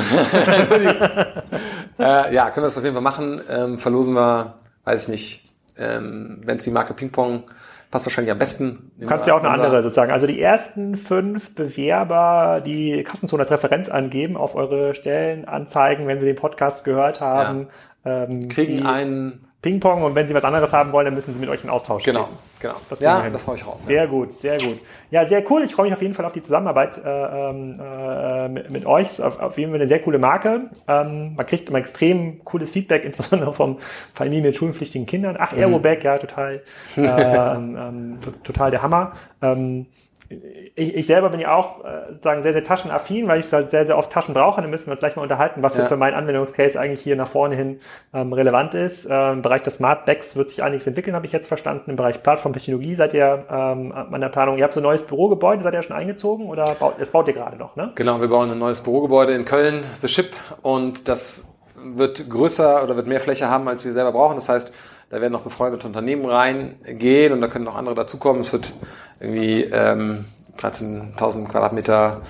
äh, 2.00 2.34
ja, 2.34 2.50
können 2.50 2.64
wir 2.64 2.68
das 2.68 2.78
auf 2.78 2.84
jeden 2.84 2.96
Fall 2.96 3.04
machen. 3.04 3.42
Ähm, 3.50 3.78
verlosen 3.78 4.16
wir, 4.16 4.56
weiß 4.84 5.04
ich 5.04 5.10
nicht, 5.10 5.44
ähm, 5.78 6.42
wenn 6.44 6.58
es 6.58 6.64
die 6.64 6.72
Marke 6.72 6.94
Ping-Pong 6.94 7.44
passt 7.92 8.06
wahrscheinlich 8.06 8.32
am 8.32 8.38
besten. 8.38 8.92
Du 8.98 9.08
kannst 9.08 9.28
ja 9.28 9.36
auch 9.36 9.40
eine 9.40 9.50
andere 9.50 9.82
sozusagen. 9.82 10.12
Also 10.12 10.28
die 10.28 10.42
ersten 10.42 10.98
fünf 10.98 11.56
Bewerber, 11.56 12.62
die 12.66 13.04
Kassenzone 13.04 13.44
als 13.44 13.52
Referenz 13.52 13.90
angeben 13.90 14.36
auf 14.36 14.56
eure 14.56 14.94
Stellenanzeigen, 14.94 16.08
wenn 16.08 16.20
sie 16.20 16.26
den 16.26 16.36
Podcast 16.36 16.84
gehört 16.84 17.22
haben, 17.22 17.68
ja. 18.04 18.24
ähm, 18.24 18.50
kriegen 18.50 18.86
einen 18.86 19.48
Ping-Pong 19.68 20.04
und 20.04 20.16
wenn 20.16 20.28
Sie 20.28 20.34
was 20.34 20.46
anderes 20.46 20.72
haben 20.72 20.94
wollen, 20.94 21.06
dann 21.06 21.14
müssen 21.14 21.34
Sie 21.34 21.40
mit 21.42 21.50
euch 21.50 21.62
in 21.62 21.70
Austausch 21.70 22.04
Genau, 22.04 22.24
treten. 22.24 22.38
genau. 22.62 22.76
Das 22.90 23.00
ja, 23.02 23.30
das 23.30 23.46
haue 23.48 23.56
ich 23.56 23.68
raus. 23.68 23.84
Sehr 23.84 24.04
ja. 24.04 24.06
gut, 24.06 24.40
sehr 24.40 24.58
gut. 24.58 24.80
Ja, 25.12 25.26
sehr 25.26 25.44
cool. 25.52 25.64
Ich 25.64 25.76
freue 25.76 25.86
mich 25.86 25.94
auf 25.94 26.02
jeden 26.02 26.14
Fall 26.14 26.26
auf 26.26 26.32
die 26.32 26.42
Zusammenarbeit 26.42 26.98
äh, 27.04 27.10
ähm, 27.10 27.76
äh, 27.78 28.48
mit, 28.48 28.70
mit, 28.70 28.86
euch. 28.86 29.22
Auf, 29.22 29.40
auf, 29.40 29.58
jeden 29.58 29.72
Fall 29.72 29.82
eine 29.82 29.88
sehr 29.90 30.00
coole 30.00 30.20
Marke. 30.20 30.70
Ähm, 30.88 31.36
man 31.36 31.46
kriegt 31.46 31.68
immer 31.68 31.80
extrem 31.80 32.44
cooles 32.46 32.72
Feedback, 32.72 33.04
insbesondere 33.06 33.54
vom 33.54 33.78
Familien 34.14 34.46
mit 34.46 34.56
schulpflichtigen 34.56 35.06
Kindern. 35.06 35.36
Ach, 35.38 35.52
mhm. 35.52 35.60
Aeroback, 35.60 36.04
ja, 36.04 36.18
total, 36.18 36.62
ähm, 36.98 38.20
total 38.44 38.72
der 38.72 38.82
Hammer. 38.82 39.12
Ähm, 39.42 39.88
ich, 40.30 40.96
ich 40.96 41.08
selber 41.08 41.30
bin 41.30 41.40
ja 41.40 41.56
auch 41.56 41.84
äh, 41.84 42.14
sehr, 42.22 42.54
sehr 42.54 42.64
taschenaffin, 42.64 43.28
weil 43.28 43.40
ich 43.40 43.52
halt 43.52 43.72
sehr, 43.72 43.86
sehr 43.86 43.98
oft 43.98 44.12
Taschen 44.12 44.34
brauche. 44.34 44.62
Dann 44.62 44.70
müssen 44.70 44.88
wir 44.88 44.92
uns 44.92 45.00
gleich 45.00 45.16
mal 45.16 45.24
unterhalten, 45.24 45.64
was 45.64 45.78
ja. 45.78 45.86
für 45.86 45.98
meinen 45.98 46.16
Anwendungscase 46.16 46.80
eigentlich 46.80 47.02
hier 47.02 47.16
nach 47.16 47.28
vorne 47.28 47.56
hin 47.56 47.80
ähm, 48.14 48.34
relevant 48.34 48.74
ist. 48.74 49.08
Ähm, 49.10 49.34
Im 49.34 49.42
Bereich 49.42 49.62
des 49.62 49.78
Smart 49.78 50.06
Bags 50.06 50.36
wird 50.36 50.50
sich 50.50 50.64
einiges 50.64 50.86
entwickeln, 50.88 51.16
habe 51.16 51.26
ich 51.26 51.32
jetzt 51.32 51.48
verstanden. 51.48 51.90
Im 51.90 51.96
Bereich 51.96 52.22
Plattformtechnologie 52.22 52.96
seid 52.96 53.14
ihr 53.14 53.46
ähm, 53.50 53.92
an 53.92 54.22
der 54.22 54.30
Planung. 54.30 54.58
Ihr 54.58 54.64
habt 54.64 54.74
so 54.74 54.80
ein 54.80 54.84
neues 54.84 55.04
Bürogebäude, 55.04 55.64
seid 55.64 55.74
ihr 55.74 55.84
schon 55.84 55.96
eingezogen 55.96 56.48
oder 56.48 56.66
baut, 56.80 56.96
das 57.00 57.10
baut 57.12 57.28
ihr 57.28 57.34
gerade 57.34 57.58
noch, 57.58 57.76
ne? 57.76 57.92
Genau, 57.96 58.20
wir 58.20 58.28
bauen 58.28 58.52
ein 58.52 58.60
neues 58.60 58.82
Bürogebäude 58.82 59.34
in 59.34 59.46
Köln, 59.46 59.84
The 60.02 60.08
Ship, 60.08 60.32
und 60.62 61.08
das 61.08 61.48
wird 61.76 62.30
größer 62.30 62.84
oder 62.84 62.96
wird 62.96 63.08
mehr 63.08 63.20
Fläche 63.20 63.50
haben, 63.50 63.68
als 63.68 63.86
wir 63.86 63.94
selber 63.94 64.12
brauchen. 64.12 64.36
Das 64.36 64.50
heißt, 64.50 64.74
da 65.10 65.22
werden 65.22 65.34
noch 65.34 65.44
befreundete 65.44 65.88
Unternehmen 65.88 66.26
reingehen 66.26 67.34
und 67.34 67.42
da 67.42 67.48
können 67.48 67.66
noch 67.66 67.76
andere 67.76 67.96
dazukommen. 67.96 68.42
Es 68.42 68.52
wird 68.52 68.74
irgendwie 69.20 69.64
ähm, 69.64 70.26
13.000 70.58 71.48
Quadratmeter 71.48 72.22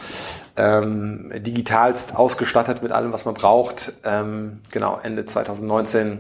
ähm, 0.55 1.31
digitalst 1.35 2.15
ausgestattet 2.15 2.83
mit 2.83 2.91
allem, 2.91 3.13
was 3.13 3.25
man 3.25 3.33
braucht. 3.33 3.93
Ähm, 4.03 4.59
genau, 4.71 4.99
Ende 5.01 5.25
2019 5.25 6.19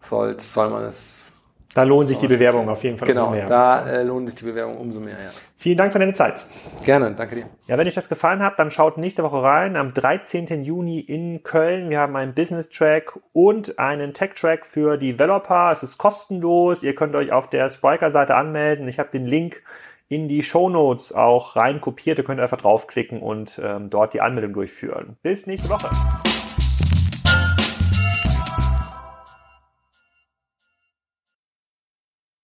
soll, 0.00 0.40
soll 0.40 0.70
man 0.70 0.84
es. 0.84 1.34
Da 1.74 1.82
lohnt 1.82 2.08
sich 2.08 2.18
die 2.18 2.28
Bewerbung 2.28 2.68
auf 2.68 2.82
jeden 2.84 2.96
Fall 2.96 3.06
genau, 3.06 3.26
umso 3.26 3.36
mehr. 3.36 3.46
da 3.46 3.86
äh, 3.86 4.02
lohnt 4.02 4.28
sich 4.28 4.36
die 4.36 4.44
Bewerbung 4.44 4.78
umso 4.78 5.00
mehr, 5.00 5.16
ja. 5.22 5.30
Vielen 5.58 5.78
Dank 5.78 5.90
für 5.90 5.98
deine 5.98 6.12
Zeit. 6.12 6.44
Gerne, 6.84 7.14
danke 7.14 7.34
dir. 7.36 7.46
Ja, 7.66 7.78
wenn 7.78 7.88
euch 7.88 7.94
das 7.94 8.10
gefallen 8.10 8.40
hat, 8.42 8.58
dann 8.58 8.70
schaut 8.70 8.98
nächste 8.98 9.22
Woche 9.22 9.42
rein. 9.42 9.76
Am 9.76 9.94
13. 9.94 10.64
Juni 10.64 11.00
in 11.00 11.42
Köln. 11.42 11.88
Wir 11.88 12.00
haben 12.00 12.14
einen 12.14 12.34
Business 12.34 12.68
Track 12.68 13.18
und 13.32 13.78
einen 13.78 14.12
Tech 14.12 14.34
Track 14.34 14.66
für 14.66 14.98
Developer. 14.98 15.70
Es 15.72 15.82
ist 15.82 15.96
kostenlos. 15.96 16.82
Ihr 16.82 16.94
könnt 16.94 17.16
euch 17.16 17.32
auf 17.32 17.48
der 17.48 17.70
Spriker-Seite 17.70 18.34
anmelden. 18.34 18.86
Ich 18.86 18.98
habe 18.98 19.08
den 19.10 19.26
Link 19.26 19.62
in 20.08 20.28
die 20.28 20.42
Show 20.42 20.68
Notes 20.68 21.12
auch 21.12 21.56
rein 21.56 21.80
kopiert. 21.80 22.18
Ihr 22.18 22.24
könnt 22.24 22.40
einfach 22.40 22.60
draufklicken 22.60 23.22
und 23.22 23.58
ähm, 23.62 23.88
dort 23.88 24.12
die 24.12 24.20
Anmeldung 24.20 24.52
durchführen. 24.52 25.16
Bis 25.22 25.46
nächste 25.46 25.70
Woche. 25.70 25.88